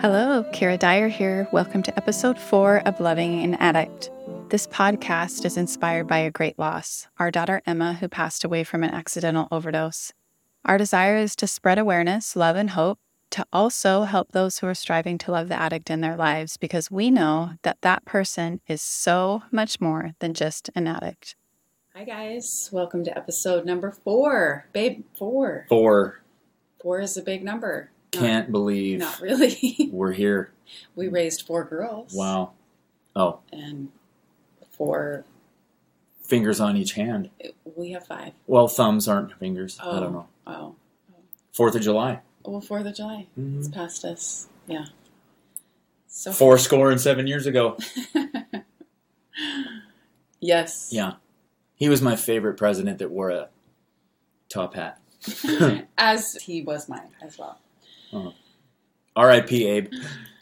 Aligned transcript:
Hello, 0.00 0.44
Keirra 0.44 0.78
Dyer 0.78 1.08
here. 1.08 1.46
Welcome 1.52 1.82
to 1.82 1.94
episode 1.94 2.38
four 2.38 2.78
of 2.86 3.00
Loving 3.00 3.44
an 3.44 3.54
Addict. 3.56 4.08
This 4.48 4.66
podcast 4.66 5.44
is 5.44 5.58
inspired 5.58 6.06
by 6.06 6.20
a 6.20 6.30
great 6.30 6.58
loss 6.58 7.06
our 7.18 7.30
daughter 7.30 7.60
Emma, 7.66 7.92
who 7.92 8.08
passed 8.08 8.42
away 8.42 8.64
from 8.64 8.82
an 8.82 8.94
accidental 8.94 9.46
overdose. 9.52 10.14
Our 10.64 10.78
desire 10.78 11.18
is 11.18 11.36
to 11.36 11.46
spread 11.46 11.78
awareness, 11.78 12.34
love, 12.34 12.56
and 12.56 12.70
hope, 12.70 12.98
to 13.32 13.44
also 13.52 14.04
help 14.04 14.32
those 14.32 14.60
who 14.60 14.66
are 14.68 14.74
striving 14.74 15.18
to 15.18 15.32
love 15.32 15.48
the 15.50 15.60
addict 15.60 15.90
in 15.90 16.00
their 16.00 16.16
lives 16.16 16.56
because 16.56 16.90
we 16.90 17.10
know 17.10 17.50
that 17.60 17.82
that 17.82 18.06
person 18.06 18.62
is 18.66 18.80
so 18.80 19.42
much 19.50 19.82
more 19.82 20.12
than 20.20 20.32
just 20.32 20.70
an 20.74 20.86
addict. 20.86 21.36
Hi, 21.94 22.04
guys. 22.04 22.70
Welcome 22.72 23.04
to 23.04 23.14
episode 23.14 23.66
number 23.66 23.90
four. 23.90 24.64
Babe, 24.72 25.04
four. 25.18 25.66
Four. 25.68 26.22
Four 26.80 27.02
is 27.02 27.18
a 27.18 27.22
big 27.22 27.44
number. 27.44 27.90
Not- 28.14 28.20
Can't 28.20 28.52
believe 28.52 28.98
Not 28.98 29.20
really. 29.20 29.88
we're 29.92 30.12
here. 30.12 30.52
we 30.96 31.08
raised 31.08 31.46
four 31.46 31.64
girls. 31.64 32.12
Wow. 32.12 32.52
Oh, 33.14 33.40
And 33.52 33.88
four, 34.72 35.24
fingers 36.24 36.60
on 36.60 36.76
each 36.76 36.92
hand. 36.92 37.30
we 37.76 37.90
have 37.92 38.06
five. 38.06 38.32
Well, 38.46 38.68
thumbs 38.68 39.08
aren't 39.08 39.38
fingers. 39.38 39.78
I 39.80 39.90
Oh. 39.90 40.00
don't 40.00 40.12
know. 40.12 40.26
Oh. 40.46 40.74
Fourth 41.52 41.74
of 41.74 41.82
July. 41.82 42.20
Well, 42.44 42.60
4th 42.62 42.86
of 42.88 42.94
July. 42.94 43.26
Mhm. 43.38 43.58
It's 43.58 43.68
past 43.68 44.04
us. 44.04 44.48
Yeah. 44.66 44.86
So 46.08 46.32
Four 46.32 46.58
score 46.58 46.90
and 46.90 47.00
seven 47.00 47.26
years 47.26 47.46
ago. 47.46 47.76
yes. 50.40 50.88
Yeah. 50.92 51.14
He 51.76 51.88
was 51.88 52.02
my 52.02 52.16
favorite 52.16 52.56
president 52.56 52.98
that 52.98 53.10
wore 53.10 53.30
a 53.30 53.48
top 54.48 54.74
hat. 54.74 54.98
As 55.98 56.34
he 56.42 56.62
was 56.62 56.88
mine 56.88 57.10
as 57.22 57.38
well. 57.38 57.58
Mm. 58.12 58.34
R.I.P. 59.16 59.66
Abe. 59.66 59.92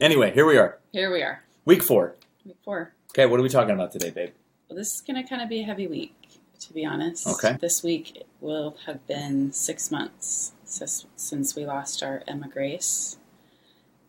Anyway, 0.00 0.32
here 0.32 0.46
we 0.46 0.56
are. 0.56 0.78
Here 0.92 1.12
we 1.12 1.22
are. 1.22 1.42
Week 1.64 1.82
four. 1.82 2.14
Week 2.44 2.56
four. 2.64 2.92
Okay, 3.10 3.26
what 3.26 3.40
are 3.40 3.42
we 3.42 3.48
talking 3.48 3.74
about 3.74 3.92
today, 3.92 4.10
babe? 4.10 4.30
Well, 4.68 4.76
this 4.76 4.94
is 4.94 5.00
going 5.00 5.22
to 5.22 5.28
kind 5.28 5.42
of 5.42 5.48
be 5.48 5.60
a 5.60 5.64
heavy 5.64 5.86
week, 5.86 6.14
to 6.60 6.72
be 6.72 6.84
honest. 6.84 7.26
Okay. 7.26 7.56
This 7.60 7.82
week 7.82 8.24
will 8.40 8.76
have 8.86 9.06
been 9.06 9.52
six 9.52 9.90
months 9.90 10.52
since, 10.64 11.06
since 11.16 11.56
we 11.56 11.66
lost 11.66 12.02
our 12.02 12.22
Emma 12.26 12.48
Grace. 12.48 13.16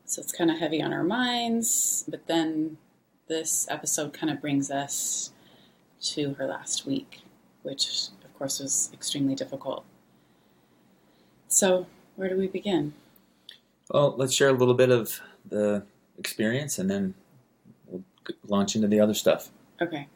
So 0.05 0.21
it's 0.21 0.31
kind 0.31 0.49
of 0.49 0.57
heavy 0.57 0.81
on 0.81 0.91
our 0.91 1.03
minds, 1.03 2.03
but 2.07 2.27
then 2.27 2.77
this 3.27 3.67
episode 3.69 4.13
kind 4.13 4.31
of 4.31 4.41
brings 4.41 4.71
us 4.71 5.31
to 6.02 6.33
her 6.35 6.47
last 6.47 6.85
week, 6.85 7.21
which, 7.63 8.09
of 8.23 8.33
course, 8.37 8.59
was 8.59 8.89
extremely 8.93 9.35
difficult. 9.35 9.85
So, 11.47 11.87
where 12.15 12.30
do 12.30 12.37
we 12.37 12.47
begin? 12.47 12.93
Well, 13.90 14.16
let's 14.18 14.34
share 14.34 14.50
a 14.50 14.54
little 14.54 14.76
bit 14.76 14.92
of 14.92 15.20
the 15.48 15.84
experience 16.18 16.78
and 16.78 16.90
then 16.90 17.16
we'll 17.88 18.04
launch 18.48 18.76
into 18.76 18.88
the 18.88 19.00
other 19.00 19.14
stuff. 19.14 19.50
Okay. 19.82 20.08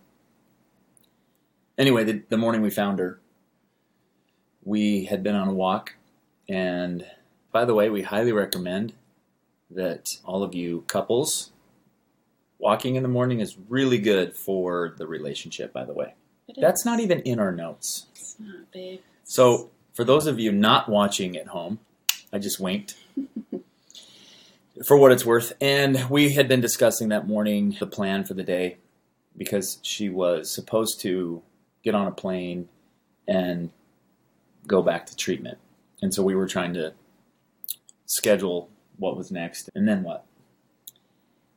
anyway, 1.78 2.04
the, 2.04 2.22
the 2.30 2.38
morning 2.38 2.62
we 2.62 2.70
found 2.70 3.00
her, 3.00 3.20
we 4.64 5.06
had 5.06 5.24
been 5.24 5.36
on 5.36 5.48
a 5.48 5.54
walk. 5.54 5.96
And 6.50 7.06
by 7.52 7.66
the 7.66 7.74
way, 7.74 7.90
we 7.90 8.02
highly 8.04 8.32
recommend 8.32 8.94
that 9.72 10.18
all 10.26 10.44
of 10.44 10.54
you 10.54 10.84
couples, 10.88 11.52
walking 12.60 12.96
in 12.96 13.04
the 13.04 13.10
morning 13.10 13.40
is 13.40 13.58
really 13.70 13.98
good 13.98 14.36
for 14.36 14.94
the 14.98 15.08
relationship, 15.08 15.74
by 15.74 15.86
the 15.86 15.94
way. 15.94 16.14
It 16.48 16.58
That's 16.60 16.82
is. 16.82 16.86
not 16.86 17.00
even 17.00 17.22
in 17.22 17.40
our 17.40 17.52
notes. 17.52 18.08
It's 18.14 18.36
not, 18.40 18.72
babe. 18.72 19.00
So, 19.24 19.72
for 19.94 20.04
those 20.04 20.28
of 20.28 20.40
you 20.40 20.52
not 20.52 20.90
watching 20.90 21.38
at 21.38 21.48
home, 21.48 21.80
I 22.32 22.40
just 22.40 22.60
winked. 22.60 22.96
for 24.86 24.98
what 24.98 25.12
it's 25.12 25.26
worth. 25.26 25.54
And 25.62 26.10
we 26.10 26.34
had 26.34 26.48
been 26.48 26.62
discussing 26.62 27.10
that 27.10 27.28
morning 27.28 27.76
the 27.80 27.88
plan 27.88 28.24
for 28.24 28.34
the 28.34 28.44
day 28.44 28.78
because 29.38 29.80
she 29.82 30.10
was 30.10 30.54
supposed 30.54 31.00
to 31.02 31.42
get 31.84 31.96
on 31.96 32.08
a 32.08 32.12
plane 32.12 32.70
and 33.28 33.70
go 34.68 34.82
back 34.82 35.06
to 35.08 35.16
treatment. 35.16 35.58
And 36.02 36.14
so 36.14 36.24
we 36.24 36.36
were 36.36 36.48
trying 36.48 36.74
to 36.74 36.94
schedule 38.06 38.70
what 38.98 39.18
was 39.18 39.32
next 39.32 39.70
and 39.76 39.88
then 39.88 40.04
what. 40.04 40.26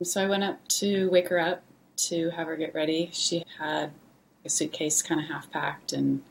So 0.02 0.22
I 0.22 0.26
went 0.26 0.44
up 0.44 0.66
to 0.68 1.08
wake 1.10 1.28
her 1.28 1.38
up 1.38 1.62
to 2.08 2.30
have 2.30 2.46
her 2.46 2.56
get 2.56 2.74
ready. 2.74 3.10
She 3.12 3.44
had 3.58 3.92
a 4.44 4.50
suitcase 4.50 5.02
kind 5.02 5.20
of 5.20 5.26
half 5.26 5.50
packed, 5.50 5.92
and 5.92 6.22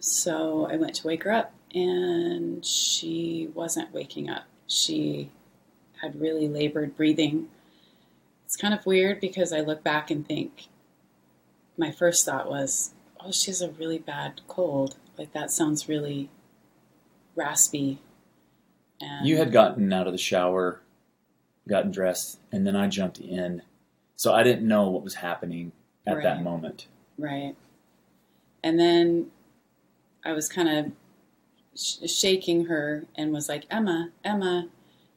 so 0.00 0.68
I 0.70 0.76
went 0.76 0.96
to 0.96 1.06
wake 1.06 1.22
her 1.22 1.32
up, 1.32 1.52
and 1.72 2.64
she 2.66 3.50
wasn't 3.54 3.94
waking 3.94 4.28
up. 4.28 4.44
She 4.66 5.30
had 6.04 6.20
really 6.20 6.48
labored 6.48 6.96
breathing. 6.96 7.48
It's 8.44 8.56
kind 8.56 8.74
of 8.74 8.86
weird 8.86 9.20
because 9.20 9.52
I 9.52 9.60
look 9.60 9.82
back 9.82 10.10
and 10.10 10.26
think 10.26 10.68
my 11.76 11.90
first 11.90 12.24
thought 12.24 12.48
was, 12.48 12.92
oh, 13.20 13.32
she 13.32 13.50
has 13.50 13.60
a 13.60 13.70
really 13.70 13.98
bad 13.98 14.42
cold. 14.46 14.96
Like 15.18 15.32
that 15.32 15.50
sounds 15.50 15.88
really 15.88 16.28
raspy. 17.34 17.98
And 19.00 19.26
You 19.26 19.36
had 19.38 19.52
gotten 19.52 19.92
out 19.92 20.06
of 20.06 20.12
the 20.12 20.18
shower, 20.18 20.80
gotten 21.68 21.90
dressed, 21.90 22.38
and 22.52 22.66
then 22.66 22.76
I 22.76 22.88
jumped 22.88 23.18
in. 23.18 23.62
So 24.16 24.32
I 24.32 24.42
didn't 24.42 24.68
know 24.68 24.90
what 24.90 25.02
was 25.02 25.14
happening 25.14 25.72
at 26.06 26.22
that 26.22 26.42
moment. 26.42 26.86
Right. 27.18 27.56
And 28.62 28.78
then 28.78 29.30
I 30.24 30.32
was 30.32 30.48
kind 30.48 30.68
of 30.68 30.92
sh- 31.76 32.08
shaking 32.10 32.66
her 32.66 33.04
and 33.16 33.32
was 33.32 33.48
like, 33.48 33.64
Emma, 33.70 34.10
Emma, 34.22 34.68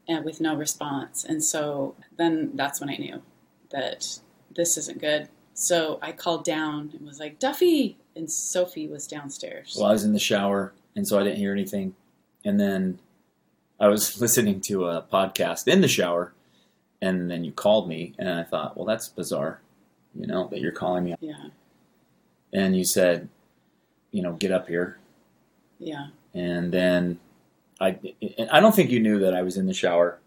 and 0.08 0.24
with 0.26 0.40
no 0.42 0.56
response. 0.56 1.24
And 1.24 1.44
so 1.44 1.96
then 2.18 2.52
that's 2.56 2.80
when 2.80 2.90
I 2.90 2.96
knew 2.98 3.22
that 3.72 4.20
this 4.56 4.78
isn't 4.78 5.00
good. 5.00 5.30
So 5.54 6.00
I 6.02 6.12
called 6.12 6.46
down 6.46 6.92
and 6.96 7.06
was 7.06 7.20
like, 7.20 7.40
Duffy! 7.40 7.98
And 8.16 8.32
Sophie 8.32 8.88
was 8.88 9.06
downstairs. 9.08 9.76
Well, 9.78 9.90
I 9.90 9.94
was 9.94 10.04
in 10.04 10.14
the 10.14 10.20
shower, 10.20 10.74
and 10.96 11.08
so 11.08 11.20
I 11.20 11.24
didn't 11.24 11.38
hear 11.38 11.52
anything. 11.52 11.96
And 12.46 12.60
then 12.60 13.00
I 13.80 13.88
was 13.88 14.20
listening 14.22 14.62
to 14.62 14.86
a 14.88 15.02
podcast 15.04 15.68
in 15.68 15.82
the 15.82 15.88
shower, 15.88 16.34
and 17.02 17.30
then 17.30 17.44
you 17.44 17.52
called 17.52 17.88
me, 17.88 18.14
and 18.18 18.30
I 18.30 18.44
thought, 18.44 18.76
well, 18.78 18.86
that's 18.86 19.08
bizarre, 19.10 19.62
you 20.16 20.26
know, 20.26 20.48
that 20.48 20.62
you're 20.62 20.72
calling 20.72 21.04
me. 21.04 21.16
Yeah, 21.20 21.50
And 22.54 22.76
you 22.76 22.86
said, 22.86 23.30
you 24.12 24.22
know, 24.24 24.34
get 24.34 24.52
up 24.52 24.68
here. 24.68 24.98
yeah. 25.80 26.08
And 26.34 26.72
then 26.72 27.20
I, 27.80 28.00
I 28.52 28.60
don't 28.60 28.76
think 28.76 28.90
you 28.90 29.00
knew 29.00 29.20
that 29.20 29.34
I 29.34 29.44
was 29.44 29.58
in 29.58 29.68
the 29.68 29.74
shower 29.74 30.20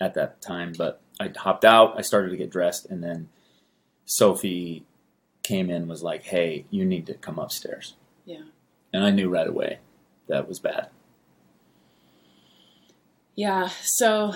at 0.00 0.14
that 0.14 0.40
time, 0.40 0.72
but 0.76 1.00
I 1.20 1.30
hopped 1.36 1.64
out, 1.64 1.94
I 1.96 2.02
started 2.02 2.30
to 2.30 2.36
get 2.36 2.50
dressed, 2.50 2.86
and 2.86 3.02
then 3.02 3.28
Sophie 4.04 4.84
came 5.42 5.70
in 5.70 5.76
and 5.76 5.88
was 5.88 6.02
like, 6.02 6.24
hey, 6.24 6.64
you 6.70 6.84
need 6.84 7.06
to 7.06 7.14
come 7.14 7.38
upstairs. 7.38 7.94
Yeah. 8.24 8.42
And 8.92 9.04
I 9.04 9.10
knew 9.10 9.28
right 9.28 9.46
away 9.46 9.78
that 10.28 10.48
was 10.48 10.58
bad. 10.58 10.88
Yeah, 13.34 13.68
so 13.82 14.34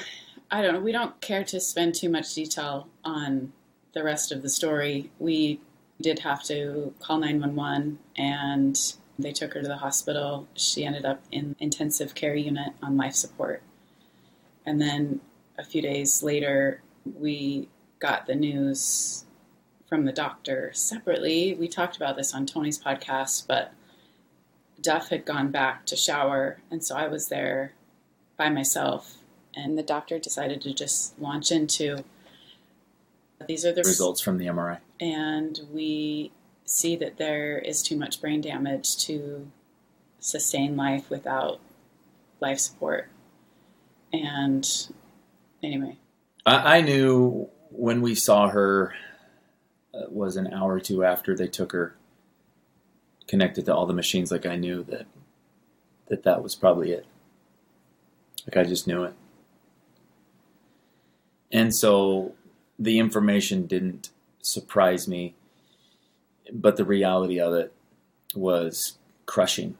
I 0.50 0.62
don't 0.62 0.74
know. 0.74 0.80
We 0.80 0.92
don't 0.92 1.20
care 1.20 1.44
to 1.44 1.60
spend 1.60 1.94
too 1.94 2.08
much 2.08 2.34
detail 2.34 2.88
on 3.04 3.52
the 3.94 4.02
rest 4.02 4.32
of 4.32 4.42
the 4.42 4.50
story. 4.50 5.10
We 5.18 5.60
did 6.00 6.20
have 6.20 6.42
to 6.44 6.94
call 7.00 7.18
911 7.18 7.98
and 8.16 8.78
they 9.18 9.32
took 9.32 9.54
her 9.54 9.62
to 9.62 9.68
the 9.68 9.78
hospital. 9.78 10.46
She 10.54 10.84
ended 10.84 11.04
up 11.04 11.22
in 11.32 11.56
intensive 11.58 12.14
care 12.14 12.34
unit 12.34 12.72
on 12.82 12.96
life 12.96 13.14
support. 13.14 13.62
And 14.64 14.80
then 14.80 15.20
a 15.58 15.64
few 15.64 15.82
days 15.82 16.22
later, 16.22 16.82
we 17.18 17.68
got 17.98 18.26
the 18.26 18.34
news 18.34 19.24
from 19.88 20.04
the 20.04 20.12
doctor 20.12 20.70
separately. 20.74 21.54
We 21.54 21.68
talked 21.68 21.96
about 21.96 22.16
this 22.16 22.34
on 22.34 22.46
Tony's 22.46 22.78
podcast, 22.78 23.46
but 23.48 23.72
Duff 24.80 25.08
had 25.08 25.24
gone 25.24 25.50
back 25.50 25.86
to 25.86 25.96
shower, 25.96 26.58
and 26.70 26.84
so 26.84 26.96
I 26.96 27.08
was 27.08 27.28
there 27.28 27.72
by 28.36 28.48
myself, 28.48 29.16
and 29.54 29.76
the 29.76 29.82
doctor 29.82 30.18
decided 30.18 30.60
to 30.62 30.72
just 30.72 31.18
launch 31.18 31.50
into 31.50 32.04
these 33.46 33.64
are 33.64 33.72
the 33.72 33.82
Results 33.82 34.20
from 34.20 34.38
the 34.38 34.46
MRI. 34.46 34.78
and 35.00 35.60
we 35.72 36.30
see 36.68 36.96
that 36.96 37.16
there 37.16 37.58
is 37.58 37.82
too 37.82 37.96
much 37.96 38.20
brain 38.20 38.40
damage 38.40 38.96
to 38.98 39.50
sustain 40.20 40.76
life 40.76 41.08
without 41.08 41.60
life 42.40 42.58
support. 42.58 43.08
And 44.12 44.66
anyway, 45.62 45.96
I, 46.44 46.78
I 46.78 46.80
knew 46.82 47.48
when 47.70 48.00
we 48.02 48.14
saw 48.14 48.48
her 48.48 48.94
uh, 49.94 50.02
was 50.10 50.36
an 50.36 50.52
hour 50.52 50.74
or 50.74 50.80
two 50.80 51.04
after 51.04 51.34
they 51.34 51.48
took 51.48 51.72
her 51.72 51.96
connected 53.26 53.66
to 53.66 53.74
all 53.74 53.86
the 53.86 53.92
machines 53.92 54.30
like 54.30 54.46
I 54.46 54.56
knew 54.56 54.82
that 54.84 55.06
that 56.08 56.22
that 56.24 56.42
was 56.42 56.54
probably 56.54 56.92
it. 56.92 57.06
Like 58.46 58.56
I 58.56 58.68
just 58.68 58.86
knew 58.86 59.04
it. 59.04 59.14
And 61.52 61.74
so 61.74 62.34
the 62.78 62.98
information 62.98 63.66
didn't 63.66 64.10
surprise 64.40 65.08
me 65.08 65.34
but 66.52 66.76
the 66.76 66.84
reality 66.84 67.40
of 67.40 67.54
it 67.54 67.72
was 68.34 68.98
crushing 69.26 69.76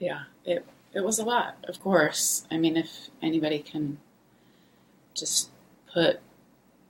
yeah, 0.00 0.22
it 0.44 0.66
it 0.92 1.04
was 1.04 1.20
a 1.20 1.24
lot, 1.24 1.56
of 1.68 1.78
course. 1.80 2.46
I 2.50 2.56
mean, 2.56 2.76
if 2.76 3.10
anybody 3.22 3.60
can 3.60 3.98
just 5.14 5.50
put 5.92 6.20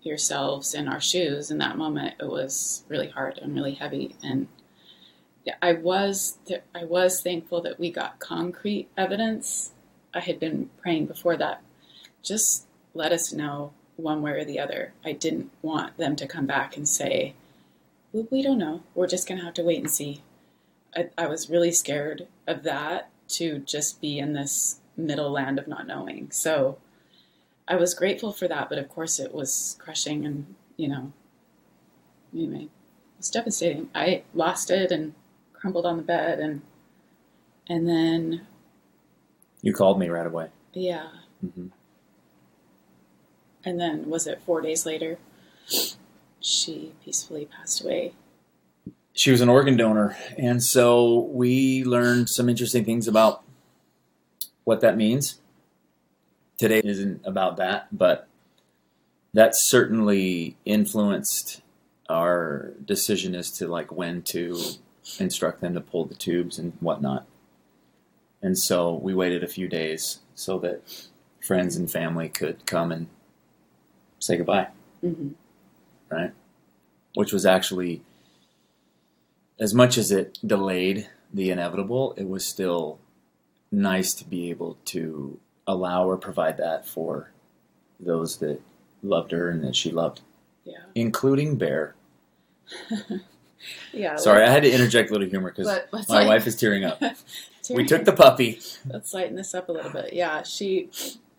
yourselves 0.03 0.73
in 0.73 0.89
our 0.89 1.01
shoes 1.01 1.51
in 1.51 1.59
that 1.59 1.77
moment, 1.77 2.15
it 2.19 2.29
was 2.29 2.85
really 2.89 3.09
hard 3.09 3.37
and 3.39 3.55
really 3.55 3.75
heavy. 3.75 4.17
And 4.23 4.47
I 5.61 5.73
was 5.73 6.39
I 6.75 6.85
was 6.85 7.21
thankful 7.21 7.61
that 7.63 7.81
we 7.81 7.91
got 7.91 8.21
concrete 8.21 8.89
evidence. 8.97 9.73
I 10.15 10.21
had 10.21 10.39
been 10.41 10.71
praying 10.81 11.07
before 11.07 11.37
that. 11.37 11.61
Just 12.23 12.67
let 12.95 13.13
us 13.13 13.33
know 13.33 13.73
one 13.97 14.23
way 14.23 14.33
or 14.33 14.45
the 14.45 14.61
other. 14.61 14.93
I 15.05 15.13
didn't 15.13 15.51
want 15.63 15.97
them 15.99 16.17
to 16.17 16.27
come 16.27 16.47
back 16.47 16.77
and 16.77 16.89
say, 16.89 17.35
"We 18.13 18.43
don't 18.43 18.59
know. 18.59 18.83
We're 18.95 19.07
just 19.07 19.29
going 19.29 19.39
to 19.39 19.45
have 19.45 19.55
to 19.55 19.63
wait 19.63 19.79
and 19.81 19.91
see." 19.91 20.23
I, 20.97 21.11
I 21.17 21.27
was 21.27 21.51
really 21.51 21.73
scared 21.73 22.27
of 22.47 22.63
that 22.65 23.11
to 23.29 23.59
just 23.61 24.01
be 24.01 24.19
in 24.19 24.33
this 24.33 24.81
middle 24.97 25.31
land 25.31 25.59
of 25.59 25.69
not 25.69 25.87
knowing. 25.87 26.31
So 26.31 26.79
I 27.69 27.77
was 27.77 27.95
grateful 27.95 28.33
for 28.33 28.49
that, 28.49 28.69
but 28.69 28.79
of 28.79 28.89
course 28.89 29.19
it 29.19 29.33
was 29.33 29.77
crushing 29.79 30.25
and, 30.27 30.55
you 30.77 30.89
know, 30.89 31.13
anyway, 32.35 32.65
it 32.65 32.71
was 33.19 33.31
devastating. 33.31 33.89
I 33.95 34.25
lost 34.35 34.71
it 34.71 34.91
and 34.91 35.15
crumbled 35.53 35.87
on 35.87 35.97
the 35.97 36.03
bed 36.03 36.41
and, 36.41 36.63
and 37.69 37.89
then. 37.89 38.47
You 39.63 39.73
called 39.73 39.99
me 39.99 40.09
right 40.09 40.27
away. 40.27 40.49
Yeah. 40.73 41.09
Mm-hmm. 41.45 41.69
And 43.65 43.81
then 43.81 44.09
was 44.09 44.27
it 44.27 44.43
four 44.45 44.61
days 44.61 44.85
later? 44.85 45.19
She 46.41 46.93
peacefully 47.05 47.47
passed 47.47 47.83
away. 47.83 48.13
She 49.13 49.31
was 49.31 49.41
an 49.41 49.49
organ 49.49 49.77
donor, 49.77 50.17
and 50.39 50.63
so 50.63 51.29
we 51.33 51.85
learned 51.85 52.29
some 52.29 52.49
interesting 52.49 52.85
things 52.85 53.09
about 53.09 53.43
what 54.65 54.81
that 54.81 54.97
means 54.97 55.41
today 56.61 56.83
isn't 56.85 57.23
about 57.25 57.57
that, 57.57 57.89
but 57.91 58.29
that 59.33 59.53
certainly 59.55 60.59
influenced 60.67 61.63
our 62.11 62.73
decision 62.85 63.35
as 63.35 63.51
to 63.51 63.67
like 63.67 63.91
when 63.91 64.21
to 64.21 64.61
instruct 65.19 65.63
them 65.63 65.73
to 65.73 65.81
pull 65.81 66.05
the 66.05 66.15
tubes 66.15 66.59
and 66.59 66.75
whatnot. 66.81 67.25
And 68.43 68.59
so 68.59 68.93
we 68.95 69.15
waited 69.15 69.43
a 69.43 69.49
few 69.49 69.69
days 69.69 70.21
so 70.35 70.59
that 70.59 70.83
friends 71.43 71.77
and 71.77 71.91
family 71.91 72.29
could 72.29 72.67
come 72.67 72.93
and 72.93 73.07
say 74.19 74.37
goodbye. 74.37 74.69
Mm-hmm. 75.03 75.31
Right? 76.11 76.33
Which 77.15 77.33
was 77.33 77.47
actually, 77.47 78.03
as 79.59 79.75
much 79.75 79.97
as 79.99 80.11
it 80.11 80.39
delayed 80.45 81.09
the 81.33 81.51
inevitable, 81.51 82.15
it 82.17 82.29
was 82.29 82.45
still 82.47 82.99
nice 83.71 84.15
to 84.15 84.25
be 84.25 84.51
able 84.51 84.77
to 84.87 85.39
allow 85.67 86.09
or 86.09 86.17
provide 86.17 86.57
that 86.59 86.87
for 86.87 87.31
those 88.01 88.39
that 88.39 88.61
loved 89.03 89.31
her 89.33 89.49
and 89.49 89.63
that 89.65 89.77
she 89.77 89.91
loved, 89.91 90.21
Yeah. 90.65 90.83
including 90.95 91.57
Bear. 91.57 91.95
Yeah. 93.93 94.17
Sorry, 94.17 94.43
I 94.43 94.51
had 94.51 94.63
to 94.63 94.71
interject 94.73 95.11
a 95.11 95.13
little 95.13 95.29
humor 95.29 95.53
because 95.55 95.69
my 96.09 96.27
wife 96.27 96.47
is 96.47 96.57
tearing 96.57 96.85
up. 96.85 97.03
We 97.69 97.85
took 97.85 98.05
the 98.05 98.13
puppy. 98.13 98.59
Let's 98.85 99.15
lighten 99.15 99.37
this 99.37 99.55
up 99.55 99.69
a 99.69 99.73
little 99.73 99.93
bit. 99.93 100.13
Yeah, 100.13 100.43
she 100.43 100.89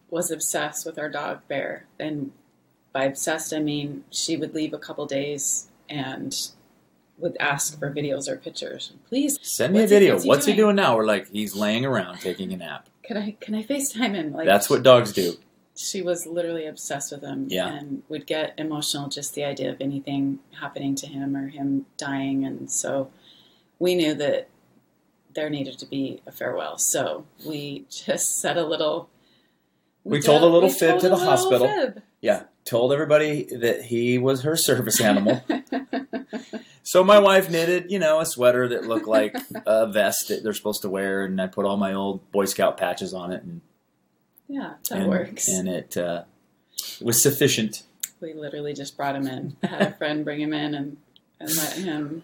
was 0.10 0.32
obsessed 0.32 0.86
with 0.86 0.98
our 0.98 1.10
dog 1.10 1.42
Bear, 1.50 1.88
and 2.00 2.32
by 2.94 3.06
obsessed 3.06 3.54
I 3.54 3.60
mean 3.60 4.04
she 4.12 4.38
would 4.38 4.54
leave 4.54 4.74
a 4.74 4.78
couple 4.80 5.06
days 5.06 5.70
and 5.90 6.36
would 7.18 7.38
ask 7.40 7.78
for 7.80 7.92
videos 7.94 8.28
or 8.28 8.36
pictures. 8.38 8.94
Please, 9.08 9.38
Send 9.44 9.74
me 9.74 9.80
a 9.80 9.82
he- 9.84 9.88
video. 9.88 10.14
what's 10.14 10.24
he 10.24 10.30
what's 10.30 10.46
he 10.46 10.52
doing? 10.54 10.66
doing 10.68 10.76
now? 10.78 10.96
We're 10.98 11.06
like, 11.06 11.30
he's 11.30 11.56
laying 11.56 11.86
around 11.86 12.20
taking 12.20 12.52
a 12.54 12.58
nap. 12.58 12.90
can 13.04 13.18
I 13.18 13.36
can 13.40 13.54
I 13.56 13.64
FaceTime 13.64 14.16
him? 14.16 14.34
Like 14.34 14.48
That's 14.48 14.70
what 14.70 14.82
dogs 14.84 15.12
do. 15.14 15.34
she 15.76 16.02
was 16.02 16.26
literally 16.26 16.66
obsessed 16.66 17.12
with 17.12 17.22
him 17.22 17.48
Yeah. 17.50 17.68
and 17.74 18.04
would 18.10 18.26
get 18.28 18.54
emotional 18.58 19.08
just 19.08 19.36
the 19.36 19.44
idea 19.46 19.70
of 19.72 19.78
anything 19.82 20.40
happening 20.60 20.96
to 20.96 21.08
him 21.08 21.36
or 21.36 21.48
him 21.48 21.86
dying 21.98 22.44
and 22.46 22.70
so 22.70 23.10
we 23.80 23.96
knew 23.96 24.14
that 24.16 24.48
there 25.34 25.50
needed 25.50 25.78
to 25.80 25.86
be 25.86 26.22
a 26.28 26.32
farewell 26.32 26.78
so 26.78 27.26
we 27.46 27.86
just 27.90 28.38
said 28.40 28.58
a 28.58 28.66
little 28.66 29.10
We 30.04 30.18
did- 30.20 30.26
told 30.26 30.44
a 30.44 30.48
little 30.48 30.70
fib 30.70 31.00
to 31.00 31.10
the 31.10 31.18
hospital. 31.18 31.68
fib. 31.68 32.02
Yeah, 32.20 32.44
told 32.66 32.94
everybody 32.94 33.44
that 33.58 33.84
he 33.84 34.18
was 34.18 34.44
her 34.44 34.56
service 34.56 35.02
animal. 35.02 35.44
so 36.84 37.04
my 37.04 37.20
wife 37.20 37.50
knitted, 37.50 37.92
you 37.92 38.00
know, 38.00 38.20
a 38.20 38.26
sweater 38.26 38.68
that 38.70 38.86
looked 38.86 39.08
like 39.08 39.36
a 39.66 39.88
vest 39.88 40.28
that 40.30 40.44
they're 40.44 40.54
supposed 40.54 40.82
to 40.84 40.90
wear, 40.90 41.24
and 41.24 41.42
I 41.42 41.48
put 41.48 41.66
all 41.66 41.78
my 41.78 41.94
old 41.94 42.32
Boy 42.32 42.46
Scout 42.46 42.78
patches 42.78 43.14
on 43.14 43.32
it, 43.32 43.44
and 43.44 43.62
yeah 44.48 44.74
that 44.90 45.00
and, 45.00 45.10
works 45.10 45.48
and 45.48 45.70
it 45.70 45.96
uh, 45.96 46.24
was 47.02 47.22
sufficient. 47.22 47.84
we 48.20 48.34
literally 48.34 48.74
just 48.74 48.98
brought 48.98 49.16
him 49.16 49.26
in 49.26 49.56
I 49.64 49.68
had 49.68 49.82
a 49.82 49.92
friend 49.94 50.26
bring 50.26 50.42
him 50.42 50.54
in 50.54 50.76
and, 50.76 50.98
and 51.40 51.56
let 51.56 51.74
him 51.74 52.24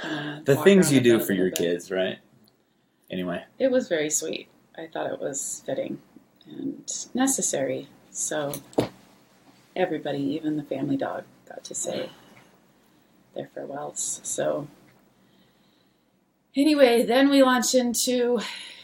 kinda 0.00 0.42
The 0.44 0.56
things 0.56 0.92
you 0.92 1.00
do 1.00 1.20
for 1.20 1.32
your 1.32 1.50
bit. 1.50 1.58
kids, 1.58 1.90
right? 1.90 2.18
Anyway, 3.10 3.42
it 3.58 3.70
was 3.70 3.88
very 3.88 4.10
sweet. 4.10 4.48
I 4.76 4.86
thought 4.86 5.10
it 5.10 5.20
was 5.20 5.62
fitting 5.66 6.00
and 6.46 6.88
necessary. 7.14 7.88
So 8.12 8.52
everybody, 9.76 10.20
even 10.20 10.56
the 10.56 10.62
family 10.62 10.96
dog, 10.96 11.24
got 11.48 11.64
to 11.64 11.74
say 11.74 12.10
their 13.34 13.48
farewells. 13.54 14.20
So 14.22 14.68
anyway, 16.56 17.04
then 17.04 17.30
we 17.30 17.42
launched 17.42 17.74
into 17.74 18.40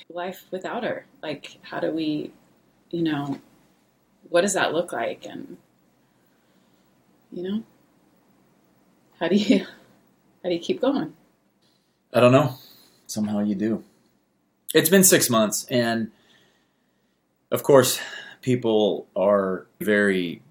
life 0.09 0.45
without 0.51 0.85
her. 0.85 1.07
Like, 1.23 1.59
how 1.63 1.81
do 1.81 1.91
we, 1.91 2.33
you 2.91 3.03
know, 3.03 3.39
what 4.29 4.43
does 4.43 4.55
that 4.55 4.73
look 4.73 4.93
like? 4.93 5.25
And 5.27 5.57
you 7.33 7.43
know, 7.43 7.63
how 9.21 9.29
do 9.29 9.37
you 9.37 9.61
how 10.43 10.49
do 10.49 10.55
you 10.55 10.61
keep 10.61 10.81
going? 10.81 11.15
I 12.13 12.21
don't 12.21 12.33
know. 12.33 12.55
Somehow 13.07 13.41
you 13.41 13.55
do. 13.55 13.85
It's 14.75 14.91
been 14.91 15.05
six 15.05 15.31
months, 15.31 15.65
and 15.71 16.11
of 17.51 17.63
course, 17.63 18.01
people 18.43 19.07
are 19.15 19.67
very 19.81 20.43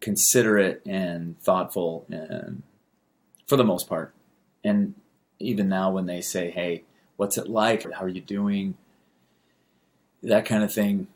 considerate 0.00 0.82
and 0.86 1.38
thoughtful, 1.40 2.06
and 2.10 2.62
for 3.46 3.56
the 3.56 3.64
most 3.64 3.88
part. 3.88 4.14
And 4.64 4.94
even 5.38 5.68
now, 5.68 5.90
when 5.90 6.06
they 6.06 6.20
say, 6.20 6.50
"Hey, 6.50 6.84
what's 7.16 7.38
it 7.38 7.48
like? 7.48 7.90
How 7.92 8.04
are 8.04 8.08
you 8.08 8.20
doing?" 8.20 8.76
That 10.22 10.44
kind 10.44 10.62
of 10.62 10.72
thing. 10.72 11.08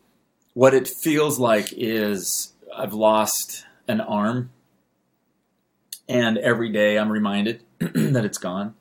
What 0.55 0.75
it 0.75 0.89
feels 0.89 1.39
like 1.39 1.73
is 1.73 2.53
I've 2.75 2.95
lost 2.95 3.67
an 3.89 4.01
arm, 4.01 4.51
and 6.09 6.39
every 6.39 6.71
day 6.71 6.99
I'm 6.99 7.11
reminded 7.11 7.63
that 7.79 8.25
it's 8.25 8.39
gone 8.39 8.75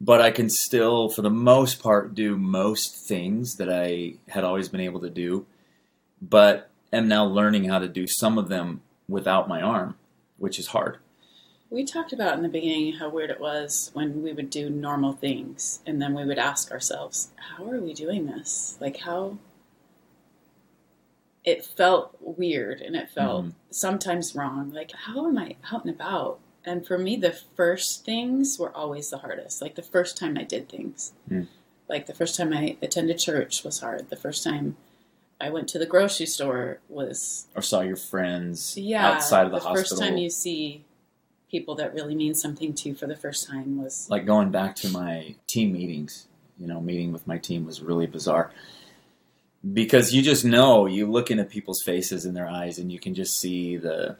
but 0.00 0.20
I 0.20 0.30
can 0.30 0.48
still, 0.48 1.08
for 1.08 1.22
the 1.22 1.30
most 1.30 1.82
part, 1.82 2.14
do 2.14 2.36
most 2.36 3.06
things 3.06 3.56
that 3.56 3.70
I 3.70 4.14
had 4.28 4.44
always 4.44 4.68
been 4.68 4.80
able 4.80 5.00
to 5.00 5.10
do, 5.10 5.46
but 6.22 6.70
am 6.92 7.08
now 7.08 7.24
learning 7.24 7.64
how 7.64 7.78
to 7.78 7.88
do 7.88 8.06
some 8.06 8.38
of 8.38 8.48
them 8.48 8.80
without 9.08 9.48
my 9.48 9.60
arm, 9.60 9.96
which 10.36 10.58
is 10.58 10.68
hard. 10.68 10.98
We 11.70 11.84
talked 11.84 12.12
about 12.12 12.36
in 12.36 12.42
the 12.42 12.48
beginning 12.48 12.94
how 12.94 13.10
weird 13.10 13.30
it 13.30 13.40
was 13.40 13.90
when 13.92 14.22
we 14.22 14.32
would 14.32 14.48
do 14.50 14.70
normal 14.70 15.12
things 15.12 15.80
and 15.86 16.00
then 16.00 16.14
we 16.14 16.24
would 16.24 16.38
ask 16.38 16.70
ourselves, 16.70 17.30
how 17.36 17.68
are 17.70 17.80
we 17.80 17.92
doing 17.94 18.26
this? 18.26 18.76
Like, 18.80 18.98
how. 18.98 19.38
It 21.44 21.64
felt 21.64 22.16
weird 22.20 22.80
and 22.80 22.94
it 22.96 23.08
felt 23.10 23.46
Mhm. 23.46 23.52
sometimes 23.70 24.34
wrong. 24.34 24.70
Like, 24.72 24.92
how 24.92 25.26
am 25.26 25.38
I 25.38 25.56
out 25.72 25.84
and 25.84 25.94
about? 25.94 26.40
And 26.64 26.86
for 26.86 26.98
me, 26.98 27.16
the 27.16 27.32
first 27.32 28.04
things 28.04 28.58
were 28.58 28.74
always 28.76 29.08
the 29.10 29.18
hardest. 29.18 29.62
Like, 29.62 29.74
the 29.74 29.82
first 29.82 30.16
time 30.18 30.36
I 30.36 30.42
did 30.42 30.68
things. 30.68 31.12
Mm. 31.30 31.46
Like, 31.88 32.06
the 32.06 32.12
first 32.14 32.36
time 32.36 32.52
I 32.52 32.76
attended 32.82 33.18
church 33.18 33.64
was 33.64 33.80
hard. 33.80 34.10
The 34.10 34.16
first 34.16 34.44
time 34.44 34.76
I 35.40 35.50
went 35.50 35.68
to 35.68 35.78
the 35.78 35.86
grocery 35.86 36.26
store 36.26 36.80
was 36.88 37.46
Or 37.54 37.62
saw 37.62 37.80
your 37.80 37.96
friends 37.96 38.76
yeah, 38.76 39.12
outside 39.12 39.46
of 39.46 39.52
the, 39.52 39.58
hospital. 39.58 39.74
the 39.74 39.80
hospital. 39.80 39.98
first 39.98 40.10
time 40.10 40.18
you 40.18 40.30
see 40.30 40.84
people 41.50 41.74
that 41.76 41.94
really 41.94 42.14
mean 42.14 42.34
something 42.34 42.74
to 42.74 42.88
you 42.90 42.94
for 42.94 43.06
the 43.06 43.16
first 43.16 43.46
time 43.48 43.82
was 43.82 44.08
like 44.10 44.26
going 44.26 44.50
back 44.50 44.74
to 44.76 44.88
my 44.88 45.34
team 45.46 45.72
meetings, 45.72 46.26
you 46.58 46.66
know, 46.66 46.80
meeting 46.80 47.12
with 47.12 47.26
my 47.26 47.38
team 47.38 47.64
was 47.64 47.80
really 47.80 48.06
bizarre. 48.06 48.50
Because 49.72 50.12
you 50.14 50.22
just 50.22 50.44
know, 50.44 50.86
you 50.86 51.10
look 51.10 51.30
into 51.30 51.44
people's 51.44 51.82
faces 51.82 52.24
and 52.24 52.36
their 52.36 52.48
eyes, 52.48 52.78
and 52.78 52.92
you 52.92 53.00
can 53.00 53.14
just 53.14 53.38
see 53.40 53.76
the 53.76 54.16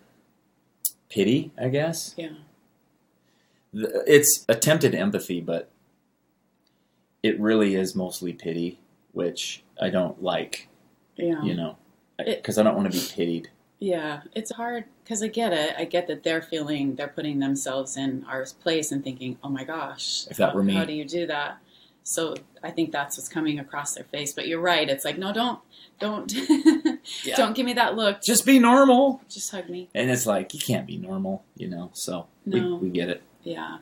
pity, 1.09 1.53
I 1.61 1.69
guess. 1.69 2.15
yeah 2.17 2.31
it's 3.73 4.45
attempted 4.49 4.95
empathy, 4.95 5.41
but 5.41 5.69
it 7.23 7.39
really 7.41 7.75
is 7.75 7.95
mostly 7.95 8.33
pity, 8.33 8.79
which 9.13 9.63
I 9.81 9.91
don't 9.91 10.23
like, 10.23 10.69
yeah 11.19 11.43
you 11.43 11.55
know, 11.55 11.77
because 12.25 12.57
I 12.59 12.63
don't 12.63 12.77
want 12.77 12.91
to 12.93 12.99
be 12.99 13.05
pitied. 13.15 13.51
yeah 13.81 14.23
it's 14.35 14.53
hard 14.53 14.85
because 15.05 15.23
i 15.23 15.29
get 15.29 15.53
it 15.53 15.75
i 15.79 15.85
get 15.85 16.07
that 16.09 16.23
they're 16.25 16.43
feeling 16.43 16.95
they're 16.97 17.07
putting 17.19 17.39
themselves 17.39 17.97
in 17.97 18.25
our 18.29 18.45
place 18.61 18.91
and 18.93 19.05
thinking 19.05 19.39
oh 19.45 19.49
my 19.49 19.65
gosh 19.65 20.27
If 20.31 20.37
that 20.39 20.51
how, 20.51 20.55
were 20.57 20.63
me. 20.65 20.75
how 20.75 20.85
do 20.85 20.93
you 20.93 21.05
do 21.05 21.27
that 21.27 21.59
So 22.05 22.35
I 22.63 22.71
think 22.71 22.91
that's 22.91 23.17
what's 23.19 23.29
coming 23.29 23.59
across 23.59 23.95
their 23.95 24.05
face. 24.15 24.33
But 24.33 24.49
you're 24.49 24.63
right. 24.63 24.89
It's 24.89 25.05
like, 25.05 25.19
no, 25.19 25.31
don't, 25.31 25.61
don't, 26.01 26.33
Yeah. 27.29 27.37
don't 27.37 27.55
give 27.55 27.67
me 27.67 27.75
that 27.75 27.97
look. 27.97 28.23
Just 28.23 28.47
be 28.47 28.59
normal. 28.59 29.21
just 29.29 29.51
hug 29.53 29.69
me. 29.69 29.91
And 29.95 30.11
it's 30.11 30.25
like 30.27 30.55
you 30.55 30.61
can't 30.71 30.87
be 30.87 30.97
normal, 30.97 31.45
you 31.55 31.69
know. 31.69 31.91
So 31.93 32.27
No. 32.47 32.77
we, 32.77 32.89
we 32.89 32.91
get 32.91 33.09
it. 33.11 33.21
Yeah. 33.43 33.79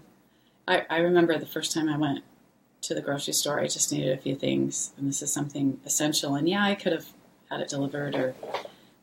I, 0.67 0.85
I 0.91 0.99
remember 1.09 1.39
the 1.39 1.47
first 1.57 1.71
time 1.73 1.89
I 1.89 1.97
went 1.97 2.25
to 2.83 2.95
the 2.95 3.01
grocery 3.01 3.33
store, 3.33 3.61
I 3.61 3.69
just 3.69 3.93
needed 3.93 4.13
a 4.19 4.21
few 4.21 4.35
things, 4.35 4.93
and 4.99 5.09
this 5.09 5.23
is 5.23 5.33
something 5.33 5.79
essential. 5.87 6.35
And 6.35 6.49
yeah, 6.49 6.65
I 6.65 6.75
could 6.75 6.93
have 6.93 7.07
had 7.51 7.61
it 7.61 7.69
delivered, 7.69 8.15
or 8.15 8.35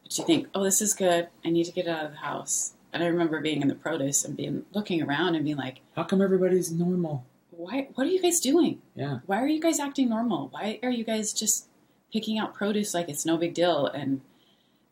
but 0.03 0.17
you 0.17 0.25
think, 0.25 0.47
oh, 0.53 0.63
this 0.63 0.81
is 0.81 0.93
good. 0.93 1.27
I 1.43 1.50
need 1.50 1.65
to 1.65 1.71
get 1.71 1.88
out 1.88 2.05
of 2.05 2.12
the 2.12 2.17
house. 2.17 2.73
And 2.91 3.03
I 3.03 3.07
remember 3.07 3.41
being 3.41 3.62
in 3.62 3.67
the 3.67 3.75
produce 3.75 4.23
and 4.23 4.38
being 4.38 4.65
looking 4.73 5.01
around 5.01 5.35
and 5.35 5.43
being 5.43 5.57
like, 5.57 5.79
How 5.95 6.03
come 6.03 6.21
everybody's 6.21 6.71
normal? 6.71 7.25
why? 7.50 7.88
What 7.95 8.07
are 8.07 8.09
you 8.09 8.21
guys 8.21 8.39
doing? 8.39 8.81
Yeah. 8.95 9.19
Why 9.25 9.41
are 9.41 9.47
you 9.47 9.62
guys 9.62 9.79
acting 9.79 10.09
normal? 10.09 10.50
Why 10.50 10.79
are 10.83 10.89
you 10.89 11.03
guys 11.03 11.33
just 11.33 11.67
picking 12.12 12.38
out 12.38 12.53
produce 12.53 12.93
like 12.93 13.09
it's 13.09 13.25
no 13.25 13.38
big 13.38 13.53
deal? 13.53 13.88
And 13.88 14.21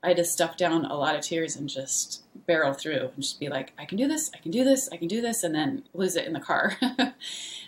I 0.04 0.14
just 0.14 0.32
stuff 0.32 0.58
down 0.58 0.86
a 0.86 0.96
lot 0.96 1.16
of 1.16 1.22
tears 1.22 1.56
and 1.56 1.70
just 1.70 2.24
barrel 2.48 2.74
through 2.74 3.10
and 3.14 3.22
just 3.22 3.40
be 3.40 3.50
like, 3.50 3.72
I 3.78 3.86
can 3.86 3.98
do 3.98 4.08
this, 4.08 4.32
I 4.34 4.38
can 4.38 4.52
do 4.52 4.64
this, 4.64 4.90
I 4.92 4.98
can 4.98 5.08
do 5.08 5.22
this, 5.22 5.44
and 5.44 5.54
then 5.54 5.84
lose 5.94 6.16
it 6.16 6.26
in 6.26 6.34
the 6.34 6.40
car. 6.40 6.76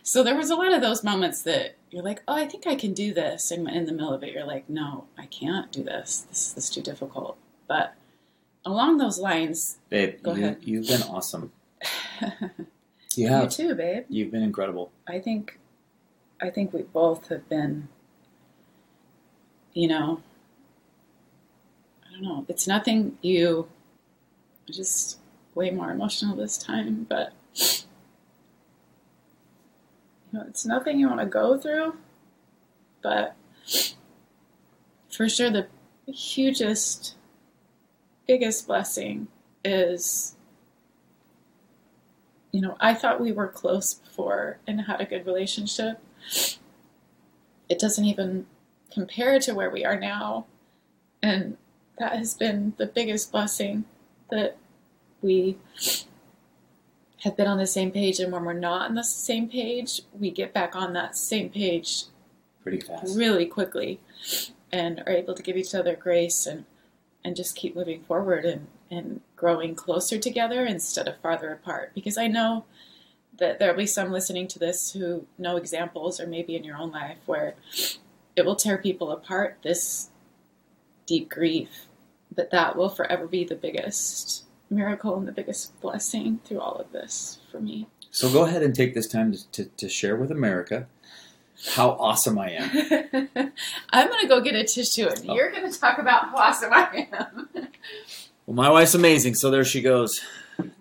so 0.03 0.23
there 0.23 0.35
was 0.35 0.49
a 0.49 0.55
lot 0.55 0.73
of 0.73 0.81
those 0.81 1.03
moments 1.03 1.43
that 1.43 1.75
you're 1.91 2.03
like, 2.03 2.23
oh, 2.27 2.35
I 2.35 2.47
think 2.47 2.65
I 2.65 2.73
can 2.75 2.93
do 2.93 3.13
this. 3.13 3.51
And 3.51 3.69
in 3.69 3.85
the 3.85 3.91
middle 3.91 4.13
of 4.13 4.23
it, 4.23 4.33
you're 4.33 4.45
like, 4.45 4.67
no, 4.67 5.05
I 5.17 5.27
can't 5.27 5.71
do 5.71 5.83
this. 5.83 6.25
This, 6.29 6.53
this 6.53 6.63
is 6.65 6.69
too 6.71 6.81
difficult. 6.81 7.37
But 7.67 7.93
along 8.65 8.97
those 8.97 9.19
lines, 9.19 9.77
Babe, 9.89 10.15
Go 10.23 10.33
you, 10.33 10.43
ahead. 10.43 10.57
you've 10.61 10.87
been 10.87 11.03
awesome. 11.03 11.51
You 13.15 13.25
you 13.25 13.29
have. 13.31 13.51
too, 13.51 13.75
babe. 13.75 14.05
You've 14.09 14.31
been 14.31 14.41
incredible. 14.41 14.91
I 15.07 15.19
think 15.19 15.59
I 16.41 16.49
think 16.49 16.73
we 16.73 16.81
both 16.81 17.27
have 17.27 17.47
been 17.47 17.87
you 19.73 19.87
know 19.87 20.21
I 22.13 22.15
don't 22.15 22.23
know. 22.23 22.45
It's 22.47 22.67
nothing 22.67 23.17
you 23.21 23.67
just 24.69 25.19
way 25.55 25.71
more 25.71 25.91
emotional 25.91 26.35
this 26.35 26.57
time, 26.57 27.07
but 27.09 27.33
you 30.31 30.39
know, 30.39 30.45
it's 30.47 30.65
nothing 30.65 30.99
you 30.99 31.07
want 31.07 31.21
to 31.21 31.25
go 31.25 31.57
through, 31.57 31.95
but 33.01 33.35
for 35.09 35.27
sure 35.27 35.49
the 35.49 35.67
hugest 36.07 37.15
biggest 38.27 38.67
blessing 38.67 39.27
is 39.65 40.35
you 42.51 42.61
know, 42.61 42.77
I 42.79 42.93
thought 42.93 43.19
we 43.19 43.31
were 43.31 43.47
close 43.47 43.95
before 43.95 44.59
and 44.67 44.81
had 44.81 45.01
a 45.01 45.05
good 45.05 45.25
relationship. 45.25 45.99
It 47.67 47.79
doesn't 47.79 48.05
even 48.05 48.45
compare 48.91 49.39
to 49.39 49.55
where 49.55 49.71
we 49.71 49.83
are 49.83 49.99
now. 49.99 50.45
And 51.23 51.57
that 51.99 52.13
has 52.13 52.33
been 52.33 52.73
the 52.77 52.85
biggest 52.85 53.31
blessing 53.31 53.85
that 54.29 54.57
we 55.21 55.57
have 57.23 57.37
been 57.37 57.47
on 57.47 57.57
the 57.57 57.67
same 57.67 57.91
page. 57.91 58.19
And 58.19 58.31
when 58.31 58.43
we're 58.43 58.53
not 58.53 58.89
on 58.89 58.95
the 58.95 59.03
same 59.03 59.47
page, 59.47 60.01
we 60.17 60.31
get 60.31 60.53
back 60.53 60.75
on 60.75 60.93
that 60.93 61.15
same 61.15 61.49
page 61.49 62.05
Pretty 62.61 62.79
fast. 62.79 63.17
really 63.17 63.45
quickly 63.45 63.99
and 64.71 65.03
are 65.05 65.13
able 65.13 65.33
to 65.33 65.43
give 65.43 65.57
each 65.57 65.75
other 65.75 65.95
grace 65.95 66.45
and 66.45 66.65
and 67.25 67.37
just 67.37 67.55
keep 67.55 67.75
moving 67.75 68.01
forward 68.03 68.43
and 68.43 68.67
and 68.91 69.21
growing 69.35 69.75
closer 69.75 70.17
together 70.17 70.65
instead 70.65 71.07
of 71.07 71.17
farther 71.17 71.51
apart 71.51 71.91
because 71.93 72.17
I 72.17 72.27
know 72.27 72.65
that 73.37 73.59
there'll 73.59 73.77
be 73.77 73.87
some 73.87 74.11
listening 74.11 74.47
to 74.49 74.59
this 74.59 74.93
who 74.93 75.25
know 75.37 75.57
examples 75.57 76.19
or 76.19 76.27
maybe 76.27 76.55
in 76.55 76.63
your 76.63 76.77
own 76.77 76.91
life 76.91 77.17
where 77.25 77.55
it 78.35 78.45
will 78.45 78.55
tear 78.55 78.77
people 78.77 79.11
apart 79.11 79.57
this 79.63 80.09
deep 81.05 81.29
grief 81.29 81.69
but 82.35 82.49
that 82.51 82.75
will 82.75 82.89
forever 82.89 83.27
be 83.27 83.43
the 83.43 83.55
biggest 83.55 84.43
miracle 84.69 85.15
and 85.17 85.27
the 85.27 85.31
biggest 85.31 85.79
blessing 85.81 86.39
through 86.45 86.59
all 86.59 86.75
of 86.75 86.91
this 86.91 87.39
for 87.51 87.59
me 87.59 87.87
So 88.11 88.31
go 88.31 88.43
ahead 88.45 88.63
and 88.63 88.73
take 88.75 88.93
this 88.93 89.07
time 89.07 89.31
to, 89.33 89.51
to, 89.51 89.65
to 89.77 89.89
share 89.89 90.15
with 90.15 90.31
America 90.31 90.87
how 91.75 91.91
awesome 91.91 92.37
I 92.39 92.49
am. 92.51 93.29
I'm 93.91 94.09
gonna 94.09 94.27
go 94.27 94.41
get 94.41 94.55
a 94.55 94.63
tissue, 94.65 95.07
and 95.07 95.29
Oh. 95.29 95.35
you're 95.35 95.51
gonna 95.51 95.71
talk 95.71 95.97
about 95.99 96.29
how 96.29 96.37
awesome 96.37 96.73
I 96.73 97.07
am. 97.13 97.49
Well, 98.45 98.55
my 98.55 98.69
wife's 98.69 98.93
amazing, 98.95 99.35
so 99.35 99.49
there 99.51 99.63
she 99.63 99.81
goes. 99.81 100.19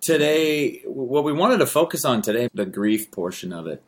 Today, 0.01 0.81
what 0.85 1.23
we 1.23 1.33
wanted 1.33 1.59
to 1.59 1.67
focus 1.67 2.05
on 2.05 2.21
today, 2.21 2.49
the 2.53 2.67
grief 2.67 3.13
portion 3.13 3.53
of 3.53 3.69
it, 3.69 3.81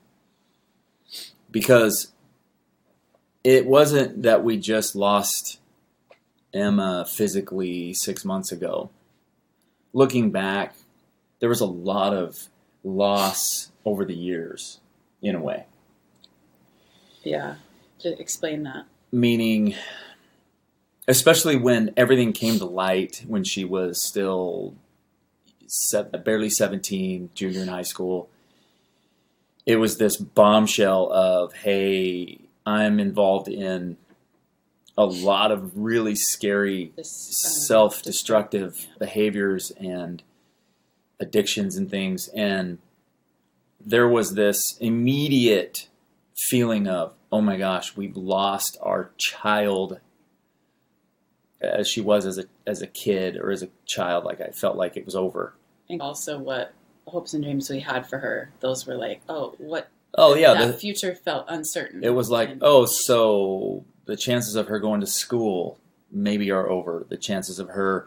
because 1.51 2.13
it 3.43 3.67
wasn't 3.67 4.23
that 4.23 4.45
we 4.45 4.59
just 4.59 4.95
lost 4.95 5.59
Emma 6.55 7.05
physically 7.09 7.93
six 7.93 8.25
months 8.25 8.53
ago. 8.53 8.91
Looking 9.93 10.31
back, 10.31 10.75
there 11.41 11.49
was 11.49 11.61
a 11.61 11.67
lot 11.67 12.15
of 12.15 12.49
loss 12.83 13.71
over 13.85 14.05
the 14.05 14.15
years, 14.15 14.81
in 15.23 15.35
a 15.35 15.41
way. 15.41 15.67
yeah, 17.23 17.57
to 18.01 18.19
explain 18.21 18.63
that. 18.65 18.85
meaning 19.13 19.75
especially 21.07 21.57
when 21.57 21.93
everything 21.97 22.33
came 22.33 22.59
to 22.59 22.65
light 22.65 23.25
when 23.29 23.45
she 23.45 23.65
was 23.65 24.03
still 24.03 24.75
se- 25.67 26.09
barely 26.25 26.49
17 26.51 27.31
junior 27.35 27.61
in 27.63 27.69
high 27.69 27.83
school 27.83 28.29
it 29.67 29.77
was 29.77 29.97
this 29.99 30.17
bombshell 30.17 31.11
of 31.13 31.53
hey 31.55 32.39
i'm 32.67 32.99
involved 33.01 33.49
in 33.49 33.97
a 34.97 35.05
lot 35.05 35.51
of 35.51 35.73
really 35.77 36.15
scary 36.15 36.93
um, 36.97 37.05
self-destructive 37.05 38.87
behaviors 38.99 39.73
and 39.79 40.23
addictions 41.21 41.77
and 41.77 41.91
things 41.91 42.29
and 42.29 42.79
there 43.85 44.09
was 44.09 44.35
this 44.35 44.61
immediate 44.81 45.89
feeling 46.37 46.87
of 46.87 47.15
oh 47.33 47.41
my 47.41 47.57
gosh 47.57 47.97
we've 47.97 48.17
lost 48.17 48.77
our 48.83 49.11
child 49.17 50.01
as 51.61 51.89
she 51.89 52.01
was 52.01 52.27
as 52.27 52.39
a 52.39 52.45
as 52.67 52.83
a 52.83 52.87
kid 52.87 53.37
or 53.37 53.51
as 53.51 53.63
a 53.63 53.69
child 53.87 54.25
like 54.25 54.41
I 54.41 54.49
felt 54.49 54.77
like 54.77 54.97
it 54.97 55.05
was 55.05 55.15
over 55.15 55.55
and 55.89 56.01
also 56.03 56.39
what 56.39 56.73
hopes 57.07 57.35
and 57.35 57.45
dreams 57.45 57.69
we 57.69 57.81
had 57.81 58.09
for 58.09 58.19
her. 58.19 58.51
Those 58.61 58.87
were 58.87 58.97
like, 58.97 59.21
oh, 59.29 59.55
what? 59.59 59.89
oh 60.17 60.35
yeah 60.35 60.55
the, 60.67 60.73
future 60.73 61.15
felt 61.15 61.45
uncertain. 61.49 62.05
it 62.05 62.15
was 62.15 62.31
like 62.31 62.49
And- 62.51 62.63
oh 62.63 62.87
so 62.87 63.85
the 64.07 64.17
chances 64.17 64.55
of 64.57 64.69
her 64.69 64.79
going 64.79 65.01
to 65.01 65.07
school 65.07 65.79
maybe 66.11 66.51
are 66.51 66.69
over. 66.69 67.07
The 67.09 67.17
chances 67.17 67.59
of 67.59 67.71
her 67.71 68.07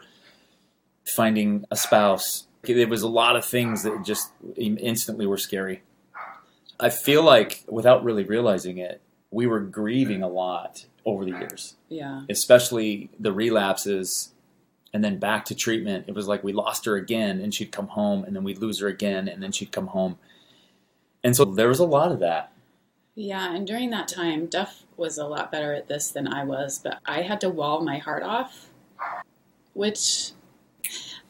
finding 1.14 1.64
a 1.70 1.76
spouse 1.76 2.48
it 2.64 2.88
was 2.88 3.02
a 3.02 3.08
lot 3.08 3.36
of 3.36 3.44
things 3.44 3.82
that 3.84 4.04
just 4.04 4.30
instantly 4.56 5.26
were 5.26 5.38
scary. 5.38 5.82
I 6.80 6.90
feel 6.90 7.22
like 7.22 7.64
without 7.68 8.04
really 8.04 8.24
realizing 8.24 8.78
it 8.78 9.00
we 9.30 9.46
were 9.46 9.60
grieving 9.60 10.22
a 10.22 10.28
lot 10.28 10.86
over 11.04 11.24
the 11.24 11.32
years. 11.32 11.76
Yeah, 11.88 12.22
especially 12.28 13.10
the 13.18 13.32
relapses 13.32 14.32
and 14.92 15.04
then 15.04 15.18
back 15.18 15.44
to 15.46 15.54
treatment. 15.54 16.06
It 16.08 16.14
was 16.14 16.26
like 16.26 16.42
we 16.42 16.52
lost 16.52 16.86
her 16.86 16.96
again 16.96 17.40
and 17.40 17.52
she'd 17.54 17.72
come 17.72 17.88
home 17.88 18.24
and 18.24 18.34
then 18.34 18.42
we'd 18.42 18.58
lose 18.58 18.80
her 18.80 18.88
again 18.88 19.28
and 19.28 19.42
then 19.42 19.52
she'd 19.52 19.72
come 19.72 19.88
home. 19.88 20.18
And 21.22 21.36
so 21.36 21.44
there 21.44 21.68
was 21.68 21.78
a 21.78 21.86
lot 21.86 22.10
of 22.10 22.20
that 22.20 22.52
yeah. 23.18 23.52
And 23.54 23.66
during 23.66 23.90
that 23.90 24.06
time, 24.08 24.46
Duff 24.46 24.84
was 24.96 25.18
a 25.18 25.26
lot 25.26 25.50
better 25.50 25.74
at 25.74 25.88
this 25.88 26.10
than 26.10 26.28
I 26.28 26.44
was, 26.44 26.78
but 26.78 27.00
I 27.04 27.22
had 27.22 27.40
to 27.40 27.50
wall 27.50 27.82
my 27.82 27.98
heart 27.98 28.22
off, 28.22 28.70
which 29.74 30.30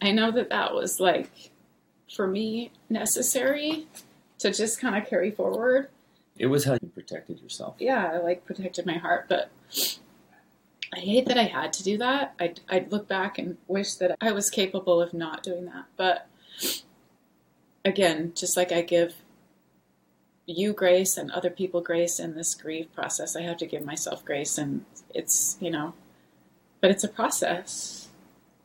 I 0.00 0.12
know 0.12 0.30
that 0.30 0.50
that 0.50 0.74
was 0.74 1.00
like 1.00 1.50
for 2.14 2.26
me 2.26 2.72
necessary 2.90 3.86
to 4.38 4.52
just 4.52 4.80
kind 4.80 4.96
of 4.96 5.08
carry 5.08 5.30
forward. 5.30 5.88
it 6.38 6.46
was 6.46 6.64
how 6.64 6.74
you 6.74 6.88
protected 6.94 7.40
yourself 7.40 7.74
yeah, 7.78 8.12
I 8.14 8.18
like 8.18 8.44
protected 8.44 8.86
my 8.86 8.98
heart, 8.98 9.26
but 9.28 9.50
I 10.94 11.00
hate 11.00 11.26
that 11.26 11.36
I 11.38 11.44
had 11.44 11.72
to 11.74 11.82
do 11.82 11.98
that. 11.98 12.34
I'd, 12.38 12.60
I'd 12.68 12.92
look 12.92 13.08
back 13.08 13.38
and 13.38 13.58
wish 13.66 13.94
that 13.94 14.16
I 14.20 14.32
was 14.32 14.48
capable 14.48 15.00
of 15.00 15.12
not 15.12 15.42
doing 15.42 15.66
that. 15.66 15.84
But 15.96 16.26
again, 17.84 18.32
just 18.34 18.56
like 18.56 18.72
I 18.72 18.82
give 18.82 19.14
you 20.48 20.72
grace 20.72 21.16
and 21.16 21.30
other 21.30 21.50
people 21.50 21.80
grace 21.80 22.18
in 22.18 22.34
this 22.34 22.54
grief 22.54 22.92
process, 22.94 23.36
I 23.36 23.42
have 23.42 23.58
to 23.58 23.66
give 23.66 23.84
myself 23.84 24.24
grace. 24.24 24.56
And 24.56 24.84
it's, 25.14 25.58
you 25.60 25.70
know, 25.70 25.92
but 26.80 26.90
it's 26.90 27.04
a 27.04 27.08
process. 27.08 28.08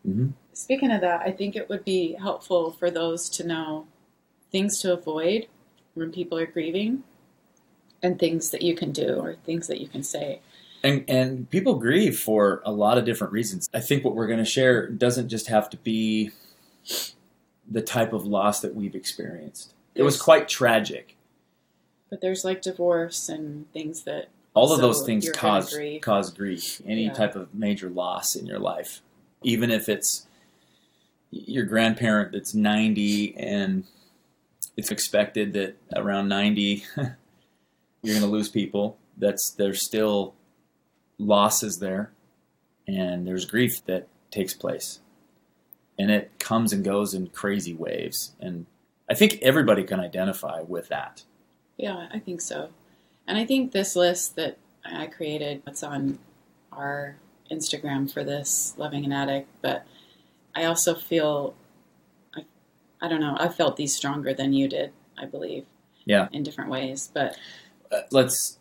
hmm 0.03 0.29
Speaking 0.55 0.91
of 0.91 1.01
that, 1.01 1.21
I 1.21 1.31
think 1.31 1.55
it 1.55 1.67
would 1.67 1.83
be 1.83 2.13
helpful 2.13 2.71
for 2.71 2.91
those 2.91 3.27
to 3.31 3.45
know 3.45 3.87
things 4.51 4.79
to 4.81 4.93
avoid 4.93 5.47
when 5.95 6.11
people 6.11 6.37
are 6.37 6.45
grieving 6.45 7.03
and 8.03 8.19
things 8.19 8.51
that 8.51 8.61
you 8.61 8.75
can 8.75 8.91
do 8.91 9.15
or 9.15 9.35
things 9.45 9.67
that 9.67 9.81
you 9.81 9.87
can 9.87 10.03
say. 10.03 10.41
And 10.83 11.05
and 11.07 11.49
people 11.49 11.75
grieve 11.75 12.19
for 12.19 12.61
a 12.65 12.71
lot 12.71 12.99
of 12.99 13.05
different 13.05 13.33
reasons. 13.33 13.67
I 13.73 13.79
think 13.79 14.05
what 14.05 14.13
we're 14.13 14.27
going 14.27 14.39
to 14.39 14.45
share 14.45 14.87
doesn't 14.87 15.29
just 15.29 15.47
have 15.47 15.69
to 15.71 15.77
be 15.77 16.31
the 17.69 17.81
type 17.81 18.13
of 18.13 18.25
loss 18.25 18.61
that 18.61 18.75
we've 18.75 18.93
experienced. 18.93 19.73
It 19.95 20.03
was 20.03 20.21
quite 20.21 20.47
tragic. 20.47 21.15
But 22.13 22.21
there's 22.21 22.45
like 22.45 22.61
divorce 22.61 23.27
and 23.27 23.65
things 23.73 24.03
that 24.03 24.27
all 24.53 24.71
of 24.71 24.75
So 24.77 24.81
those 24.83 25.03
things 25.03 25.27
cause 25.31 25.73
grieve. 25.73 26.01
cause 26.01 26.29
grief 26.29 26.79
any 26.85 27.05
Yeah. 27.05 27.13
type 27.13 27.35
of 27.35 27.55
major 27.55 27.89
loss 27.89 28.35
in 28.35 28.45
your 28.45 28.59
life 28.59 29.01
even 29.41 29.71
if 29.71 29.89
it's 29.89 30.27
your 31.31 31.65
grandparent 31.65 32.31
that's 32.31 32.53
90 32.53 33.35
and 33.35 33.85
it's 34.77 34.91
expected 34.91 35.53
that 35.53 35.75
around 35.95 36.27
90 36.27 36.83
you're 36.97 38.13
going 38.13 38.21
to 38.21 38.27
lose 38.27 38.47
people 38.49 38.95
that's 39.17 39.49
there's 39.57 39.83
still 39.83 40.35
losses 41.17 41.79
there 41.79 42.11
and 42.87 43.25
there's 43.27 43.45
grief 43.45 43.83
that 43.87 44.07
takes 44.29 44.53
place 44.53 44.99
and 45.97 46.11
it 46.11 46.31
comes 46.37 46.71
and 46.71 46.83
goes 46.85 47.15
in 47.15 47.25
crazy 47.25 47.73
waves 47.73 48.33
and 48.39 48.67
i 49.09 49.15
think 49.15 49.39
everybody 49.41 49.83
can 49.83 49.99
identify 49.99 50.61
with 50.61 50.89
that 50.89 51.23
Yeah, 51.77 52.07
I 52.13 52.19
think 52.19 52.41
so. 52.41 52.69
And 53.27 53.37
I 53.37 53.45
think 53.45 53.71
this 53.71 53.95
list 53.95 54.35
that 54.35 54.57
I 54.85 55.07
created, 55.07 55.63
it's 55.65 55.83
on 55.83 56.19
our 56.71 57.15
Instagram 57.51 58.11
for 58.11 58.23
this, 58.23 58.73
Loving 58.77 59.05
an 59.05 59.11
Addict, 59.11 59.49
but 59.61 59.85
I 60.55 60.65
also 60.65 60.93
feel, 60.93 61.55
I, 62.35 62.45
I 63.01 63.07
don't 63.07 63.21
know, 63.21 63.35
I 63.39 63.47
felt 63.47 63.77
these 63.77 63.95
stronger 63.95 64.33
than 64.33 64.53
you 64.53 64.67
did, 64.67 64.91
I 65.17 65.25
believe. 65.25 65.65
Yeah. 66.05 66.27
In 66.33 66.43
different 66.43 66.69
ways. 66.69 67.09
But 67.13 67.37
uh, 67.91 68.01
let's 68.11 68.59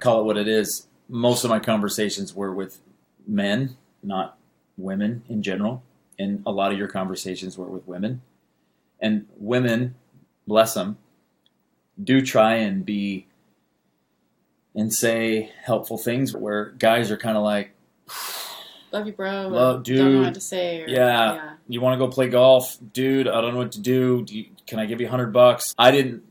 call 0.00 0.20
it 0.20 0.24
what 0.24 0.38
it 0.38 0.48
is. 0.48 0.86
Most 1.08 1.44
of 1.44 1.50
my 1.50 1.58
conversations 1.58 2.34
were 2.34 2.54
with 2.54 2.80
men, 3.26 3.76
not 4.02 4.38
women 4.78 5.24
in 5.28 5.42
general, 5.42 5.82
and 6.18 6.42
a 6.46 6.50
lot 6.50 6.72
of 6.72 6.78
your 6.78 6.88
conversations 6.88 7.58
were 7.58 7.66
with 7.66 7.86
women. 7.86 8.22
And 9.00 9.26
women, 9.36 9.94
bless 10.46 10.74
them, 10.74 10.98
do 12.02 12.20
try 12.22 12.54
and 12.56 12.84
be 12.84 13.26
and 14.74 14.92
say 14.94 15.50
helpful 15.64 15.98
things 15.98 16.34
where 16.34 16.66
guys 16.78 17.10
are 17.10 17.16
kind 17.16 17.36
of 17.36 17.42
like, 17.42 17.72
love 18.92 19.06
you, 19.06 19.12
bro. 19.12 19.48
Love- 19.48 19.82
Don't 19.82 19.96
know 19.96 20.10
dude. 20.12 20.24
what 20.24 20.34
to 20.34 20.40
say. 20.40 20.82
Or, 20.82 20.88
Yeah. 20.88 21.34
yeah. 21.34 21.52
"You 21.68 21.80
want 21.80 21.98
to 21.98 22.04
go 22.06 22.10
play 22.12 22.28
golf, 22.28 22.78
dude? 22.92 23.26
I 23.26 23.40
don't 23.40 23.52
know 23.54 23.60
what 23.60 23.72
to 23.72 23.80
do. 23.80 24.22
do 24.24 24.38
you, 24.38 24.46
can 24.66 24.78
I 24.78 24.86
give 24.86 25.00
you 25.00 25.06
a 25.06 25.10
hundred 25.10 25.32
bucks?" 25.32 25.74
I 25.78 25.90
didn't 25.90 26.22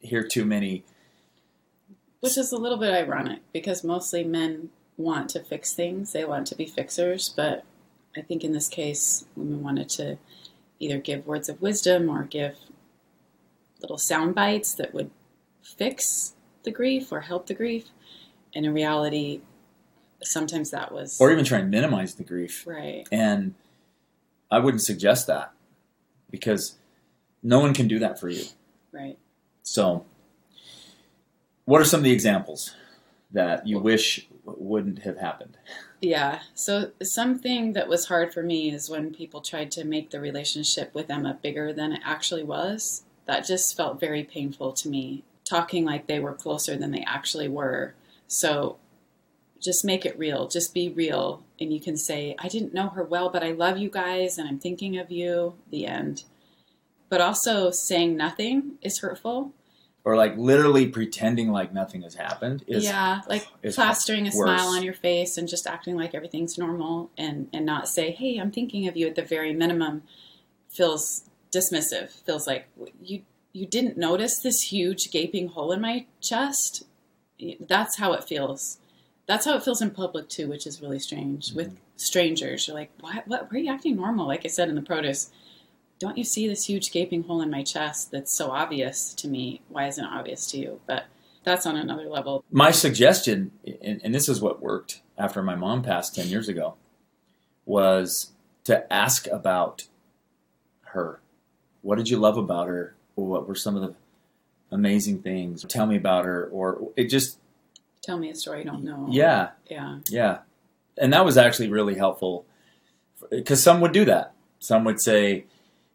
hear 0.00 0.22
too 0.26 0.44
many. 0.44 0.84
Which 2.20 2.38
is 2.38 2.52
a 2.52 2.56
little 2.56 2.78
bit 2.78 2.92
ironic 2.94 3.40
because 3.52 3.82
mostly 3.84 4.24
men 4.24 4.70
want 4.96 5.28
to 5.30 5.40
fix 5.40 5.74
things, 5.74 6.12
they 6.12 6.24
want 6.24 6.46
to 6.46 6.54
be 6.54 6.66
fixers, 6.66 7.28
but 7.28 7.64
I 8.16 8.20
think 8.20 8.44
in 8.44 8.52
this 8.52 8.68
case, 8.68 9.24
women 9.36 9.62
wanted 9.62 9.88
to 9.90 10.18
either 10.78 10.98
give 10.98 11.26
words 11.26 11.48
of 11.48 11.60
wisdom 11.60 12.08
or 12.08 12.22
give 12.24 12.56
little 13.82 13.98
sound 13.98 14.34
bites 14.34 14.74
that 14.74 14.94
would 14.94 15.10
fix 15.62 16.34
the 16.62 16.70
grief 16.70 17.12
or 17.12 17.20
help 17.22 17.46
the 17.46 17.54
grief. 17.54 17.86
And 18.54 18.64
in 18.66 18.72
reality, 18.74 19.40
sometimes 20.22 20.70
that 20.70 20.92
was 20.92 21.20
Or 21.20 21.30
even 21.32 21.44
try 21.44 21.58
and 21.58 21.70
minimize 21.70 22.14
the 22.14 22.24
grief. 22.24 22.66
right. 22.66 23.06
And 23.10 23.54
I 24.50 24.58
wouldn't 24.58 24.82
suggest 24.82 25.26
that 25.26 25.52
because 26.30 26.76
no 27.42 27.58
one 27.60 27.74
can 27.74 27.88
do 27.88 27.98
that 27.98 28.20
for 28.20 28.28
you. 28.28 28.44
Right. 28.92 29.18
So, 29.62 30.04
what 31.64 31.80
are 31.80 31.84
some 31.84 32.00
of 32.00 32.04
the 32.04 32.12
examples 32.12 32.74
that 33.30 33.66
you 33.66 33.78
wish 33.78 34.28
wouldn't 34.44 35.00
have 35.00 35.16
happened? 35.18 35.56
Yeah. 36.00 36.40
So 36.54 36.90
something 37.02 37.72
that 37.74 37.88
was 37.88 38.06
hard 38.06 38.34
for 38.34 38.42
me 38.42 38.70
is 38.72 38.90
when 38.90 39.14
people 39.14 39.40
tried 39.40 39.70
to 39.72 39.84
make 39.84 40.10
the 40.10 40.20
relationship 40.20 40.92
with 40.94 41.08
Emma 41.10 41.38
bigger 41.40 41.72
than 41.72 41.92
it 41.92 42.00
actually 42.04 42.42
was. 42.42 43.04
That 43.26 43.46
just 43.46 43.76
felt 43.76 44.00
very 44.00 44.24
painful 44.24 44.72
to 44.74 44.88
me. 44.88 45.24
Talking 45.44 45.84
like 45.84 46.06
they 46.06 46.20
were 46.20 46.34
closer 46.34 46.76
than 46.76 46.90
they 46.90 47.04
actually 47.06 47.48
were. 47.48 47.94
So 48.26 48.78
just 49.60 49.84
make 49.84 50.04
it 50.04 50.18
real. 50.18 50.48
Just 50.48 50.74
be 50.74 50.88
real. 50.88 51.42
And 51.60 51.72
you 51.72 51.80
can 51.80 51.96
say, 51.96 52.34
I 52.38 52.48
didn't 52.48 52.74
know 52.74 52.88
her 52.88 53.04
well, 53.04 53.30
but 53.30 53.44
I 53.44 53.52
love 53.52 53.78
you 53.78 53.88
guys 53.88 54.38
and 54.38 54.48
I'm 54.48 54.58
thinking 54.58 54.98
of 54.98 55.10
you. 55.10 55.54
The 55.70 55.86
end. 55.86 56.24
But 57.08 57.20
also 57.20 57.70
saying 57.70 58.16
nothing 58.16 58.78
is 58.82 58.98
hurtful. 58.98 59.52
Or 60.04 60.16
like 60.16 60.36
literally 60.36 60.88
pretending 60.88 61.52
like 61.52 61.72
nothing 61.72 62.02
has 62.02 62.16
happened 62.16 62.64
is 62.66 62.82
yeah, 62.82 63.20
like 63.28 63.46
is 63.62 63.76
plastering 63.76 64.26
a 64.26 64.32
worse. 64.34 64.60
smile 64.60 64.70
on 64.70 64.82
your 64.82 64.94
face 64.94 65.36
and 65.36 65.46
just 65.46 65.64
acting 65.68 65.94
like 65.94 66.12
everything's 66.12 66.58
normal 66.58 67.10
and 67.16 67.48
and 67.52 67.64
not 67.64 67.88
say, 67.88 68.10
"Hey, 68.10 68.38
I'm 68.38 68.50
thinking 68.50 68.88
of 68.88 68.96
you." 68.96 69.06
At 69.06 69.14
the 69.14 69.22
very 69.22 69.52
minimum, 69.52 70.02
feels 70.68 71.30
dismissive. 71.52 72.10
Feels 72.10 72.46
like 72.46 72.66
you 73.00 73.22
you 73.52 73.66
didn't 73.66 73.98
notice 73.98 74.38
this 74.38 74.62
huge 74.62 75.10
gaping 75.10 75.48
hole 75.48 75.72
in 75.72 75.80
my 75.80 76.06
chest. 76.20 76.84
That's 77.60 77.98
how 77.98 78.12
it 78.14 78.24
feels. 78.24 78.78
That's 79.26 79.44
how 79.44 79.54
it 79.56 79.62
feels 79.62 79.82
in 79.82 79.90
public 79.90 80.28
too, 80.28 80.48
which 80.48 80.66
is 80.66 80.80
really 80.80 80.98
strange. 80.98 81.52
With 81.52 81.68
mm-hmm. 81.68 81.76
strangers, 81.96 82.66
you're 82.66 82.76
like, 82.76 82.90
"What? 83.00 83.28
What? 83.28 83.52
Why 83.52 83.58
are 83.58 83.60
you 83.60 83.72
acting 83.72 83.96
normal?" 83.96 84.26
Like 84.26 84.44
I 84.44 84.48
said 84.48 84.68
in 84.68 84.74
the 84.74 84.82
produce. 84.82 85.30
Don't 85.98 86.18
you 86.18 86.24
see 86.24 86.48
this 86.48 86.64
huge 86.64 86.90
gaping 86.90 87.22
hole 87.22 87.40
in 87.42 87.48
my 87.48 87.62
chest 87.62 88.10
that's 88.10 88.36
so 88.36 88.50
obvious 88.50 89.14
to 89.14 89.28
me? 89.28 89.60
Why 89.68 89.86
isn't 89.86 90.04
it 90.04 90.10
obvious 90.10 90.50
to 90.50 90.58
you? 90.58 90.80
But 90.84 91.04
that's 91.44 91.64
on 91.64 91.76
another 91.76 92.08
level. 92.08 92.44
my 92.50 92.72
suggestion, 92.72 93.52
and, 93.80 94.00
and 94.02 94.12
this 94.12 94.28
is 94.28 94.40
what 94.40 94.60
worked 94.60 95.00
after 95.16 95.44
my 95.44 95.54
mom 95.54 95.82
passed 95.82 96.16
10 96.16 96.26
years 96.26 96.48
ago, 96.48 96.74
was 97.64 98.32
to 98.64 98.92
ask 98.92 99.28
about 99.28 99.84
her. 100.86 101.21
What 101.82 101.98
did 101.98 102.08
you 102.08 102.16
love 102.16 102.36
about 102.36 102.68
her? 102.68 102.94
What 103.14 103.46
were 103.46 103.54
some 103.54 103.76
of 103.76 103.82
the 103.82 103.94
amazing 104.70 105.22
things? 105.22 105.64
Tell 105.68 105.86
me 105.86 105.96
about 105.96 106.24
her. 106.24 106.46
Or 106.52 106.90
it 106.96 107.04
just, 107.08 107.38
Tell 108.02 108.18
me 108.18 108.30
a 108.30 108.34
story 108.34 108.60
you 108.60 108.64
don't 108.64 108.82
know. 108.84 109.06
yeah, 109.10 109.50
Yeah. 109.70 109.98
yeah. 110.08 110.38
And 110.98 111.12
that 111.12 111.24
was 111.24 111.36
actually 111.36 111.68
really 111.68 111.94
helpful 111.94 112.44
because 113.30 113.62
some 113.62 113.80
would 113.80 113.92
do 113.92 114.04
that. 114.06 114.32
Some 114.58 114.84
would 114.84 115.00
say, 115.00 115.44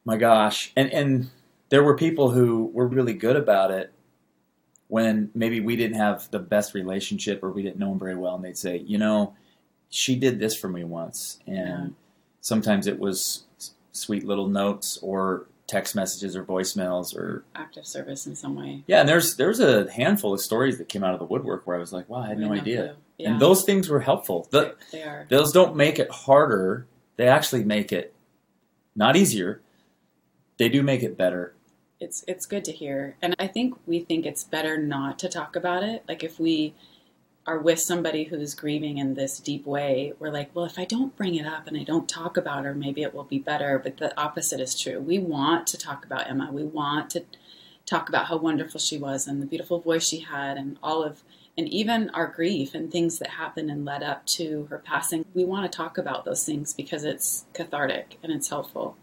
my 0.05 0.17
gosh. 0.17 0.71
And, 0.75 0.91
and 0.91 1.29
there 1.69 1.83
were 1.83 1.95
people 1.97 2.31
who 2.31 2.65
were 2.73 2.87
really 2.87 3.13
good 3.13 3.35
about 3.35 3.71
it 3.71 3.91
when 4.87 5.29
maybe 5.35 5.59
we 5.59 5.75
didn't 5.75 5.97
have 5.97 6.31
the 6.31 6.39
best 6.39 6.73
relationship 6.73 7.43
or 7.43 7.51
we 7.51 7.61
didn't 7.61 7.77
know 7.77 7.89
them 7.89 7.99
very 7.99 8.15
well. 8.15 8.35
And 8.35 8.43
they'd 8.45 8.57
say, 8.57 8.77
you 8.77 8.97
know, 8.97 9.35
she 9.89 10.15
did 10.15 10.39
this 10.39 10.55
for 10.55 10.69
me 10.69 10.83
once. 10.83 11.39
And 11.45 11.55
Yeah. 11.57 11.87
sometimes 12.41 12.87
it 12.87 12.99
was 12.99 13.43
sweet 13.91 14.25
little 14.25 14.47
notes 14.47 14.97
or 15.01 15.47
text 15.67 15.95
messages 15.95 16.35
or 16.35 16.43
voicemails 16.43 17.15
or 17.15 17.43
Active 17.55 17.85
service 17.85 18.25
in 18.25 18.35
some 18.35 18.55
way. 18.55 18.83
yeah 18.87 19.01
and 19.01 19.09
there's 19.09 19.35
there's 19.35 19.59
a 19.59 19.91
handful 19.91 20.33
of 20.33 20.39
stories 20.39 20.77
that 20.77 20.87
came 20.89 21.03
out 21.03 21.13
of 21.13 21.19
the 21.19 21.25
woodwork 21.25 21.67
where 21.67 21.75
i 21.75 21.79
was 21.79 21.91
like 21.91 22.07
wow 22.09 22.19
i 22.21 22.27
had 22.29 22.39
no 22.39 22.53
idea. 22.53 22.95
Yeah. 23.17 23.31
and 23.31 23.39
those 23.41 23.63
things 23.65 23.89
were 23.89 23.99
helpful 23.99 24.47
the, 24.51 24.75
they 24.91 25.03
are. 25.03 25.25
those 25.29 25.51
don't 25.51 25.75
make 25.75 25.99
it 25.99 26.09
harder 26.09 26.85
they 27.17 27.27
actually 27.27 27.63
make 27.65 27.91
it 27.91 28.13
not 28.95 29.15
easier 29.17 29.61
they 30.57 30.69
do 30.69 30.81
make 30.83 31.03
it 31.03 31.17
better 31.17 31.53
It's 31.99 32.23
it's 32.27 32.45
good 32.45 32.63
to 32.65 32.71
hear. 32.71 33.15
And 33.21 33.35
I 33.39 33.47
think 33.47 33.73
we 33.87 33.99
think 33.99 34.25
it's 34.25 34.43
better 34.43 34.77
not 34.77 35.17
to 35.19 35.27
talk 35.29 35.55
about 35.55 35.81
it. 35.83 36.03
Like 36.07 36.23
if 36.23 36.39
we 36.39 36.73
are 37.47 37.57
with 37.59 37.79
somebody 37.79 38.25
who's 38.25 38.53
grieving 38.53 38.97
in 38.97 39.13
this 39.13 39.39
deep 39.39 39.65
way, 39.65 40.13
we're 40.19 40.31
like, 40.31 40.53
well, 40.53 40.65
if 40.65 40.77
I 40.77 40.83
don't 40.83 41.15
bring 41.15 41.35
it 41.35 41.45
up 41.45 41.65
and 41.65 41.77
I 41.77 41.83
don't 41.83 42.07
talk 42.09 42.35
about 42.35 42.65
her, 42.65 42.75
maybe 42.75 43.01
it 43.01 43.13
will 43.15 43.23
be 43.23 43.39
better. 43.39 43.79
But 43.79 43.97
the 43.97 44.15
opposite 44.19 44.59
is 44.59 44.77
true. 44.77 44.99
We 44.99 45.17
want 45.17 45.65
to 45.67 45.77
talk 45.77 46.05
about 46.05 46.29
Emma. 46.29 46.49
We 46.51 46.63
want 46.63 47.09
to 47.11 47.23
talk 47.85 48.09
about 48.09 48.25
how 48.25 48.35
wonderful 48.37 48.81
she 48.81 48.97
was 48.97 49.27
and 49.27 49.41
the 49.41 49.45
beautiful 49.45 49.79
voice 49.79 50.05
she 50.05 50.19
had 50.19 50.57
and 50.57 50.77
all 50.83 51.03
of 51.03 51.23
and 51.57 51.67
even 51.69 52.09
our 52.11 52.27
grief 52.27 52.75
and 52.75 52.91
things 52.91 53.17
that 53.17 53.29
happened 53.29 53.71
and 53.71 53.83
led 53.85 54.03
up 54.03 54.25
to 54.27 54.67
her 54.69 54.77
passing. 54.77 55.25
We 55.33 55.43
want 55.45 55.71
to 55.71 55.75
talk 55.75 55.97
about 55.97 56.25
those 56.25 56.45
things 56.45 56.73
because 56.73 57.03
it's 57.03 57.45
cathartic 57.53 58.19
and 58.21 58.31
it's 58.31 58.49
helpful. 58.49 58.97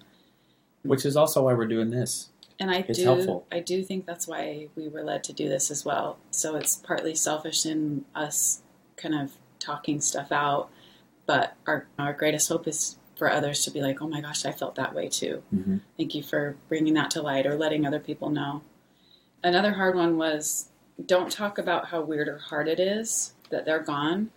which 0.82 1.04
is 1.06 1.16
also 1.16 1.44
why 1.44 1.54
we're 1.54 1.66
doing 1.66 1.90
this 1.90 2.28
And 2.58 2.70
I 2.70 2.84
It's 2.88 2.98
do, 2.98 3.04
helpful. 3.04 3.46
I 3.50 3.60
do 3.60 3.82
think 3.82 4.06
that's 4.06 4.28
why 4.28 4.68
we 4.76 4.88
were 4.88 5.02
led 5.02 5.24
to 5.24 5.32
do 5.32 5.48
this 5.48 5.70
as 5.70 5.84
well. 5.84 6.18
So 6.30 6.54
it's 6.56 6.76
partly 6.76 7.14
selfish 7.14 7.66
in 7.66 8.04
us 8.14 8.62
kind 8.96 9.14
of 9.14 9.32
talking 9.58 10.00
stuff 10.00 10.30
out, 10.30 10.70
but 11.26 11.56
our 11.66 11.86
our 11.98 12.12
greatest 12.12 12.48
hope 12.48 12.68
is 12.68 12.96
for 13.16 13.30
others 13.30 13.64
to 13.64 13.70
be 13.70 13.80
like, 13.80 14.00
"Oh 14.00 14.08
my 14.08 14.20
gosh, 14.20 14.44
I 14.44 14.52
felt 14.52 14.76
that 14.76 14.94
way 14.94 15.08
too." 15.08 15.42
mm-hmm. 15.52 15.78
Thank 15.96 16.14
you 16.14 16.22
for 16.22 16.56
bringing 16.68 16.94
that 16.94 17.10
to 17.12 17.22
light 17.22 17.46
or 17.46 17.56
letting 17.56 17.86
other 17.86 18.00
people 18.00 18.30
know. 18.30 18.62
Another 19.42 19.72
hard 19.72 19.96
one 19.96 20.16
was 20.16 20.68
don't 21.04 21.30
talk 21.30 21.58
about 21.58 21.88
how 21.88 22.02
weird 22.02 22.28
or 22.28 22.38
hard 22.38 22.68
it 22.68 22.78
is 22.78 23.34
that 23.50 23.64
they're 23.64 23.82
gone 23.82 24.30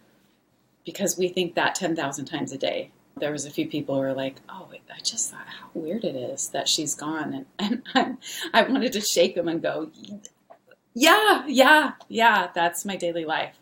because 0.85 1.17
we 1.17 1.27
think 1.27 1.53
that 1.55 1.75
10,000 1.75 2.25
times 2.25 2.51
a 2.51 2.57
day. 2.57 2.91
There 3.19 3.31
was 3.31 3.45
a 3.45 3.51
few 3.51 3.67
people 3.67 3.95
who 3.95 4.01
were 4.01 4.13
like, 4.13 4.35
"Oh, 4.49 4.69
I 4.93 4.99
just 4.99 5.31
thought 5.31 5.47
how 5.47 5.69
weird 5.73 6.03
it 6.03 6.15
is 6.15 6.49
that 6.49 6.67
she's 6.67 6.95
gone," 6.95 7.45
and, 7.59 7.81
and 7.95 8.17
I, 8.53 8.61
I 8.61 8.69
wanted 8.69 8.93
to 8.93 9.01
shake 9.01 9.35
them 9.35 9.47
and 9.47 9.61
go, 9.61 9.91
"Yeah, 10.93 11.45
yeah, 11.47 11.93
yeah, 12.07 12.49
that's 12.53 12.85
my 12.85 12.95
daily 12.95 13.25
life." 13.25 13.55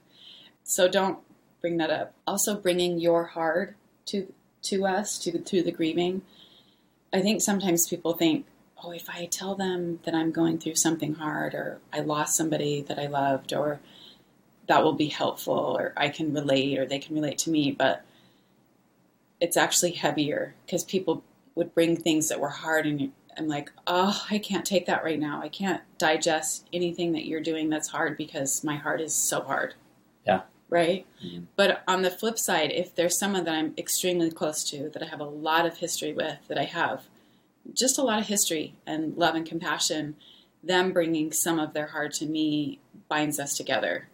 So 0.64 0.88
don't 0.88 1.20
bring 1.62 1.78
that 1.78 1.90
up. 1.90 2.14
Also, 2.28 2.56
bringing 2.56 3.00
your 3.00 3.26
hard 3.26 3.76
to 4.08 4.34
to 4.64 4.86
us 4.86 5.20
to 5.20 5.38
to 5.38 5.62
the 5.62 5.72
grieving. 5.72 6.22
I 7.14 7.22
think 7.22 7.42
sometimes 7.42 7.88
people 7.88 8.14
think 8.14 8.46
oh, 8.84 8.92
if 8.92 9.10
I 9.10 9.26
tell 9.26 9.56
them 9.56 10.00
that 10.04 10.14
I'm 10.14 10.32
going 10.32 10.58
through 10.58 10.76
something 10.76 11.16
hard 11.16 11.54
or 11.54 11.80
I 11.94 12.00
lost 12.02 12.36
somebody 12.36 12.82
that 12.84 13.00
I 13.00 13.08
loved 13.08 13.54
or 13.54 13.80
that 14.68 14.84
will 14.84 14.94
be 14.94 15.08
helpful 15.08 15.78
or 15.80 15.94
I 15.96 16.10
can 16.10 16.34
relate 16.34 16.78
or 16.78 16.86
they 16.86 17.00
can 17.00 17.16
relate 17.16 17.38
to 17.40 17.50
me. 17.50 17.72
But 17.72 18.04
it's 19.46 19.58
actually 19.58 19.92
heavier 19.92 20.56
because 20.66 20.84
people 20.84 21.24
would 21.54 21.72
bring 21.76 21.96
things 21.96 22.30
that 22.30 22.40
were 22.40 22.50
hard 22.50 22.88
and 22.88 23.12
I'm 23.38 23.48
like, 23.48 23.72
oh, 23.86 24.26
I 24.32 24.40
can't 24.40 24.66
take 24.66 24.88
that 24.88 25.04
right 25.04 25.20
now. 25.20 25.40
I 25.40 25.50
can't 25.50 25.84
digest 26.00 26.68
anything 26.74 27.12
that 27.12 27.28
you're 27.28 27.42
doing 27.42 27.70
that's 27.70 27.90
hard 27.90 28.18
because 28.18 28.64
my 28.64 28.76
heart 28.76 29.02
is 29.02 29.14
so 29.14 29.42
hard. 29.42 29.76
Yeah. 30.26 30.42
Right? 30.68 31.06
Mhm. 31.24 31.46
But 31.56 31.84
on 31.88 32.02
the 32.02 32.10
flip 32.10 32.40
side, 32.40 32.72
if 32.72 32.96
there's 32.96 33.20
someone 33.20 33.44
that 33.44 33.54
I'm 33.54 33.76
extremely 33.78 34.32
close 34.32 34.64
to, 34.72 34.90
that 34.90 35.04
I 35.04 35.06
have 35.06 35.20
a 35.20 35.26
lot 35.26 35.68
of 35.68 35.78
history 35.78 36.12
with, 36.12 36.40
that 36.48 36.58
I 36.58 36.64
have 36.64 37.04
just 37.72 38.00
a 38.00 38.04
lot 38.04 38.20
of 38.20 38.26
history 38.26 38.74
and 38.88 39.16
love 39.16 39.36
and 39.36 39.46
compassion, 39.46 40.16
them 40.64 40.92
bringing 40.92 41.32
some 41.32 41.60
of 41.60 41.74
their 41.74 41.88
heart 41.88 42.14
to 42.14 42.26
me 42.26 42.80
binds 43.10 43.40
us 43.40 43.56
together. 43.56 44.08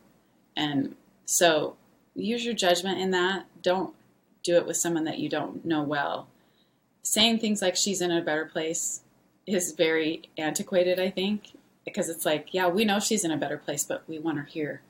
And 0.58 0.98
so 1.24 1.78
use 2.16 2.44
your 2.44 2.54
judgment 2.54 3.00
in 3.00 3.12
that. 3.12 3.46
Don't 3.62 3.96
do 4.44 4.56
it 4.56 4.66
with 4.66 4.78
someone 4.78 5.04
that 5.06 5.20
you 5.20 5.30
don't 5.30 5.66
know 5.66 5.84
well. 5.84 6.28
Saying 7.04 7.40
things 7.40 7.62
like 7.62 7.76
she's 7.76 8.02
in 8.02 8.12
a 8.12 8.22
better 8.22 8.46
place 8.46 9.02
is 9.48 9.74
very 9.74 10.24
antiquated, 10.38 11.00
I 11.00 11.10
think, 11.10 11.54
because 11.86 12.10
it's 12.10 12.26
like, 12.26 12.54
yeah, 12.54 12.68
we 12.68 12.86
know 12.86 13.00
she's 13.00 13.24
in 13.24 13.32
a 13.32 13.38
better 13.38 13.58
place, 13.58 13.84
but 13.84 14.04
we 14.08 14.20
want 14.20 14.38
her 14.38 14.46
here. 14.46 14.82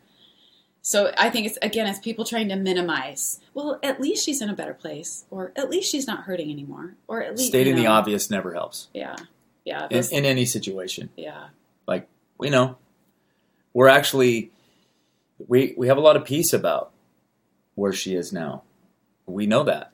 So 0.82 1.12
I 1.18 1.30
think 1.30 1.46
it's 1.46 1.60
again, 1.62 1.86
it's 1.88 2.00
people 2.00 2.26
trying 2.26 2.50
to 2.50 2.56
minimize. 2.56 3.40
Well, 3.54 3.80
at 3.84 4.02
least 4.02 4.26
she's 4.26 4.42
in 4.42 4.50
a 4.50 4.56
better 4.56 4.74
place, 4.74 5.26
or 5.30 5.52
at 5.56 5.70
least 5.70 5.92
she's 5.92 6.08
not 6.08 6.24
hurting 6.24 6.50
anymore, 6.52 6.96
or 7.08 7.22
at 7.22 7.38
least 7.38 7.50
Stating 7.50 7.78
you 7.78 7.84
the 7.84 7.88
obvious 7.88 8.32
never 8.32 8.54
helps 8.54 8.88
Yeah, 8.94 9.16
yeah, 9.64 9.88
in, 9.92 10.04
in 10.12 10.26
any 10.26 10.46
situation. 10.46 11.10
yeah, 11.16 11.50
Like 11.88 12.08
We 12.40 12.50
know 12.50 12.78
we're 13.74 13.90
actually 13.90 14.52
we 15.48 15.76
we 15.78 15.88
have 15.88 15.98
a 15.98 16.02
lot 16.02 16.16
of 16.16 16.26
peace 16.26 16.52
about 16.52 16.92
where 17.76 17.94
she 17.94 18.16
is 18.16 18.34
now. 18.34 18.64
We 19.32 19.46
know 19.48 19.64
that. 19.64 19.92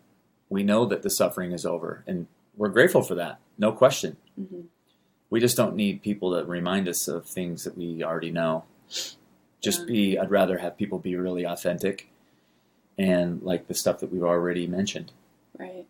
We 0.50 0.64
know 0.64 0.86
that 0.86 1.02
the 1.04 1.10
suffering 1.10 1.52
is 1.52 1.66
over, 1.66 2.04
and 2.08 2.28
we're 2.56 2.70
grateful 2.70 3.02
for 3.02 3.16
that. 3.16 3.40
No 3.58 3.72
question. 3.72 4.18
hmm 4.36 4.62
We 5.30 5.40
just 5.42 5.58
don't 5.58 5.76
need 5.76 6.02
people 6.02 6.38
to 6.38 6.46
remind 6.46 6.88
us 6.88 7.08
of 7.10 7.26
things 7.26 7.66
that 7.66 7.78
we 7.78 8.02
already 8.04 8.32
know. 8.32 8.64
Just 9.62 9.82
Yeah. 9.82 9.86
be. 9.86 10.18
I'd 10.20 10.32
rather 10.32 10.60
have 10.60 10.78
people 10.78 11.00
be 11.00 11.16
really 11.18 11.46
authentic, 11.46 12.10
and 12.98 13.42
like 13.44 13.68
the 13.68 13.74
stuff 13.74 14.00
that 14.00 14.12
we've 14.12 14.24
already 14.24 14.68
mentioned. 14.68 15.12
right. 15.58 15.86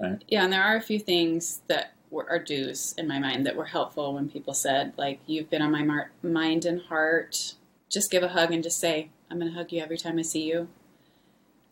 Right. 0.00 0.22
Yeah, 0.28 0.44
and 0.44 0.52
there 0.52 0.62
are 0.62 0.76
a 0.76 0.80
few 0.80 0.98
things 0.98 1.60
that 1.68 1.92
were 2.10 2.26
are 2.28 2.38
dues 2.38 2.94
in 2.96 3.06
my 3.06 3.18
mind 3.18 3.44
that 3.46 3.54
were 3.54 3.66
helpful 3.66 4.14
when 4.14 4.30
people 4.30 4.54
said, 4.54 4.94
like, 4.96 5.20
"You've 5.26 5.50
been 5.50 5.60
on 5.62 5.70
my 5.70 5.82
mar- 5.82 6.10
mind 6.22 6.64
and 6.64 6.80
heart." 6.82 7.54
Just 7.90 8.10
give 8.10 8.22
a 8.22 8.28
hug 8.28 8.50
and 8.50 8.62
just 8.62 8.78
say, 8.80 9.10
"I'm 9.30 9.38
going 9.38 9.50
to 9.52 9.56
hug 9.58 9.72
you 9.72 9.80
every 9.82 9.98
time 9.98 10.18
I 10.18 10.22
see 10.22 10.44
you." 10.44 10.68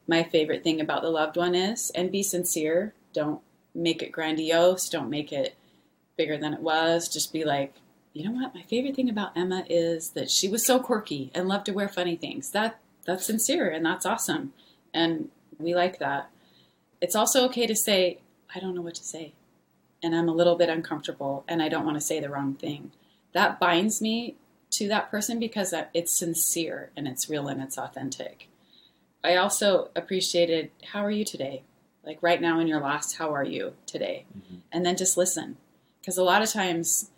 My 0.08 0.24
favorite 0.24 0.64
thing 0.64 0.80
about 0.80 1.02
the 1.02 1.10
loved 1.10 1.36
one 1.36 1.54
is, 1.54 1.92
and 1.94 2.10
be 2.10 2.22
sincere. 2.22 2.94
Don't 3.12 3.40
make 3.74 4.02
it 4.02 4.10
grandiose. 4.10 4.88
Don't 4.88 5.10
make 5.10 5.32
it 5.32 5.54
bigger 6.16 6.38
than 6.38 6.54
it 6.54 6.60
was. 6.60 7.08
Just 7.08 7.32
be 7.32 7.44
like, 7.44 7.74
you 8.14 8.24
know 8.24 8.32
what? 8.32 8.54
My 8.54 8.62
favorite 8.62 8.96
thing 8.96 9.10
about 9.10 9.36
Emma 9.36 9.64
is 9.68 10.10
that 10.10 10.30
she 10.30 10.48
was 10.48 10.66
so 10.66 10.80
quirky 10.80 11.30
and 11.34 11.46
loved 11.46 11.66
to 11.66 11.72
wear 11.72 11.88
funny 11.88 12.16
things. 12.16 12.50
That 12.50 12.80
that's 13.06 13.26
sincere 13.26 13.70
and 13.70 13.84
that's 13.84 14.06
awesome, 14.06 14.52
and 14.92 15.28
we 15.58 15.74
like 15.74 15.98
that. 15.98 16.30
It's 17.00 17.14
also 17.14 17.44
okay 17.46 17.66
to 17.66 17.76
say, 17.76 18.18
I 18.54 18.60
don't 18.60 18.74
know 18.74 18.82
what 18.82 18.96
to 18.96 19.04
say, 19.04 19.34
and 20.02 20.16
I'm 20.16 20.28
a 20.28 20.34
little 20.34 20.56
bit 20.56 20.68
uncomfortable, 20.68 21.44
and 21.46 21.62
I 21.62 21.68
don't 21.68 21.84
want 21.84 21.96
to 21.96 22.04
say 22.04 22.18
the 22.18 22.28
wrong 22.28 22.54
thing. 22.54 22.92
That 23.34 23.60
binds 23.60 24.00
me 24.02 24.36
to 24.72 24.88
that 24.88 25.10
person 25.10 25.38
because 25.38 25.72
it's 25.94 26.18
sincere 26.18 26.90
and 26.96 27.06
it's 27.06 27.30
real 27.30 27.48
and 27.48 27.62
it's 27.62 27.78
authentic. 27.78 28.48
I 29.24 29.36
also 29.36 29.90
appreciated, 29.96 30.70
how 30.92 31.04
are 31.04 31.10
you 31.10 31.24
today? 31.24 31.62
Like 32.04 32.18
right 32.22 32.40
now 32.40 32.60
in 32.60 32.66
your 32.66 32.80
loss, 32.80 33.14
how 33.14 33.34
are 33.34 33.44
you 33.44 33.74
today? 33.86 34.24
Mhm. 34.36 34.60
And 34.72 34.86
then 34.86 34.96
just 34.96 35.16
listen. 35.16 35.56
Because 36.00 36.16
a 36.16 36.24
lot 36.24 36.42
of 36.42 36.50
times 36.50 37.10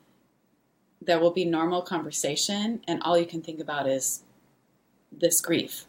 there 1.01 1.21
will 1.21 1.31
be 1.31 1.45
normal 1.45 1.83
conversation, 1.83 2.83
and 2.87 3.03
all 3.03 3.17
you 3.19 3.27
can 3.27 3.43
think 3.43 3.61
about 3.61 3.89
is 3.89 4.25
this 5.13 5.41
grief 5.41 5.87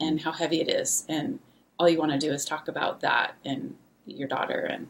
and 0.00 0.20
how 0.22 0.32
heavy 0.32 0.60
it 0.60 0.68
is. 0.68 1.04
And 1.08 1.40
all 1.78 1.88
you 1.88 1.98
want 1.98 2.12
to 2.12 2.18
do 2.18 2.32
is 2.32 2.44
talk 2.44 2.68
about 2.68 3.00
that 3.00 3.34
and 3.44 3.76
your 4.06 4.28
daughter. 4.28 4.60
And 4.60 4.88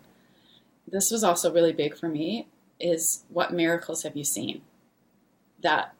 this 0.87 1.11
was 1.11 1.23
also 1.23 1.53
really 1.53 1.73
big 1.73 1.97
for 1.97 2.09
me 2.09 2.49
is 2.79 3.25
what 3.29 3.53
miracles 3.53 4.03
have 4.03 4.17
you 4.17 4.25
seen? 4.25 4.63
That 5.61 5.95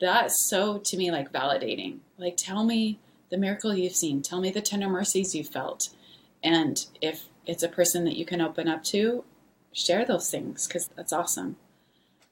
that's 0.00 0.48
so 0.48 0.78
to 0.78 0.96
me 0.96 1.10
like 1.10 1.32
validating. 1.32 1.98
Like 2.18 2.36
tell 2.36 2.64
me 2.64 2.98
the 3.32 3.38
miracle 3.38 3.74
you've 3.74 3.96
seen. 3.96 4.20
Tell 4.20 4.40
me 4.40 4.50
the 4.50 4.60
tender 4.60 4.88
mercies 4.90 5.34
you 5.34 5.42
felt. 5.42 5.88
And 6.44 6.84
if 7.00 7.24
it's 7.46 7.62
a 7.62 7.68
person 7.68 8.04
that 8.04 8.14
you 8.16 8.26
can 8.26 8.42
open 8.42 8.68
up 8.68 8.84
to, 8.84 9.24
share 9.72 10.04
those 10.04 10.30
things 10.30 10.68
because 10.68 10.88
that's 10.94 11.12
awesome. 11.12 11.56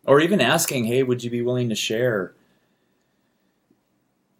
or 0.07 0.19
even 0.21 0.41
asking, 0.41 0.85
"Hey, 0.85 1.03
would 1.03 1.23
you 1.23 1.31
be 1.31 1.43
willing 1.43 1.69
to 1.69 1.75
share 1.75 2.35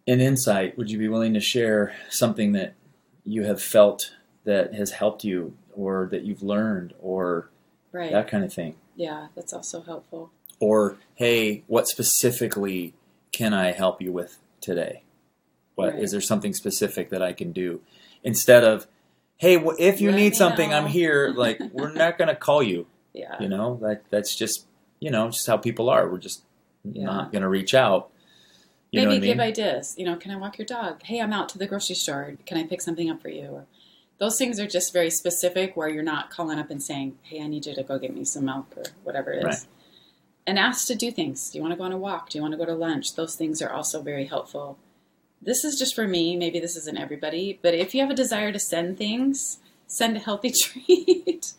an 0.07 0.19
insight? 0.19 0.75
Would 0.77 0.89
you 0.89 0.97
be 0.97 1.07
willing 1.07 1.33
to 1.35 1.39
share 1.39 1.95
something 2.09 2.53
that 2.53 2.73
you 3.23 3.43
have 3.43 3.61
felt 3.61 4.15
that 4.43 4.73
has 4.73 4.89
helped 4.91 5.23
you, 5.23 5.55
or 5.75 6.07
that 6.11 6.23
you've 6.23 6.41
learned, 6.41 6.93
or 6.99 7.49
Right. 7.91 8.11
that 8.11 8.27
kind 8.27 8.43
of 8.43 8.51
thing?" 8.51 8.75
Yeah, 8.95 9.27
that's 9.35 9.53
also 9.53 9.81
helpful. 9.81 10.31
Or, 10.59 10.97
"Hey, 11.15 11.63
what 11.67 11.87
specifically 11.87 12.93
can 13.31 13.53
I 13.53 13.71
help 13.71 14.01
you 14.01 14.11
with 14.11 14.39
today? 14.61 15.03
What 15.75 15.89
is 15.89 15.93
Right. 16.01 16.11
there 16.11 16.21
something 16.21 16.53
specific 16.53 17.09
that 17.09 17.21
I 17.21 17.33
can 17.33 17.51
do?" 17.51 17.81
Instead 18.23 18.63
of, 18.63 18.87
"Hey, 19.37 19.55
wh- 19.57 19.79
if 19.79 19.99
you 20.01 20.09
Let 20.11 20.17
need 20.17 20.31
me 20.33 20.35
something, 20.37 20.73
I'm 20.73 20.87
here." 20.87 21.33
Like, 21.35 21.59
we're 21.73 21.91
not 21.93 22.17
going 22.17 22.27
to 22.27 22.35
call 22.35 22.61
you. 22.63 22.87
Yeah. 23.13 23.35
You 23.41 23.49
know, 23.49 23.77
that 23.81 24.03
that's 24.09 24.35
just 24.35 24.65
you 24.99 25.09
know 25.11 25.27
just 25.31 25.47
how 25.47 25.57
people 25.57 25.89
are. 25.89 26.07
We're 26.09 26.17
just 26.19 26.43
Yeah. 26.83 27.05
not 27.05 27.31
going 27.31 27.41
to 27.41 27.49
reach 27.49 27.73
out. 27.73 28.09
You 28.91 29.01
know 29.01 29.07
Maybe 29.07 29.19
what 29.19 29.23
I 29.23 29.27
give 29.27 29.37
mean? 29.37 29.47
ideas. 29.47 29.95
You 29.97 30.05
know, 30.05 30.15
can 30.17 30.31
I 30.31 30.35
walk 30.35 30.57
your 30.57 30.65
dog? 30.65 31.01
Hey, 31.03 31.21
I'm 31.21 31.31
out 31.31 31.47
to 31.49 31.57
the 31.57 31.65
grocery 31.67 31.95
store. 31.95 32.33
Can 32.45 32.57
I 32.57 32.63
pick 32.65 32.81
something 32.81 33.09
up 33.09 33.21
for 33.21 33.29
you? 33.29 33.47
Or 33.47 33.65
those 34.17 34.37
things 34.37 34.59
are 34.59 34.67
just 34.67 34.91
very 34.91 35.09
specific 35.09 35.77
where 35.77 35.87
you're 35.87 36.03
not 36.03 36.29
calling 36.29 36.59
up 36.59 36.69
and 36.69 36.83
saying, 36.83 37.17
Hey, 37.23 37.41
I 37.41 37.47
need 37.47 37.65
you 37.65 37.73
to 37.73 37.83
go 37.83 37.97
get 37.97 38.13
me 38.13 38.25
some 38.25 38.45
milk 38.45 38.67
or 38.75 38.83
whatever 39.03 39.31
it 39.31 39.39
is. 39.39 39.43
Right. 39.45 39.65
And 40.45 40.59
ask 40.59 40.87
to 40.87 40.95
do 40.95 41.09
things. 41.11 41.49
Do 41.49 41.57
you 41.57 41.61
want 41.61 41.71
to 41.73 41.77
go 41.77 41.83
on 41.85 41.91
a 41.93 41.97
walk? 41.97 42.29
Do 42.29 42.37
you 42.37 42.41
want 42.41 42.51
to 42.53 42.57
go 42.57 42.65
to 42.65 42.73
lunch? 42.73 43.15
Those 43.15 43.35
things 43.35 43.61
are 43.61 43.71
also 43.71 44.01
very 44.01 44.25
helpful. 44.25 44.77
This 45.41 45.63
is 45.63 45.77
just 45.77 45.95
for 45.95 46.07
me. 46.07 46.35
Maybe 46.35 46.59
this 46.59 46.75
isn't 46.75 46.97
everybody, 46.99 47.59
but 47.61 47.73
if 47.73 47.95
you 47.95 48.01
have 48.01 48.11
a 48.11 48.15
desire 48.15 48.51
to 48.51 48.59
send 48.59 48.97
things, 48.97 49.59
send 49.87 50.17
a 50.17 50.19
healthy 50.19 50.51
treat. 50.63 51.53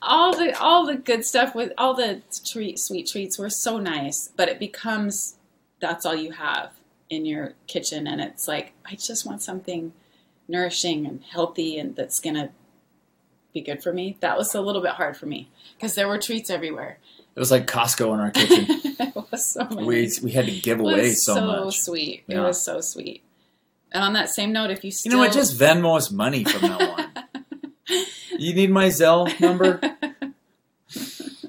all 0.00 0.36
the 0.36 0.58
all 0.60 0.86
the 0.86 0.96
good 0.96 1.24
stuff 1.24 1.54
with 1.54 1.72
all 1.76 1.94
the 1.94 2.22
treat 2.46 2.78
sweet 2.78 3.08
treats 3.10 3.38
were 3.38 3.50
so 3.50 3.78
nice, 3.78 4.30
but 4.36 4.48
it 4.48 4.58
becomes 4.58 5.36
that's 5.80 6.04
all 6.06 6.14
you 6.14 6.32
have 6.32 6.72
in 7.08 7.24
your 7.24 7.54
kitchen 7.66 8.06
and 8.06 8.20
it's 8.20 8.46
like 8.46 8.72
I 8.86 8.94
just 8.94 9.26
want 9.26 9.42
something 9.42 9.92
nourishing 10.46 11.06
and 11.06 11.22
healthy 11.24 11.78
and 11.78 11.96
that's 11.96 12.20
to 12.20 12.50
be 13.52 13.60
good 13.60 13.82
for 13.82 13.92
me. 13.92 14.16
That 14.20 14.36
was 14.36 14.54
a 14.54 14.60
little 14.60 14.82
bit 14.82 14.92
hard 14.92 15.16
for 15.16 15.26
me 15.26 15.50
because 15.76 15.94
there 15.94 16.08
were 16.08 16.18
treats 16.18 16.50
everywhere. 16.50 16.98
It 17.40 17.48
was 17.48 17.50
like 17.50 17.66
Costco 17.66 18.12
in 18.12 18.20
our 18.20 18.30
kitchen. 18.30 18.66
it 18.68 19.16
was 19.32 19.46
so 19.46 19.66
many. 19.70 19.86
we 19.86 20.10
we 20.22 20.30
had 20.30 20.44
to 20.44 20.60
give 20.60 20.78
away 20.78 21.12
something. 21.12 21.42
It 21.42 21.46
was 21.46 21.54
so, 21.54 21.62
so 21.62 21.64
much. 21.64 21.80
sweet. 21.80 22.24
It 22.28 22.38
was 22.38 22.62
so 22.62 22.82
sweet. 22.82 23.22
And 23.92 24.04
on 24.04 24.12
that 24.12 24.28
same 24.28 24.52
note, 24.52 24.68
if 24.68 24.84
you 24.84 24.90
still... 24.90 25.10
You 25.10 25.16
know 25.16 25.24
what? 25.24 25.32
Just 25.32 25.58
Venmo 25.58 25.96
us 25.96 26.10
money 26.10 26.44
from 26.44 26.68
now 26.68 26.96
on. 26.96 27.06
you 28.38 28.52
need 28.52 28.70
my 28.70 28.88
Zelle 28.88 29.40
number? 29.40 29.80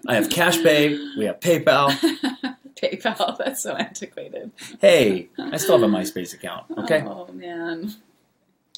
I 0.08 0.16
have 0.16 0.30
Cash 0.30 0.64
Pay. 0.64 0.98
We 1.18 1.26
have 1.26 1.42
PayPal. 1.42 1.90
PayPal, 2.82 3.38
that's 3.38 3.62
so 3.62 3.76
antiquated. 3.76 4.52
Hey, 4.80 5.28
I 5.38 5.58
still 5.58 5.78
have 5.78 5.90
a 5.90 5.94
MySpace 5.94 6.34
account. 6.34 6.68
Okay. 6.78 7.04
Oh 7.06 7.28
man. 7.34 7.96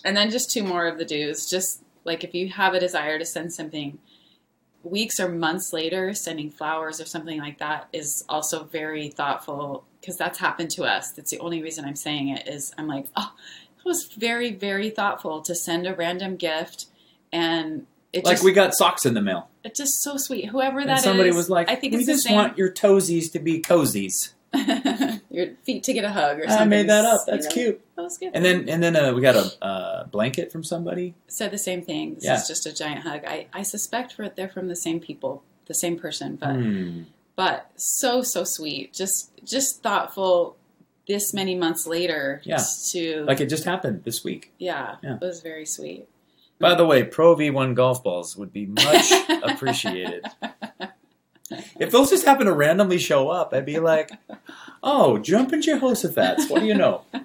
And 0.03 0.17
then 0.17 0.31
just 0.31 0.49
two 0.49 0.63
more 0.63 0.87
of 0.87 0.97
the 0.97 1.05
dues. 1.05 1.47
Just 1.47 1.83
like 2.05 2.23
if 2.23 2.33
you 2.33 2.49
have 2.49 2.73
a 2.73 2.79
desire 2.79 3.19
to 3.19 3.25
send 3.27 3.53
something 3.53 3.99
weeks 4.83 5.19
or 5.19 5.29
months 5.29 5.73
later, 5.73 6.13
sending 6.13 6.49
flowers 6.49 6.99
or 6.99 7.05
something 7.05 7.39
like 7.39 7.59
that 7.59 7.87
is 7.93 8.23
also 8.27 8.63
very 8.63 9.09
thoughtful 9.09 9.85
because 9.99 10.17
that's 10.17 10.37
happened 10.37 10.69
to 10.71 10.83
us. 10.83 11.11
That's 11.11 11.31
the 11.31 11.39
only 11.39 11.61
reason 11.61 11.85
I'm 11.85 11.95
saying 11.95 12.29
it 12.29 12.47
is 12.47 12.73
I'm 12.77 12.87
like, 12.87 13.07
oh, 13.15 13.31
it 13.77 13.85
was 13.85 14.11
very, 14.17 14.51
very 14.51 14.89
thoughtful 14.89 15.41
to 15.41 15.55
send 15.55 15.87
a 15.87 15.93
random 15.93 16.35
gift 16.35 16.87
and 17.31 17.87
it 18.13 18.23
Like 18.25 18.35
just 18.35 18.43
we 18.43 18.53
got 18.53 18.75
socks 18.75 19.07
in 19.07 19.15
the 19.15 19.21
mail, 19.21 19.49
it's 19.63 19.79
just 19.79 20.03
so 20.03 20.17
sweet. 20.17 20.45
Whoever 20.45 20.81
that 20.81 20.89
and 20.89 20.97
is, 20.99 21.03
somebody 21.03 21.31
was 21.31 21.49
like, 21.49 21.67
I 21.67 21.75
think 21.75 21.93
"We 21.93 22.05
just 22.05 22.29
want 22.29 22.59
your 22.59 22.71
toesies 22.71 23.31
to 23.31 23.39
be 23.39 23.59
cozies." 23.59 24.33
your 25.29 25.47
feet 25.63 25.83
to 25.83 25.93
get 25.93 26.03
a 26.05 26.09
hug 26.09 26.39
or 26.39 26.43
something. 26.47 26.57
I 26.61 26.65
made 26.65 26.89
that 26.89 27.05
up. 27.05 27.21
That's 27.25 27.45
You 27.45 27.49
know? 27.49 27.53
cute. 27.71 27.85
That 27.95 28.01
was 28.03 28.17
good. 28.17 28.31
And 28.33 28.45
then 28.45 28.69
and 28.69 28.83
then 28.83 28.95
uh, 28.95 29.13
we 29.13 29.21
got 29.21 29.35
a 29.35 29.63
uh, 29.65 30.03
blanket 30.05 30.51
from 30.51 30.63
somebody. 30.63 31.15
said 31.27 31.51
the 31.51 31.57
same 31.57 31.81
thing. 31.81 32.15
This 32.15 32.25
Yeah. 32.25 32.35
is 32.35 32.47
just 32.47 32.65
a 32.65 32.73
giant 32.73 33.01
hug. 33.01 33.21
I, 33.25 33.47
I 33.53 33.63
suspect 33.63 34.13
for 34.13 34.29
they're 34.29 34.49
from 34.49 34.67
the 34.67 34.75
same 34.75 34.99
people 34.99 35.43
the 35.65 35.73
same 35.73 35.97
person, 35.97 36.35
but 36.35 36.53
Hmm. 36.55 37.01
but 37.35 37.71
so 37.77 38.21
so 38.21 38.43
sweet. 38.43 38.93
Just 38.93 39.31
just 39.43 39.81
thoughtful. 39.81 40.57
This 41.05 41.33
many 41.33 41.53
months 41.55 41.85
later, 41.85 42.41
Yeah. 42.45 42.63
to 42.91 43.25
Like 43.25 43.41
it 43.41 43.47
just 43.47 43.65
happened 43.65 44.03
this 44.05 44.23
week. 44.23 44.53
yeah, 44.57 44.95
Yeah. 45.03 45.15
it 45.15 45.21
was 45.21 45.41
very 45.41 45.65
sweet. 45.65 46.07
By 46.59 46.75
the 46.75 46.85
way, 46.85 47.03
Pro 47.03 47.35
V1 47.35 47.73
golf 47.75 48.01
balls 48.03 48.37
would 48.37 48.53
be 48.53 48.67
much 48.67 49.11
appreciated. 49.43 50.23
If 51.77 51.91
those 51.91 52.09
just 52.09 52.25
happen 52.25 52.45
to 52.45 52.53
randomly 52.53 52.97
show 52.97 53.27
up, 53.29 53.53
I'd 53.53 53.65
be 53.65 53.79
like, 53.79 54.11
oh, 54.83 55.17
jumping 55.17 55.61
Jehoshaphat's. 55.61 56.49
What 56.49 56.59
do 56.59 56.67
you 56.67 56.75
know? 56.75 57.03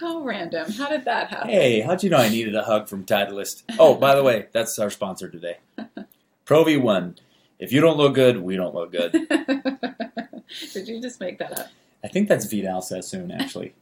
How 0.00 0.22
random! 0.22 0.70
How 0.72 0.88
did 0.88 1.04
that 1.04 1.28
happen? 1.28 1.50
Hey, 1.50 1.80
how'd 1.80 2.02
you 2.02 2.10
know 2.10 2.16
I 2.16 2.28
needed 2.28 2.56
a 2.56 2.64
hug 2.64 2.88
from 2.88 3.04
Titleist? 3.04 3.62
Oh, 3.78 3.94
by 3.94 4.16
the 4.16 4.22
way, 4.24 4.46
that's 4.52 4.76
our 4.80 4.90
sponsor 4.90 5.28
today. 5.28 5.58
Pro 6.44 6.64
V1. 6.64 7.18
If 7.60 7.72
you 7.72 7.80
don't 7.80 7.96
look 7.96 8.14
good, 8.14 8.38
we 8.42 8.56
don't 8.56 8.74
look 8.74 8.90
good. 8.90 9.12
did 10.72 10.88
you 10.88 11.00
just 11.00 11.20
make 11.20 11.38
that 11.38 11.56
up? 11.56 11.68
I 12.02 12.08
think 12.08 12.28
that's 12.28 12.46
Vidal 12.46 12.82
Sassoon, 12.82 13.30
actually. 13.30 13.74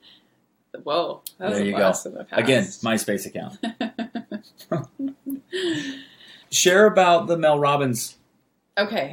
Whoa, 0.83 1.22
There 1.38 1.64
you 1.64 1.72
go. 1.72 1.90
the. 1.90 2.26
Again, 2.33 2.64
MySpace 2.64 3.24
account. 3.24 3.59
Share 6.50 6.85
about 6.87 7.28
the 7.28 7.38
Mel 7.38 7.59
Robbins 7.59 8.18
okay, 8.76 9.12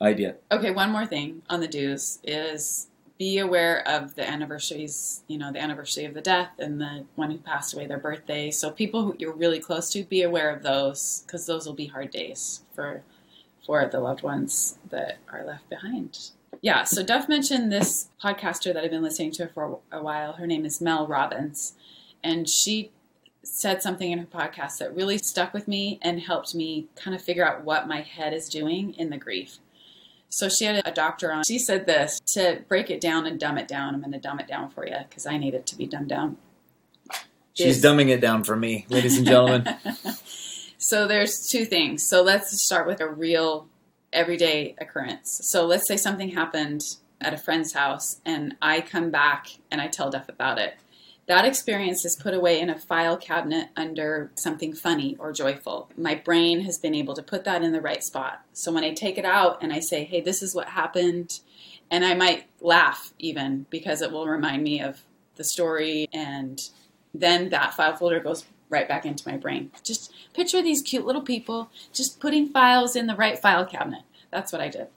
idea. 0.00 0.36
okay. 0.50 0.70
One 0.70 0.90
more 0.90 1.06
thing 1.06 1.42
on 1.50 1.60
the 1.60 1.68
dues 1.68 2.18
is 2.24 2.88
be 3.18 3.38
aware 3.38 3.86
of 3.88 4.14
the 4.14 4.28
anniversaries. 4.28 5.22
You 5.28 5.38
know, 5.38 5.52
the 5.52 5.60
anniversary 5.60 6.04
of 6.04 6.14
the 6.14 6.20
death 6.20 6.50
and 6.58 6.80
the 6.80 7.04
one 7.14 7.30
who 7.30 7.38
passed 7.38 7.74
away, 7.74 7.86
their 7.86 7.98
birthday. 7.98 8.50
So 8.50 8.70
people 8.70 9.02
who 9.02 9.16
you're 9.18 9.32
really 9.32 9.60
close 9.60 9.90
to, 9.92 10.04
be 10.04 10.22
aware 10.22 10.50
of 10.50 10.62
those 10.62 11.24
because 11.26 11.46
those 11.46 11.66
will 11.66 11.74
be 11.74 11.86
hard 11.86 12.10
days 12.10 12.62
for 12.74 13.02
for 13.64 13.86
the 13.86 13.98
loved 13.98 14.22
ones 14.22 14.78
that 14.90 15.18
are 15.32 15.44
left 15.44 15.68
behind. 15.68 16.30
Yeah. 16.62 16.84
So 16.84 17.02
Duff 17.02 17.28
mentioned 17.28 17.72
this 17.72 18.08
podcaster 18.22 18.72
that 18.72 18.84
I've 18.84 18.90
been 18.90 19.02
listening 19.02 19.32
to 19.32 19.48
for 19.48 19.80
a 19.90 20.02
while. 20.02 20.34
Her 20.34 20.46
name 20.46 20.64
is 20.64 20.80
Mel 20.80 21.06
Robbins, 21.06 21.74
and 22.22 22.48
she 22.48 22.92
said 23.42 23.82
something 23.82 24.10
in 24.10 24.18
her 24.18 24.26
podcast 24.26 24.78
that 24.78 24.94
really 24.94 25.18
stuck 25.18 25.54
with 25.54 25.68
me 25.68 25.98
and 26.02 26.20
helped 26.20 26.54
me 26.54 26.86
kind 26.96 27.14
of 27.14 27.22
figure 27.22 27.46
out 27.46 27.64
what 27.64 27.86
my 27.86 28.00
head 28.00 28.32
is 28.32 28.48
doing 28.48 28.94
in 28.94 29.10
the 29.10 29.16
grief. 29.16 29.58
So 30.36 30.50
she 30.50 30.66
had 30.66 30.86
a 30.86 30.92
doctor 30.92 31.32
on. 31.32 31.44
She 31.44 31.58
said 31.58 31.86
this 31.86 32.20
to 32.34 32.62
break 32.68 32.90
it 32.90 33.00
down 33.00 33.24
and 33.24 33.40
dumb 33.40 33.56
it 33.56 33.66
down. 33.66 33.94
I'm 33.94 34.02
going 34.02 34.12
to 34.12 34.18
dumb 34.18 34.38
it 34.38 34.46
down 34.46 34.68
for 34.68 34.86
you 34.86 34.96
because 35.08 35.24
I 35.24 35.38
need 35.38 35.54
it 35.54 35.64
to 35.68 35.76
be 35.76 35.86
dumbed 35.86 36.10
down. 36.10 36.36
She's 37.54 37.78
Is- 37.78 37.82
dumbing 37.82 38.10
it 38.10 38.20
down 38.20 38.44
for 38.44 38.54
me, 38.54 38.84
ladies 38.90 39.16
and 39.16 39.26
gentlemen. 39.26 39.66
so 40.78 41.08
there's 41.08 41.48
two 41.50 41.64
things. 41.64 42.06
So 42.06 42.22
let's 42.22 42.62
start 42.62 42.86
with 42.86 43.00
a 43.00 43.08
real 43.08 43.66
everyday 44.12 44.74
occurrence. 44.76 45.40
So 45.44 45.64
let's 45.64 45.88
say 45.88 45.96
something 45.96 46.28
happened 46.28 46.82
at 47.22 47.32
a 47.32 47.38
friend's 47.38 47.72
house 47.72 48.20
and 48.26 48.56
I 48.60 48.82
come 48.82 49.10
back 49.10 49.46
and 49.70 49.80
I 49.80 49.88
tell 49.88 50.10
Duff 50.10 50.28
about 50.28 50.58
it. 50.58 50.74
That 51.26 51.44
experience 51.44 52.04
is 52.04 52.14
put 52.14 52.34
away 52.34 52.60
in 52.60 52.70
a 52.70 52.78
file 52.78 53.16
cabinet 53.16 53.70
under 53.76 54.30
something 54.36 54.72
funny 54.72 55.16
or 55.18 55.32
joyful. 55.32 55.90
My 55.96 56.14
brain 56.14 56.60
has 56.60 56.78
been 56.78 56.94
able 56.94 57.14
to 57.14 57.22
put 57.22 57.42
that 57.44 57.64
in 57.64 57.72
the 57.72 57.80
right 57.80 58.02
spot. 58.02 58.42
So 58.52 58.72
when 58.72 58.84
I 58.84 58.94
take 58.94 59.18
it 59.18 59.24
out 59.24 59.60
and 59.60 59.72
I 59.72 59.80
say, 59.80 60.04
hey, 60.04 60.20
this 60.20 60.40
is 60.40 60.54
what 60.54 60.68
happened, 60.68 61.40
and 61.90 62.04
I 62.04 62.14
might 62.14 62.46
laugh 62.60 63.12
even 63.18 63.66
because 63.70 64.02
it 64.02 64.12
will 64.12 64.28
remind 64.28 64.62
me 64.62 64.80
of 64.80 65.02
the 65.34 65.44
story, 65.44 66.08
and 66.12 66.60
then 67.12 67.50
that 67.50 67.74
file 67.74 67.96
folder 67.96 68.20
goes 68.20 68.44
right 68.68 68.88
back 68.88 69.04
into 69.04 69.28
my 69.28 69.36
brain. 69.36 69.70
Just 69.82 70.12
picture 70.32 70.62
these 70.62 70.82
cute 70.82 71.06
little 71.06 71.22
people 71.22 71.70
just 71.92 72.20
putting 72.20 72.48
files 72.48 72.94
in 72.96 73.06
the 73.06 73.16
right 73.16 73.38
file 73.38 73.66
cabinet. 73.66 74.02
That's 74.30 74.52
what 74.52 74.60
I 74.60 74.68
did. 74.68 74.88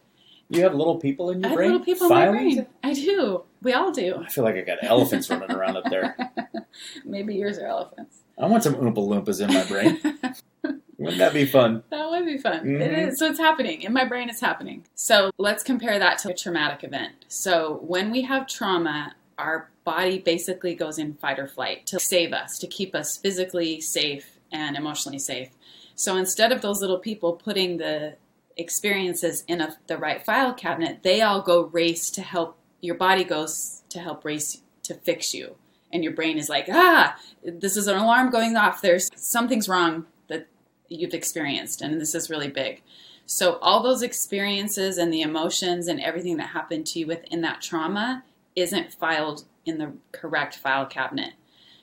You 0.49 0.63
have 0.63 0.73
little 0.73 0.97
people 0.97 1.29
in 1.29 1.41
your 1.41 1.51
I 1.51 1.55
brain? 1.55 1.71
little 1.71 1.85
people 1.85 2.09
Filings? 2.09 2.53
in 2.53 2.57
my 2.57 2.63
brain. 2.63 2.67
I 2.83 2.93
do. 2.93 3.43
We 3.61 3.73
all 3.73 3.91
do. 3.91 4.15
I 4.25 4.27
feel 4.29 4.43
like 4.43 4.55
I 4.55 4.61
got 4.61 4.79
elephants 4.83 5.29
running 5.29 5.51
around 5.51 5.77
up 5.77 5.83
there. 5.89 6.15
Maybe 7.05 7.35
yours 7.35 7.59
are 7.59 7.67
elephants. 7.67 8.19
I 8.37 8.47
want 8.47 8.63
some 8.63 8.75
Oompa 8.75 8.95
Loompas 8.95 9.41
in 9.41 9.53
my 9.53 9.63
brain. 9.65 9.99
Wouldn't 10.97 11.19
that 11.19 11.33
be 11.33 11.45
fun? 11.45 11.83
That 11.91 12.09
would 12.09 12.25
be 12.25 12.37
fun. 12.37 12.67
It 12.67 12.91
Mhm. 12.91 13.07
is. 13.09 13.19
So 13.19 13.27
it's 13.27 13.39
happening. 13.39 13.83
In 13.83 13.93
my 13.93 14.05
brain, 14.05 14.27
it's 14.29 14.41
happening. 14.41 14.85
So 14.95 15.31
let's 15.37 15.63
compare 15.63 15.97
that 15.99 16.17
to 16.19 16.31
a 16.31 16.33
traumatic 16.33 16.83
event. 16.83 17.13
So 17.29 17.79
when 17.83 18.11
we 18.11 18.23
have 18.23 18.47
trauma, 18.47 19.13
our 19.37 19.69
body 19.85 20.19
basically 20.19 20.73
goes 20.75 20.97
in 20.97 21.13
fight 21.13 21.39
or 21.39 21.47
flight 21.47 21.85
to 21.87 21.99
save 21.99 22.33
us, 22.33 22.57
to 22.59 22.67
keep 22.67 22.93
us 22.95 23.17
physically 23.17 23.79
safe 23.79 24.39
and 24.51 24.75
emotionally 24.75 25.19
safe. 25.19 25.49
So 25.95 26.17
instead 26.17 26.51
of 26.51 26.61
those 26.61 26.81
little 26.81 26.99
people 26.99 27.33
putting 27.33 27.77
the 27.77 28.15
experiences 28.59 29.43
in 29.47 29.61
a, 29.61 29.77
the 29.87 29.97
right 29.97 30.23
file 30.23 30.53
cabinet, 30.53 31.03
they 31.03 31.21
all 31.21 31.41
go 31.41 31.63
race 31.63 32.09
to 32.11 32.21
help. 32.21 32.57
Your 32.81 32.95
body 32.95 33.23
goes 33.23 33.83
to 33.89 33.99
help 33.99 34.23
race 34.23 34.61
to 34.83 34.93
fix 34.93 35.33
you. 35.33 35.55
And 35.91 36.03
your 36.03 36.13
brain 36.13 36.37
is 36.37 36.49
like, 36.49 36.67
ah, 36.71 37.17
this 37.43 37.75
is 37.75 37.87
an 37.87 37.97
alarm 37.97 38.29
going 38.29 38.55
off. 38.55 38.81
There's 38.81 39.09
something's 39.15 39.67
wrong 39.67 40.05
that 40.27 40.47
you've 40.87 41.15
experienced, 41.15 41.81
and 41.81 41.99
this 41.99 42.13
is 42.13 42.29
really 42.29 42.47
big. 42.47 42.83
So, 43.25 43.57
all 43.61 43.81
those 43.81 44.01
experiences 44.01 44.97
and 44.97 45.13
the 45.13 45.21
emotions 45.21 45.87
and 45.87 45.99
everything 45.99 46.37
that 46.37 46.49
happened 46.49 46.85
to 46.87 46.99
you 46.99 47.07
within 47.07 47.41
that 47.41 47.61
trauma 47.61 48.23
isn't 48.55 48.93
filed 48.93 49.45
in 49.65 49.77
the 49.77 49.93
correct 50.11 50.55
file 50.55 50.85
cabinet. 50.85 51.33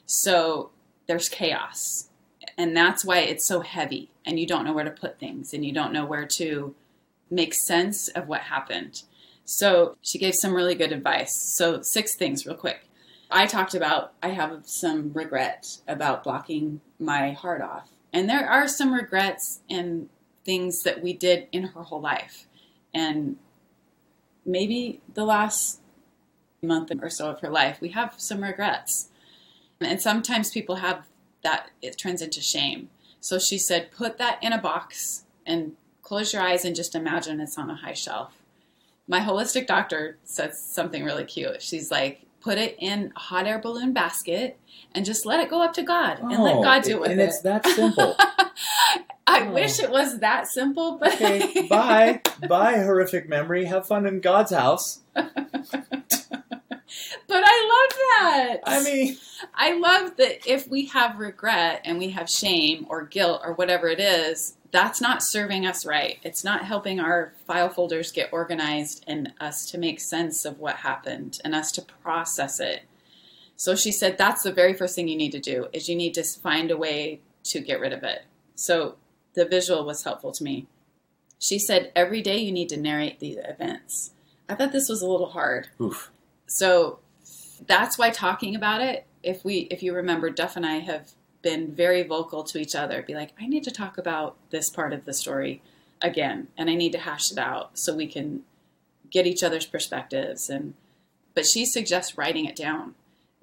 So, 0.06 0.70
there's 1.06 1.28
chaos. 1.28 2.05
And 2.58 2.76
that's 2.76 3.04
why 3.04 3.18
it's 3.18 3.46
so 3.46 3.60
heavy, 3.60 4.10
and 4.24 4.40
you 4.40 4.46
don't 4.46 4.64
know 4.64 4.72
where 4.72 4.84
to 4.84 4.90
put 4.90 5.18
things, 5.18 5.52
and 5.52 5.64
you 5.64 5.72
don't 5.72 5.92
know 5.92 6.06
where 6.06 6.26
to 6.36 6.74
make 7.30 7.52
sense 7.52 8.08
of 8.08 8.28
what 8.28 8.42
happened. 8.42 9.02
So, 9.44 9.96
she 10.02 10.18
gave 10.18 10.34
some 10.34 10.54
really 10.54 10.74
good 10.74 10.92
advice. 10.92 11.32
So, 11.56 11.80
six 11.82 12.16
things, 12.16 12.46
real 12.46 12.56
quick. 12.56 12.86
I 13.30 13.46
talked 13.46 13.74
about 13.74 14.12
I 14.22 14.28
have 14.30 14.62
some 14.64 15.12
regret 15.12 15.78
about 15.86 16.24
blocking 16.24 16.80
my 16.98 17.32
heart 17.32 17.60
off. 17.60 17.90
And 18.12 18.28
there 18.28 18.48
are 18.48 18.68
some 18.68 18.94
regrets 18.94 19.60
and 19.68 20.08
things 20.44 20.82
that 20.84 21.02
we 21.02 21.12
did 21.12 21.48
in 21.52 21.64
her 21.64 21.82
whole 21.82 22.00
life. 22.00 22.46
And 22.94 23.36
maybe 24.44 25.00
the 25.12 25.24
last 25.24 25.80
month 26.62 26.92
or 27.02 27.10
so 27.10 27.30
of 27.30 27.40
her 27.40 27.50
life, 27.50 27.80
we 27.80 27.90
have 27.90 28.14
some 28.16 28.42
regrets. 28.42 29.10
And 29.80 30.00
sometimes 30.00 30.50
people 30.50 30.76
have 30.76 31.06
that, 31.46 31.70
it 31.80 31.96
turns 31.96 32.20
into 32.20 32.40
shame. 32.40 32.90
So 33.20 33.38
she 33.38 33.56
said, 33.58 33.90
put 33.90 34.18
that 34.18 34.42
in 34.42 34.52
a 34.52 34.60
box 34.60 35.24
and 35.46 35.72
close 36.02 36.32
your 36.32 36.42
eyes 36.42 36.64
and 36.64 36.76
just 36.76 36.94
imagine 36.94 37.40
it's 37.40 37.56
on 37.58 37.70
a 37.70 37.76
high 37.76 37.94
shelf. 37.94 38.32
My 39.08 39.20
holistic 39.20 39.66
doctor 39.66 40.18
says 40.24 40.60
something 40.60 41.04
really 41.04 41.24
cute. 41.24 41.62
She's 41.62 41.90
like, 41.90 42.22
put 42.40 42.58
it 42.58 42.76
in 42.78 43.12
a 43.16 43.18
hot 43.18 43.46
air 43.46 43.58
balloon 43.58 43.92
basket 43.92 44.58
and 44.94 45.04
just 45.04 45.24
let 45.26 45.40
it 45.40 45.48
go 45.50 45.62
up 45.62 45.72
to 45.74 45.82
God 45.82 46.18
and 46.20 46.42
let 46.42 46.56
Oh, 46.56 46.62
God 46.62 46.82
do 46.82 46.96
it 46.96 47.00
with 47.00 47.10
and 47.12 47.20
it. 47.20 47.24
And 47.24 47.32
it's 47.32 47.40
that 47.42 47.66
simple. 47.66 48.16
I 49.28 49.46
Oh. 49.48 49.52
wish 49.52 49.80
it 49.80 49.90
was 49.90 50.18
that 50.20 50.46
simple, 50.48 50.98
but 50.98 51.14
okay, 51.14 51.66
bye. 51.70 52.20
Bye, 52.48 52.78
horrific 52.78 53.28
memory. 53.28 53.64
Have 53.66 53.86
fun 53.86 54.06
in 54.06 54.20
God's 54.20 54.52
house. 54.52 55.00
but 57.28 57.42
I 57.44 57.68
love 57.72 57.98
that. 57.98 58.58
I 58.66 58.82
mean, 58.82 59.16
I 59.54 59.78
love 59.78 60.16
that 60.16 60.46
if 60.46 60.68
we 60.68 60.86
have 60.86 61.18
regret 61.18 61.82
and 61.84 61.98
we 61.98 62.10
have 62.10 62.28
shame 62.28 62.86
or 62.88 63.04
guilt 63.04 63.42
or 63.44 63.54
whatever 63.54 63.88
it 63.88 64.00
is, 64.00 64.56
that's 64.70 65.00
not 65.00 65.22
serving 65.22 65.66
us 65.66 65.86
right. 65.86 66.18
It's 66.22 66.44
not 66.44 66.64
helping 66.64 67.00
our 67.00 67.32
file 67.46 67.68
folders 67.70 68.12
get 68.12 68.32
organized 68.32 69.04
and 69.06 69.32
us 69.40 69.70
to 69.70 69.78
make 69.78 70.00
sense 70.00 70.44
of 70.44 70.58
what 70.58 70.76
happened 70.76 71.38
and 71.44 71.54
us 71.54 71.72
to 71.72 71.82
process 71.82 72.60
it. 72.60 72.82
So 73.56 73.74
she 73.74 73.90
said 73.90 74.18
that's 74.18 74.42
the 74.42 74.52
very 74.52 74.74
first 74.74 74.94
thing 74.94 75.08
you 75.08 75.16
need 75.16 75.32
to 75.32 75.40
do 75.40 75.68
is 75.72 75.88
you 75.88 75.96
need 75.96 76.14
to 76.14 76.22
find 76.22 76.70
a 76.70 76.76
way 76.76 77.20
to 77.44 77.60
get 77.60 77.80
rid 77.80 77.92
of 77.92 78.02
it. 78.02 78.24
So 78.54 78.96
the 79.34 79.46
visual 79.46 79.84
was 79.84 80.04
helpful 80.04 80.32
to 80.32 80.44
me. 80.44 80.66
She 81.38 81.58
said 81.58 81.92
every 81.94 82.22
day 82.22 82.38
you 82.38 82.52
need 82.52 82.68
to 82.70 82.76
narrate 82.76 83.20
the 83.20 83.38
events. 83.38 84.12
I 84.48 84.54
thought 84.54 84.72
this 84.72 84.88
was 84.88 85.02
a 85.02 85.08
little 85.08 85.30
hard. 85.30 85.68
oof. 85.80 86.10
So 86.46 87.00
that's 87.66 87.98
why 87.98 88.10
talking 88.10 88.54
about 88.54 88.80
it, 88.80 89.06
if 89.22 89.44
we 89.44 89.60
if 89.70 89.82
you 89.82 89.94
remember 89.94 90.30
Duff 90.30 90.56
and 90.56 90.66
I 90.66 90.76
have 90.76 91.12
been 91.42 91.74
very 91.74 92.02
vocal 92.02 92.42
to 92.44 92.58
each 92.58 92.74
other, 92.74 93.02
be 93.02 93.14
like, 93.14 93.30
I 93.40 93.46
need 93.46 93.64
to 93.64 93.70
talk 93.70 93.98
about 93.98 94.36
this 94.50 94.70
part 94.70 94.92
of 94.92 95.04
the 95.04 95.14
story 95.14 95.62
again 96.02 96.48
and 96.58 96.68
I 96.68 96.74
need 96.74 96.92
to 96.92 96.98
hash 96.98 97.32
it 97.32 97.38
out 97.38 97.78
so 97.78 97.94
we 97.94 98.06
can 98.06 98.42
get 99.10 99.26
each 99.26 99.42
other's 99.42 99.66
perspectives 99.66 100.50
and 100.50 100.74
but 101.36 101.46
she 101.46 101.66
suggests 101.66 102.18
writing 102.18 102.46
it 102.46 102.56
down. 102.56 102.94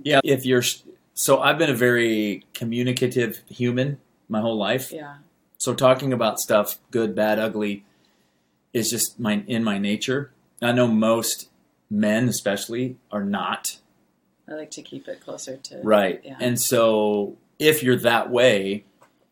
Yeah, 0.02 0.20
if 0.24 0.46
you're. 0.46 0.64
So 1.14 1.40
I've 1.40 1.60
been 1.60 1.70
a 1.70 1.76
very 1.76 2.44
communicative 2.54 3.42
human 3.48 4.00
my 4.28 4.42
whole 4.42 4.58
life. 4.58 4.92
Yeah. 4.92 5.18
So 5.60 5.74
talking 5.74 6.12
about 6.12 6.40
stuff, 6.40 6.80
good, 6.92 7.16
bad, 7.16 7.40
ugly, 7.40 7.86
is 8.74 8.90
just 8.90 9.20
my 9.20 9.44
in 9.48 9.64
my 9.64 9.78
nature. 9.78 10.32
I 10.62 10.72
know 10.72 10.88
most 10.88 11.50
men, 11.94 12.28
especially, 12.28 12.98
are 13.12 13.24
not 13.24 13.78
I 14.48 14.54
like 14.56 14.72
to 14.72 14.82
keep 14.82 15.08
it 15.08 15.22
closer 15.22 15.56
to 15.58 15.80
right, 15.84 16.20
Yeah. 16.26 16.38
and 16.42 16.60
so 16.60 17.38
if 17.60 17.82
you're 17.84 17.96
that 18.00 18.30
way, 18.30 18.84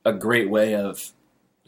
a 0.06 0.14
great 0.14 0.50
way 0.50 0.74
of 0.76 1.12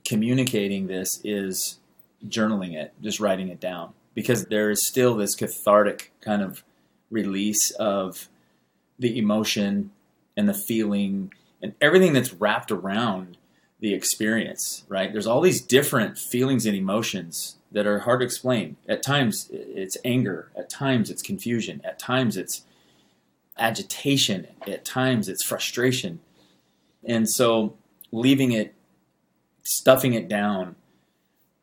communicating 0.06 0.88
this 0.88 1.20
is 1.24 1.80
journaling 2.26 2.74
it, 2.74 2.94
just 3.02 3.20
writing 3.20 3.50
it 3.50 3.60
down, 3.60 3.94
because 4.14 4.46
there 4.46 4.70
is 4.70 4.80
still 4.88 5.16
this 5.16 5.36
cathartic 5.36 6.12
kind 6.22 6.42
of 6.42 6.64
release 7.10 7.72
of 7.72 8.30
the 8.98 9.18
emotion 9.18 9.92
and 10.38 10.48
the 10.48 10.54
feeling 10.54 11.34
and 11.62 11.74
everything 11.82 12.14
that's 12.14 12.34
wrapped 12.34 12.72
around 12.72 13.38
the 13.80 13.94
experience, 13.94 14.86
right? 14.88 15.12
There's 15.12 15.28
all 15.28 15.42
these 15.42 15.62
different 15.62 16.18
feelings 16.18 16.66
and 16.66 16.76
emotions 16.76 17.58
that 17.74 17.86
are 17.88 18.00
hard 18.00 18.22
to 18.22 18.26
explain. 18.26 18.78
At 18.88 19.04
times 19.04 19.50
it's 19.52 19.98
anger, 20.06 20.50
at 20.56 20.70
times 20.70 21.10
it's 21.10 21.22
confusion, 21.22 21.82
at 21.84 22.00
times 22.00 22.38
it's 22.38 22.64
agitation, 23.58 24.48
at 24.68 24.86
times 24.86 25.30
it's 25.30 25.44
frustration. 25.44 26.20
And 27.04 27.30
so 27.30 27.76
leaving 28.12 28.52
it, 28.52 28.74
stuffing 29.64 30.14
it 30.14 30.28
down, 30.28 30.76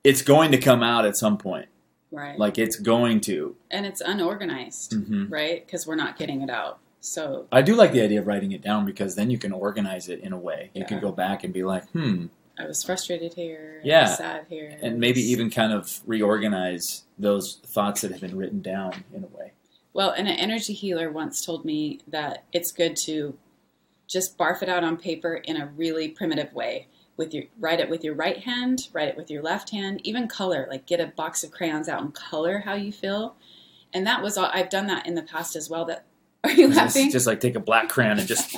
it's 0.04 0.22
going 0.22 0.52
to 0.52 0.58
come 0.58 0.82
out 0.82 1.04
at 1.04 1.16
some 1.16 1.38
point. 1.38 1.68
Right. 2.12 2.38
Like 2.38 2.58
it's 2.58 2.76
going 2.76 3.20
to. 3.22 3.56
and 3.70 3.86
it's 3.86 4.00
unorganized, 4.00 4.92
Mhm. 4.92 5.30
right? 5.30 5.64
Because 5.64 5.86
we're 5.86 5.94
not 5.96 6.18
getting 6.18 6.42
it 6.42 6.50
out. 6.50 6.78
So 7.00 7.46
I 7.52 7.62
do 7.62 7.74
like 7.74 7.92
the 7.92 8.02
idea 8.02 8.20
of 8.20 8.26
writing 8.26 8.52
it 8.52 8.60
down 8.62 8.84
because 8.84 9.14
then 9.14 9.30
you 9.30 9.38
can 9.38 9.52
organize 9.52 10.08
it 10.08 10.20
in 10.20 10.32
a 10.32 10.38
way. 10.38 10.70
You 10.74 10.84
can 10.84 11.00
go 11.00 11.12
back 11.12 11.44
and 11.44 11.54
be 11.54 11.62
like, 11.62 11.88
hmm, 11.90 12.26
I 12.60 12.66
was 12.66 12.82
frustrated 12.82 13.34
here. 13.34 13.80
Yeah. 13.82 14.06
sad 14.06 14.46
here. 14.48 14.76
and 14.82 14.98
maybe 14.98 15.20
even 15.20 15.50
kind 15.50 15.72
of 15.72 16.00
reorganize 16.06 17.04
those 17.18 17.60
thoughts 17.64 18.02
that 18.02 18.10
have 18.10 18.20
been 18.20 18.36
written 18.36 18.60
down 18.60 19.04
in 19.14 19.24
a 19.24 19.26
way. 19.28 19.52
Well, 19.92 20.10
and 20.10 20.28
an 20.28 20.36
energy 20.36 20.72
healer 20.72 21.10
once 21.10 21.44
told 21.44 21.64
me 21.64 22.00
that 22.06 22.44
it's 22.52 22.70
good 22.70 22.96
to 22.98 23.36
just 24.06 24.36
barf 24.36 24.62
it 24.62 24.68
out 24.68 24.84
on 24.84 24.96
paper 24.96 25.34
in 25.34 25.56
a 25.56 25.66
really 25.66 26.08
primitive 26.08 26.52
way. 26.52 26.88
With 27.16 27.34
your 27.34 27.44
write 27.58 27.80
it 27.80 27.90
with 27.90 28.02
your 28.02 28.14
right 28.14 28.38
hand, 28.38 28.88
write 28.92 29.08
it 29.08 29.16
with 29.16 29.30
your 29.30 29.42
left 29.42 29.70
hand, 29.70 30.00
even 30.04 30.26
color. 30.26 30.66
Like 30.70 30.86
get 30.86 31.00
a 31.00 31.06
box 31.08 31.44
of 31.44 31.50
crayons 31.50 31.88
out 31.88 32.02
and 32.02 32.14
color 32.14 32.60
how 32.60 32.74
you 32.74 32.92
feel. 32.92 33.36
And 33.92 34.06
that 34.06 34.22
was 34.22 34.38
all. 34.38 34.48
I've 34.52 34.70
done 34.70 34.86
that 34.86 35.06
in 35.06 35.16
the 35.16 35.22
past 35.22 35.54
as 35.54 35.68
well. 35.68 35.84
That 35.84 36.04
are 36.44 36.50
you 36.50 36.68
Just, 36.68 36.76
laughing? 36.78 37.10
just 37.10 37.26
like 37.26 37.40
take 37.40 37.54
a 37.54 37.60
black 37.60 37.88
crayon 37.88 38.18
and 38.18 38.26
just 38.26 38.50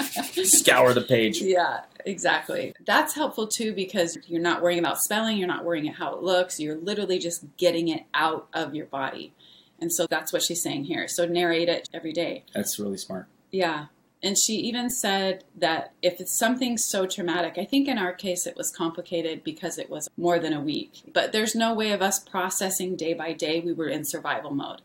scour 0.47 0.95
the 0.95 1.01
page. 1.01 1.41
Yeah, 1.53 1.81
exactly. 2.07 2.75
That's 2.87 3.15
helpful 3.15 3.49
too 3.49 3.73
because 3.75 4.17
you're 4.27 4.41
not 4.41 4.63
worrying 4.63 4.79
about 4.79 4.99
spelling, 4.99 5.37
you're 5.37 5.49
not 5.49 5.65
worrying 5.65 5.89
about 5.89 5.99
how 5.99 6.15
it 6.15 6.23
looks, 6.23 6.61
you're 6.61 6.77
literally 6.77 7.19
just 7.19 7.45
getting 7.57 7.89
it 7.89 8.05
out 8.15 8.49
of 8.55 8.75
your 8.75 8.87
body. 8.87 9.33
And 9.81 9.93
so 9.93 10.07
that's 10.09 10.33
what 10.33 10.43
she's 10.43 10.63
saying 10.63 10.85
here. 10.85 11.09
So 11.09 11.27
narrate 11.27 11.69
it 11.69 11.89
every 11.93 12.13
day. 12.13 12.45
That's 12.55 12.79
really 12.79 12.97
smart. 12.99 13.27
Yeah. 13.51 13.87
And 14.23 14.39
she 14.39 14.53
even 14.55 14.89
said 14.89 15.43
that 15.57 15.93
if 16.01 16.21
it's 16.21 16.39
something 16.39 16.79
so 16.79 17.07
traumatic, 17.07 17.55
I 17.59 17.65
think 17.65 17.89
in 17.89 17.99
our 17.99 18.13
case 18.13 18.47
it 18.47 18.57
was 18.57 18.71
complicated 18.71 19.43
because 19.43 19.79
it 19.79 19.91
was 19.91 20.09
more 20.17 20.39
than 20.39 20.53
a 20.53 20.61
week. 20.61 21.03
But 21.13 21.33
there's 21.33 21.57
no 21.57 21.75
way 21.75 21.91
of 21.91 22.01
us 22.01 22.21
processing 22.21 22.95
day 22.95 23.15
by 23.15 23.33
day. 23.33 23.59
We 23.59 23.73
were 23.73 23.89
in 23.89 24.05
survival 24.05 24.53
mode. 24.53 24.83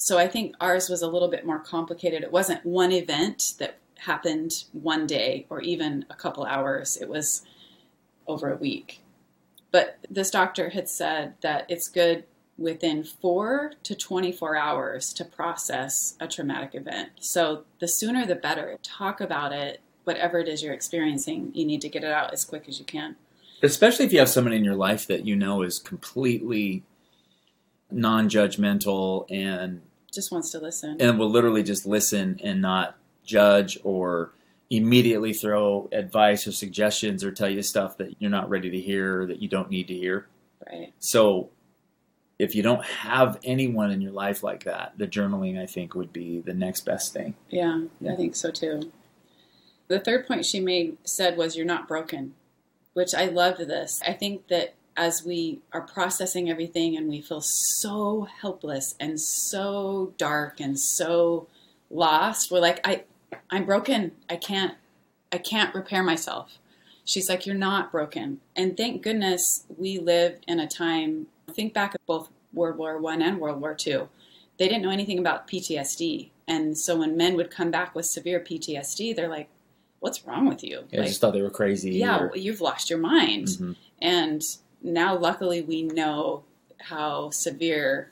So 0.00 0.18
I 0.18 0.28
think 0.28 0.54
ours 0.60 0.88
was 0.88 1.02
a 1.02 1.08
little 1.08 1.28
bit 1.28 1.44
more 1.44 1.58
complicated. 1.58 2.22
It 2.22 2.32
wasn't 2.32 2.64
one 2.64 2.90
event 2.90 3.52
that 3.58 3.76
happened 3.98 4.64
one 4.72 5.06
day 5.06 5.46
or 5.50 5.60
even 5.60 6.06
a 6.08 6.14
couple 6.14 6.44
hours, 6.44 6.96
it 6.96 7.08
was 7.08 7.42
over 8.26 8.50
a 8.50 8.56
week. 8.56 9.00
But 9.70 9.98
this 10.08 10.30
doctor 10.30 10.70
had 10.70 10.88
said 10.88 11.34
that 11.42 11.66
it's 11.68 11.86
good 11.86 12.24
within 12.56 13.04
four 13.04 13.72
to 13.82 13.94
24 13.94 14.56
hours 14.56 15.12
to 15.12 15.24
process 15.24 16.16
a 16.18 16.26
traumatic 16.26 16.74
event. 16.74 17.10
So 17.20 17.64
the 17.78 17.86
sooner 17.86 18.24
the 18.24 18.34
better. 18.34 18.78
Talk 18.82 19.20
about 19.20 19.52
it, 19.52 19.80
whatever 20.04 20.38
it 20.38 20.48
is 20.48 20.62
you're 20.62 20.72
experiencing, 20.72 21.52
you 21.54 21.66
need 21.66 21.82
to 21.82 21.90
get 21.90 22.04
it 22.04 22.12
out 22.12 22.32
as 22.32 22.44
quick 22.46 22.68
as 22.68 22.78
you 22.78 22.86
can. 22.86 23.16
Especially 23.62 24.06
if 24.06 24.14
you 24.14 24.18
have 24.18 24.30
someone 24.30 24.54
in 24.54 24.64
your 24.64 24.76
life 24.76 25.06
that 25.06 25.26
you 25.26 25.36
know 25.36 25.60
is 25.60 25.78
completely 25.78 26.84
non-judgmental 27.90 29.26
and 29.30 29.82
Just 30.12 30.32
wants 30.32 30.50
to 30.52 30.58
listen. 30.58 30.96
and 31.00 31.18
will 31.18 31.30
literally 31.30 31.62
just 31.62 31.86
listen 31.86 32.40
and 32.42 32.60
not 32.60 32.96
judge 33.24 33.78
or 33.84 34.32
immediately 34.70 35.32
throw 35.32 35.88
advice 35.92 36.46
or 36.46 36.52
suggestions 36.52 37.24
or 37.24 37.30
tell 37.32 37.48
you 37.48 37.62
stuff 37.62 37.96
that 37.98 38.14
you're 38.20 38.30
not 38.30 38.48
ready 38.48 38.70
to 38.70 38.78
hear 38.80 39.22
or 39.22 39.26
that 39.26 39.40
you 39.42 39.48
don't 39.48 39.70
need 39.70 39.88
to 39.88 39.94
hear. 39.94 40.26
right. 40.70 40.92
So 41.00 41.50
if 42.38 42.54
you 42.54 42.62
don't 42.62 42.84
have 42.84 43.38
anyone 43.44 43.90
in 43.90 44.00
your 44.00 44.12
life 44.12 44.42
like 44.42 44.64
that, 44.64 44.94
the 44.96 45.06
journaling 45.06 45.60
I 45.60 45.66
think 45.66 45.94
would 45.94 46.12
be 46.12 46.40
the 46.40 46.54
next 46.54 46.82
best 46.86 47.12
thing. 47.12 47.34
Yeah, 47.50 47.82
Yeah. 48.00 48.12
I 48.12 48.16
think 48.16 48.34
so 48.34 48.50
too. 48.50 48.90
The 49.88 49.98
third 50.00 50.26
point 50.26 50.46
she 50.46 50.60
made 50.60 50.96
said 51.04 51.36
was 51.36 51.56
you're 51.56 51.66
not 51.66 51.86
broken, 51.88 52.34
which 52.94 53.12
I 53.14 53.26
loved 53.26 53.60
this. 53.66 54.00
I 54.06 54.12
think 54.12 54.46
that 54.48 54.74
as 54.96 55.24
we 55.24 55.60
are 55.72 55.80
processing 55.80 56.50
everything 56.50 56.96
and 56.96 57.08
we 57.08 57.20
feel 57.20 57.40
so 57.40 58.28
helpless 58.40 58.94
and 59.00 59.20
so 59.20 60.12
dark 60.18 60.60
and 60.60 60.78
so 60.78 61.46
lost, 61.90 62.50
we're 62.50 62.60
like 62.60 62.80
I 62.86 63.04
I'm 63.50 63.64
broken. 63.64 64.12
I 64.28 64.36
can't 64.36 64.74
I 65.32 65.38
can't 65.38 65.74
repair 65.74 66.02
myself. 66.02 66.58
She's 67.04 67.28
like 67.28 67.46
you're 67.46 67.54
not 67.56 67.90
broken. 67.92 68.40
And 68.56 68.76
thank 68.76 69.02
goodness 69.02 69.64
we 69.78 69.98
live 69.98 70.38
in 70.46 70.60
a 70.60 70.66
time 70.68 71.26
think 71.52 71.72
back 71.74 71.94
at 71.94 72.06
both 72.06 72.28
World 72.52 72.76
War 72.78 72.96
1 72.98 73.22
and 73.22 73.40
World 73.40 73.60
War 73.60 73.74
2 73.74 74.08
they 74.58 74.68
didn't 74.68 74.82
know 74.82 74.90
anything 74.90 75.18
about 75.18 75.48
PTSD. 75.48 76.28
And 76.46 76.76
so 76.76 76.98
when 76.98 77.16
men 77.16 77.34
would 77.36 77.50
come 77.50 77.70
back 77.70 77.94
with 77.94 78.04
severe 78.04 78.40
PTSD, 78.40 79.16
they're 79.16 79.28
like, 79.28 79.48
what's 80.00 80.26
wrong 80.26 80.46
with 80.46 80.62
you? 80.62 80.84
I 80.92 80.96
like, 80.98 81.06
just 81.06 81.20
thought 81.20 81.32
they 81.32 81.40
were 81.40 81.48
crazy. 81.48 81.92
yeah, 81.92 82.18
or- 82.26 82.36
you've 82.36 82.60
lost 82.60 82.90
your 82.90 82.98
mind. 82.98 83.46
Mhm. 83.46 83.76
And 84.02 84.42
now, 84.82 85.16
luckily, 85.16 85.60
we 85.60 85.82
know 85.82 86.44
how 86.78 87.30
severe 87.30 88.10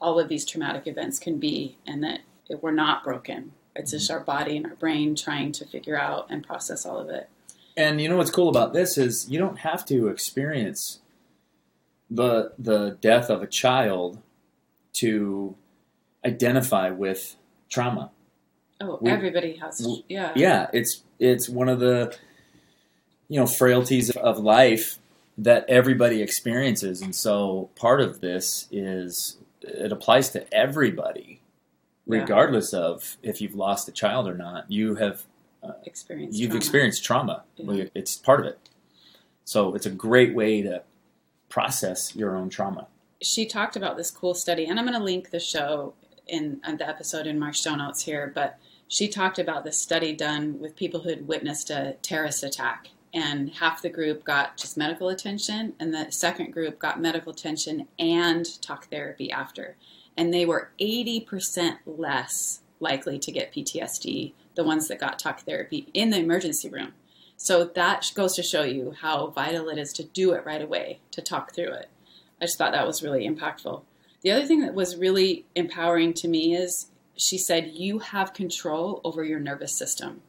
all 0.00 0.18
of 0.18 0.28
these 0.28 0.44
traumatic 0.44 0.86
events 0.86 1.18
can 1.18 1.38
be 1.38 1.78
and 1.86 2.02
that 2.04 2.20
we're 2.60 2.70
not 2.72 3.02
broken. 3.02 3.52
It's 3.74 3.90
just 3.90 4.10
our 4.10 4.20
body 4.20 4.56
and 4.56 4.66
our 4.66 4.74
brain 4.74 5.16
trying 5.16 5.52
to 5.52 5.64
figure 5.64 5.98
out 5.98 6.26
and 6.30 6.46
process 6.46 6.84
all 6.84 6.98
of 6.98 7.08
it. 7.08 7.28
And 7.76 8.00
you 8.00 8.08
know 8.08 8.16
what's 8.18 8.30
cool 8.30 8.48
about 8.48 8.72
this 8.72 8.96
is 8.98 9.28
you 9.28 9.38
don't 9.38 9.60
have 9.60 9.84
to 9.86 10.08
experience 10.08 11.00
the 12.10 12.52
the 12.58 12.98
death 13.00 13.30
of 13.30 13.42
a 13.42 13.46
child 13.46 14.18
to 15.00 15.56
identify 16.24 16.90
with 16.90 17.36
trauma. 17.68 18.10
Oh, 18.80 18.98
We- 19.00 19.10
everybody 19.10 19.56
has, 19.56 19.84
yeah. 20.08 20.32
Yeah, 20.36 20.68
it's 20.72 21.02
it's 21.18 21.48
one 21.48 21.68
of 21.68 21.80
the 21.80 22.16
you 23.28 23.40
know 23.40 23.46
frailties 23.46 24.10
of 24.10 24.38
life 24.38 24.98
that 25.36 25.64
everybody 25.68 26.22
experiences, 26.22 27.00
and 27.02 27.14
so 27.14 27.70
part 27.76 28.00
of 28.00 28.20
this 28.20 28.68
is 28.70 29.38
it 29.62 29.90
applies 29.92 30.30
to 30.30 30.52
everybody, 30.54 31.40
Yeah. 32.06 32.20
regardless 32.20 32.72
of 32.74 33.16
if 33.22 33.40
you've 33.40 33.54
lost 33.54 33.88
a 33.88 33.92
child 33.92 34.28
or 34.28 34.34
not. 34.36 34.70
You 34.70 34.96
have 34.96 35.24
Experience 35.86 36.36
you've 36.38 36.50
trauma. 36.50 36.58
experienced 36.58 37.04
trauma. 37.04 37.44
Yeah. 37.56 37.84
It's 37.94 38.16
part 38.16 38.40
of 38.40 38.46
it. 38.46 38.58
So 39.46 39.74
it's 39.74 39.86
a 39.86 39.90
great 39.90 40.34
way 40.34 40.60
to 40.60 40.82
process 41.48 42.14
your 42.14 42.36
own 42.36 42.48
trauma. 42.50 42.86
she 43.22 43.46
talked 43.46 43.74
about 43.74 43.96
this 43.96 44.10
cool 44.10 44.34
study, 44.34 44.66
and 44.66 44.78
I'm 44.78 44.84
going 44.84 44.98
to 44.98 45.02
link 45.04 45.30
the 45.30 45.40
show 45.40 45.94
in 46.26 46.60
uh, 46.64 46.76
the 46.76 46.86
episode 46.86 47.26
in 47.26 47.38
my 47.38 47.50
show 47.52 47.74
notes 47.74 48.02
here. 48.02 48.30
But 48.34 48.58
she 48.88 49.08
talked 49.08 49.38
about 49.38 49.64
this 49.64 49.80
study 49.80 50.12
done 50.14 50.60
with 50.60 50.76
people 50.76 51.00
who 51.00 51.08
had 51.08 51.26
witnessed 51.26 51.70
a 51.70 51.96
terrorist 52.02 52.42
attack, 52.44 52.88
and 53.14 53.48
half 53.48 53.80
the 53.80 53.88
group 53.88 54.24
got 54.24 54.56
just 54.56 54.76
medical 54.76 55.08
attention, 55.08 55.74
and 55.78 55.94
the 55.94 56.10
second 56.10 56.52
group 56.52 56.80
got 56.80 57.00
medical 57.00 57.32
attention 57.32 57.86
and 57.98 58.60
talk 58.60 58.90
therapy 58.90 59.30
after, 59.30 59.76
and 60.16 60.34
they 60.34 60.44
were 60.44 60.70
80% 60.80 61.78
less 61.86 62.60
likely 62.80 63.18
to 63.20 63.32
get 63.32 63.52
PTSD. 63.52 64.32
The 64.56 64.64
ones 64.64 64.88
that 64.88 65.00
got 65.00 65.18
talk 65.18 65.40
therapy 65.40 65.88
in 65.94 66.10
the 66.10 66.18
emergency 66.18 66.68
room. 66.68 66.92
So 67.36 67.64
that 67.64 68.10
goes 68.14 68.34
to 68.34 68.42
show 68.42 68.62
you 68.62 68.94
how 69.00 69.28
vital 69.28 69.68
it 69.68 69.78
is 69.78 69.92
to 69.94 70.04
do 70.04 70.32
it 70.32 70.44
right 70.44 70.62
away, 70.62 71.00
to 71.12 71.22
talk 71.22 71.54
through 71.54 71.72
it. 71.72 71.90
I 72.40 72.44
just 72.44 72.58
thought 72.58 72.72
that 72.72 72.86
was 72.86 73.02
really 73.02 73.28
impactful. 73.28 73.82
The 74.22 74.30
other 74.30 74.46
thing 74.46 74.60
that 74.60 74.74
was 74.74 74.96
really 74.96 75.44
empowering 75.54 76.14
to 76.14 76.28
me 76.28 76.54
is 76.54 76.90
she 77.16 77.38
said, 77.38 77.72
You 77.74 77.98
have 78.00 78.32
control 78.32 79.00
over 79.04 79.24
your 79.24 79.40
nervous 79.40 79.76
system. 79.76 80.22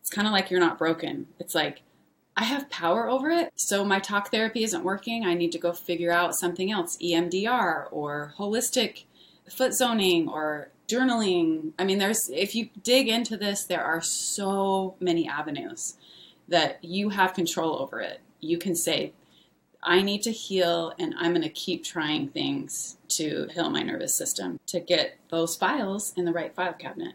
It's 0.00 0.10
kind 0.10 0.26
of 0.26 0.32
like 0.32 0.50
you're 0.50 0.60
not 0.60 0.78
broken. 0.78 1.26
It's 1.38 1.54
like, 1.54 1.82
I 2.36 2.44
have 2.44 2.70
power 2.70 3.08
over 3.08 3.30
it. 3.30 3.52
So 3.56 3.84
my 3.84 3.98
talk 3.98 4.30
therapy 4.30 4.64
isn't 4.64 4.84
working. 4.84 5.24
I 5.24 5.34
need 5.34 5.52
to 5.52 5.58
go 5.58 5.72
figure 5.72 6.10
out 6.10 6.34
something 6.34 6.70
else 6.70 6.96
EMDR 6.96 7.88
or 7.90 8.34
holistic 8.38 9.04
foot 9.50 9.74
zoning 9.74 10.28
or 10.28 10.68
journaling. 10.88 11.72
I 11.78 11.84
mean, 11.84 11.98
there's, 11.98 12.30
if 12.30 12.54
you 12.54 12.70
dig 12.82 13.08
into 13.08 13.36
this, 13.36 13.64
there 13.64 13.84
are 13.84 14.00
so 14.00 14.94
many 14.98 15.28
avenues 15.28 15.96
that 16.48 16.82
you 16.82 17.10
have 17.10 17.34
control 17.34 17.78
over 17.80 18.00
it. 18.00 18.20
You 18.40 18.58
can 18.58 18.74
say, 18.74 19.12
I 19.82 20.00
need 20.00 20.22
to 20.22 20.32
heal 20.32 20.94
and 20.98 21.14
I'm 21.18 21.32
going 21.32 21.42
to 21.42 21.48
keep 21.48 21.84
trying 21.84 22.28
things 22.28 22.96
to 23.10 23.48
heal 23.52 23.68
my 23.68 23.82
nervous 23.82 24.16
system 24.16 24.60
to 24.66 24.80
get 24.80 25.18
those 25.28 25.56
files 25.56 26.12
in 26.16 26.24
the 26.24 26.32
right 26.32 26.54
file 26.54 26.72
cabinet. 26.72 27.14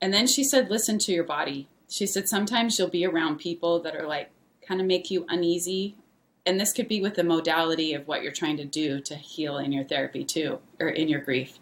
And 0.00 0.12
then 0.12 0.26
she 0.26 0.44
said, 0.44 0.70
listen 0.70 0.98
to 0.98 1.12
your 1.12 1.24
body. 1.24 1.68
She 1.92 2.06
said, 2.06 2.28
sometimes 2.28 2.78
you'll 2.78 2.88
be 2.88 3.04
around 3.04 3.38
people 3.38 3.80
that 3.80 3.94
are 3.94 4.06
like, 4.06 4.30
kind 4.66 4.80
of 4.80 4.86
make 4.86 5.10
you 5.10 5.26
uneasy 5.28 5.96
and 6.44 6.58
this 6.58 6.72
could 6.72 6.88
be 6.88 7.00
with 7.00 7.14
the 7.14 7.24
modality 7.24 7.94
of 7.94 8.06
what 8.08 8.22
you're 8.22 8.32
trying 8.32 8.56
to 8.56 8.64
do 8.64 9.00
to 9.02 9.14
heal 9.14 9.58
in 9.58 9.72
your 9.72 9.84
therapy 9.84 10.24
too, 10.24 10.58
or 10.80 10.88
in 10.88 11.08
your 11.08 11.20
grief. 11.20 11.58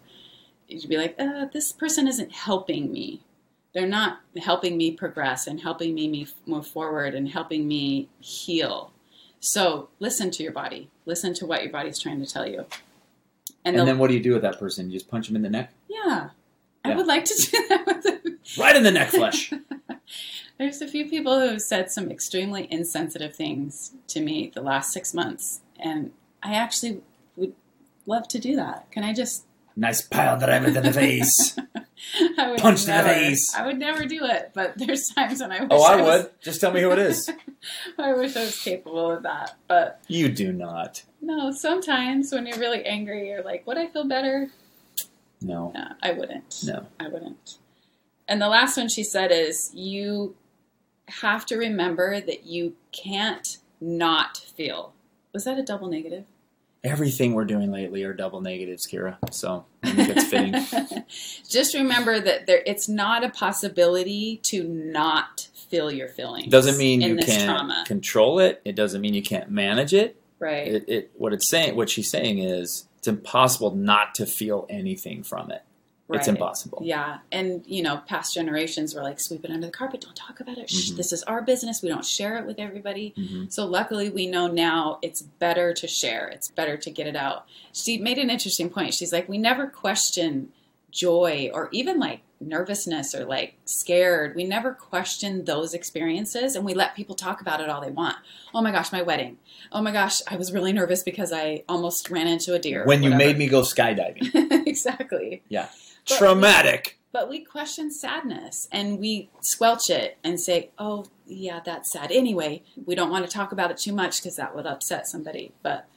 You'd 0.67 0.89
be 0.89 0.97
like, 0.97 1.15
uh, 1.19 1.45
this 1.53 1.71
person 1.71 2.07
isn't 2.07 2.31
helping 2.31 2.91
me. 2.91 3.21
They're 3.73 3.87
not 3.87 4.21
helping 4.37 4.77
me 4.77 4.91
progress 4.91 5.47
and 5.47 5.61
helping 5.61 5.93
me 5.93 6.27
move 6.45 6.67
forward 6.67 7.13
and 7.13 7.29
helping 7.29 7.67
me 7.67 8.09
heal. 8.19 8.91
So 9.39 9.89
listen 9.99 10.31
to 10.31 10.43
your 10.43 10.51
body. 10.51 10.89
Listen 11.05 11.33
to 11.35 11.45
what 11.45 11.61
your 11.61 11.71
body's 11.71 11.99
trying 11.99 12.23
to 12.23 12.31
tell 12.31 12.47
you. 12.47 12.65
And, 13.63 13.75
and 13.75 13.87
then 13.87 13.97
what 13.97 14.07
do 14.07 14.15
you 14.15 14.23
do 14.23 14.33
with 14.33 14.41
that 14.41 14.59
person? 14.59 14.89
You 14.89 14.93
just 14.97 15.09
punch 15.09 15.29
him 15.29 15.35
in 15.35 15.41
the 15.41 15.49
neck? 15.49 15.73
Yeah. 15.87 16.29
Yeah. 16.85 16.91
I 16.91 16.95
would 16.95 17.07
like 17.07 17.25
to 17.25 17.35
do 17.51 17.67
that 17.69 17.85
with 17.85 18.03
them. 18.03 18.39
Right 18.57 18.75
in 18.75 18.83
the 18.83 18.91
neck 18.91 19.09
flesh. 19.09 19.53
There's 20.57 20.81
a 20.81 20.87
few 20.87 21.09
people 21.09 21.39
who 21.39 21.47
have 21.47 21.61
said 21.61 21.89
some 21.91 22.11
extremely 22.11 22.67
insensitive 22.71 23.35
things 23.35 23.93
to 24.09 24.21
me 24.21 24.51
the 24.53 24.61
last 24.61 24.91
six 24.91 25.13
months. 25.13 25.61
And 25.79 26.11
I 26.43 26.53
actually 26.53 27.01
would 27.35 27.53
love 28.05 28.27
to 28.29 28.39
do 28.39 28.55
that. 28.55 28.91
Can 28.91 29.03
I 29.03 29.13
just. 29.13 29.45
Nice 29.75 30.01
pile 30.01 30.37
driver 30.37 30.71
to 30.71 30.81
the 30.81 30.93
face. 30.93 31.57
Punch 32.57 32.87
never, 32.87 33.07
to 33.07 33.13
the 33.13 33.25
face. 33.25 33.55
I 33.55 33.65
would 33.65 33.79
never 33.79 34.05
do 34.05 34.25
it, 34.25 34.51
but 34.53 34.77
there's 34.77 35.07
times 35.15 35.41
when 35.41 35.51
I 35.51 35.59
oh, 35.59 35.63
wish. 35.63 35.71
Oh, 35.71 35.83
I, 35.83 35.97
I 35.97 36.01
would. 36.01 36.31
Just 36.41 36.61
tell 36.61 36.71
me 36.71 36.81
who 36.81 36.91
it 36.91 36.99
is. 36.99 37.29
I 37.97 38.13
wish 38.13 38.35
I 38.35 38.45
was 38.45 38.61
capable 38.61 39.11
of 39.11 39.23
that, 39.23 39.55
but 39.67 40.01
you 40.07 40.29
do 40.29 40.51
not. 40.51 41.03
No, 41.21 41.51
sometimes 41.51 42.31
when 42.31 42.47
you're 42.47 42.57
really 42.57 42.83
angry, 42.85 43.29
you're 43.29 43.43
like, 43.43 43.65
"Would 43.67 43.77
I 43.77 43.87
feel 43.87 44.03
better?" 44.03 44.49
No. 45.41 45.71
No, 45.73 45.87
I 46.01 46.11
wouldn't. 46.11 46.61
No, 46.65 46.87
I 46.99 47.07
wouldn't. 47.07 47.57
And 48.27 48.41
the 48.41 48.47
last 48.47 48.77
one 48.77 48.89
she 48.89 49.03
said 49.03 49.31
is, 49.31 49.71
"You 49.73 50.35
have 51.07 51.45
to 51.47 51.57
remember 51.57 52.21
that 52.21 52.45
you 52.45 52.75
can't 52.91 53.57
not 53.79 54.37
feel." 54.37 54.93
Was 55.33 55.45
that 55.45 55.57
a 55.57 55.63
double 55.63 55.87
negative? 55.87 56.25
everything 56.83 57.33
we're 57.33 57.45
doing 57.45 57.71
lately 57.71 58.03
are 58.03 58.13
double 58.13 58.41
negatives, 58.41 58.87
Keirra. 58.87 59.17
So 59.31 59.65
I 59.83 59.91
think 59.91 60.09
it's 60.09 60.25
fitting. 60.25 61.05
Just 61.49 61.73
remember 61.73 62.19
that 62.19 62.47
there, 62.47 62.63
it's 62.65 62.89
not 62.89 63.23
a 63.23 63.29
possibility 63.29 64.37
to 64.43 64.63
not 64.63 65.49
feel 65.53 65.91
your 65.91 66.07
feelings. 66.07 66.51
Doesn't 66.51 66.77
mean 66.77 67.01
you 67.01 67.17
can't 67.17 67.45
trauma. 67.45 67.83
control 67.87 68.39
it. 68.39 68.61
It 68.65 68.75
doesn't 68.75 69.01
mean 69.01 69.13
you 69.13 69.23
can't 69.23 69.49
manage 69.49 69.93
it. 69.93 70.21
Right. 70.39 70.67
It, 70.67 70.85
it, 70.89 71.11
what 71.15 71.33
it's 71.33 71.49
saying, 71.49 71.75
what 71.75 71.89
she's 71.89 72.09
saying 72.09 72.39
is, 72.39 72.87
it's 73.01 73.07
impossible 73.07 73.73
not 73.73 74.13
to 74.13 74.27
feel 74.27 74.67
anything 74.69 75.23
from 75.23 75.49
it. 75.49 75.63
Right. 76.07 76.19
It's 76.19 76.27
impossible. 76.27 76.83
Yeah. 76.83 77.17
And, 77.31 77.63
you 77.65 77.81
know, 77.81 77.97
past 78.05 78.35
generations 78.35 78.93
were 78.93 79.01
like, 79.01 79.19
sweep 79.19 79.43
it 79.43 79.49
under 79.49 79.65
the 79.65 79.71
carpet. 79.71 80.01
Don't 80.01 80.15
talk 80.15 80.39
about 80.39 80.59
it. 80.59 80.67
Mm-hmm. 80.67 80.97
This 80.97 81.11
is 81.11 81.23
our 81.23 81.41
business. 81.41 81.81
We 81.81 81.89
don't 81.89 82.05
share 82.05 82.37
it 82.37 82.45
with 82.45 82.59
everybody. 82.59 83.15
Mm-hmm. 83.17 83.45
So 83.49 83.65
luckily, 83.65 84.11
we 84.11 84.27
know 84.27 84.45
now 84.45 84.99
it's 85.01 85.23
better 85.23 85.73
to 85.73 85.87
share. 85.87 86.27
It's 86.27 86.51
better 86.51 86.77
to 86.77 86.91
get 86.91 87.07
it 87.07 87.15
out. 87.15 87.47
She 87.73 87.97
made 87.97 88.19
an 88.19 88.29
interesting 88.29 88.69
point. 88.69 88.93
She's 88.93 89.11
like, 89.11 89.27
we 89.27 89.39
never 89.39 89.65
question 89.65 90.49
joy 90.91 91.49
or 91.53 91.69
even 91.71 91.99
like 91.99 92.21
nervousness 92.41 93.13
or 93.13 93.25
like 93.25 93.55
scared. 93.65 94.35
We 94.35 94.43
never 94.43 94.73
question 94.73 95.45
those 95.45 95.73
experiences 95.73 96.55
and 96.55 96.65
we 96.65 96.73
let 96.73 96.95
people 96.95 97.15
talk 97.15 97.41
about 97.41 97.61
it 97.61 97.69
all 97.69 97.81
they 97.81 97.91
want. 97.91 98.17
Oh 98.53 98.61
my 98.61 98.71
gosh, 98.71 98.91
my 98.91 99.01
wedding. 99.01 99.37
Oh 99.71 99.81
my 99.81 99.91
gosh, 99.91 100.21
I 100.27 100.35
was 100.35 100.51
really 100.51 100.73
nervous 100.73 101.03
because 101.03 101.31
I 101.31 101.63
almost 101.69 102.09
ran 102.09 102.27
into 102.27 102.53
a 102.53 102.59
deer. 102.59 102.85
When 102.85 103.03
you 103.03 103.11
made 103.11 103.37
me 103.37 103.47
go 103.47 103.61
skydiving. 103.61 104.31
exactly. 104.67 105.43
Yeah. 105.49 105.69
But 106.07 106.17
Traumatic. 106.17 106.97
We, 106.97 107.19
but 107.19 107.29
we 107.29 107.43
question 107.43 107.91
sadness 107.91 108.67
and 108.71 108.99
we 108.99 109.29
squelch 109.41 109.89
it 109.89 110.17
and 110.23 110.39
say, 110.39 110.71
oh, 110.79 111.05
yeah, 111.27 111.61
that's 111.63 111.91
sad. 111.91 112.11
Anyway, 112.11 112.63
we 112.85 112.95
don't 112.95 113.11
want 113.11 113.25
to 113.25 113.31
talk 113.31 113.51
about 113.51 113.71
it 113.71 113.77
too 113.77 113.93
much 113.93 114.21
because 114.21 114.35
that 114.37 114.55
would 114.55 114.65
upset 114.65 115.07
somebody. 115.07 115.51
But 115.61 115.87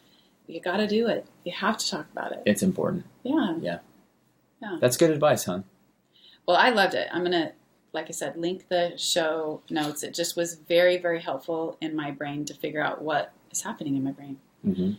you 0.46 0.60
got 0.60 0.76
to 0.76 0.86
do 0.86 1.08
it. 1.08 1.26
You 1.44 1.52
have 1.52 1.78
to 1.78 1.90
talk 1.90 2.06
about 2.12 2.32
it. 2.32 2.42
It's 2.44 2.62
important. 2.62 3.06
Yeah. 3.22 3.56
Yeah. 3.60 3.78
Yeah. 4.64 4.78
That's 4.80 4.96
good 4.96 5.10
advice, 5.10 5.44
hon. 5.44 5.64
Well, 6.46 6.56
I 6.56 6.70
loved 6.70 6.94
it. 6.94 7.08
I'm 7.12 7.20
going 7.20 7.32
to, 7.32 7.52
like 7.92 8.06
I 8.08 8.12
said, 8.12 8.36
link 8.36 8.68
the 8.68 8.94
show 8.96 9.60
notes. 9.70 10.02
It 10.02 10.14
just 10.14 10.36
was 10.36 10.54
very, 10.54 10.96
very 10.96 11.20
helpful 11.20 11.76
in 11.80 11.94
my 11.94 12.10
brain 12.10 12.44
to 12.46 12.54
figure 12.54 12.82
out 12.82 13.02
what 13.02 13.32
is 13.50 13.62
happening 13.62 13.96
in 13.96 14.02
my 14.04 14.12
brain. 14.12 14.38
Mm-hmm. 14.66 14.92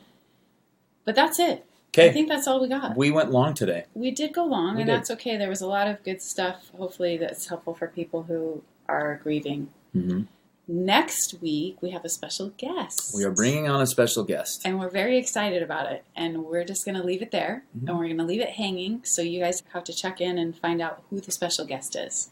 But 1.03 1.15
that's 1.15 1.39
it. 1.39 1.65
Okay. 1.89 2.09
I 2.09 2.13
think 2.13 2.27
that's 2.27 2.47
all 2.47 2.61
we 2.61 2.67
got. 2.67 2.95
We 2.97 3.09
went 3.11 3.31
long 3.31 3.53
today. 3.53 3.85
We 3.93 4.11
did 4.11 4.33
go 4.33 4.43
long, 4.43 4.75
We 4.75 4.81
and 4.81 4.89
did. 4.89 4.97
that's 4.97 5.11
okay. 5.11 5.37
There 5.37 5.49
was 5.49 5.61
a 5.61 5.67
lot 5.67 5.87
of 5.87 6.03
good 6.03 6.21
stuff, 6.21 6.69
hopefully, 6.77 7.17
that's 7.17 7.47
helpful 7.47 7.73
for 7.73 7.87
people 7.87 8.23
who 8.23 8.63
are 8.87 9.19
grieving. 9.23 9.69
Mm-hmm. 9.95 10.23
Next 10.67 11.35
week, 11.41 11.77
we 11.81 11.91
have 11.91 12.03
a 12.05 12.09
special 12.09 12.49
guest. 12.57 13.11
We 13.15 13.23
are 13.23 13.31
bringing 13.31 13.67
on 13.67 13.81
a 13.81 13.85
special 13.87 14.23
guest. 14.23 14.63
And 14.65 14.79
we're 14.79 14.89
very 14.89 15.17
excited 15.17 15.61
about 15.61 15.91
it. 15.91 16.03
And 16.15 16.43
we're 16.45 16.63
just 16.65 16.85
going 16.85 16.95
to 16.95 17.03
leave 17.03 17.21
it 17.21 17.29
there. 17.31 17.65
Mhm. 17.77 17.87
And 17.89 17.97
we're 17.99 18.05
going 18.05 18.17
to 18.17 18.23
leave 18.23 18.41
it 18.41 18.49
hanging. 18.49 19.01
So 19.03 19.21
you 19.21 19.39
guys 19.39 19.61
have 19.73 19.83
to 19.83 19.93
check 19.93 20.19
in 20.19 20.37
and 20.39 20.57
find 20.57 20.81
out 20.81 21.03
who 21.09 21.19
the 21.19 21.31
special 21.31 21.65
guest 21.65 21.95
is. 21.95 22.29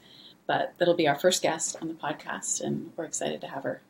But 0.47 0.73
that'll 0.77 0.95
be 0.95 1.07
our 1.07 1.15
first 1.17 1.43
guest 1.43 1.77
on 1.81 1.87
the 1.89 1.93
podcast. 1.93 2.59
And 2.61 2.91
we're 2.97 3.05
excited 3.05 3.39
to 3.41 3.47
have 3.47 3.63
her. 3.63 3.81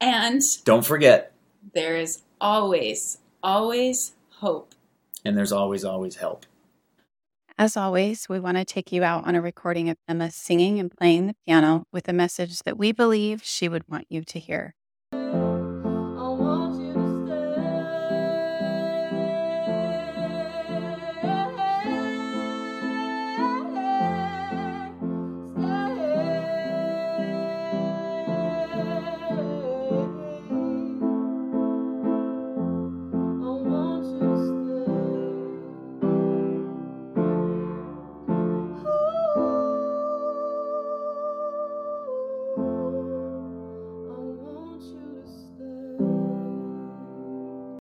And 0.00 0.42
Don't 0.64 0.86
forget, 0.86 1.32
there 1.74 1.96
is 1.96 2.22
always, 2.40 3.18
always 3.42 4.12
hope. 4.36 4.74
and 5.24 5.36
there's 5.36 5.50
always, 5.52 5.84
always 5.84 6.16
help. 6.16 6.46
As 7.60 7.76
always, 7.76 8.28
we 8.28 8.38
want 8.38 8.56
to 8.56 8.64
take 8.64 8.92
you 8.92 9.02
out 9.02 9.26
on 9.26 9.34
a 9.34 9.40
recording 9.42 9.88
of 9.88 9.96
Emma 10.06 10.30
singing 10.30 10.78
and 10.78 10.96
playing 10.96 11.26
the 11.26 11.34
piano 11.44 11.86
with 11.92 12.08
a 12.08 12.12
message 12.12 12.60
that 12.60 12.78
we 12.78 12.92
believe 12.92 13.42
she 13.42 13.68
would 13.68 13.82
want 13.88 14.06
you 14.08 14.22
to 14.22 14.38
hear. 14.38 14.76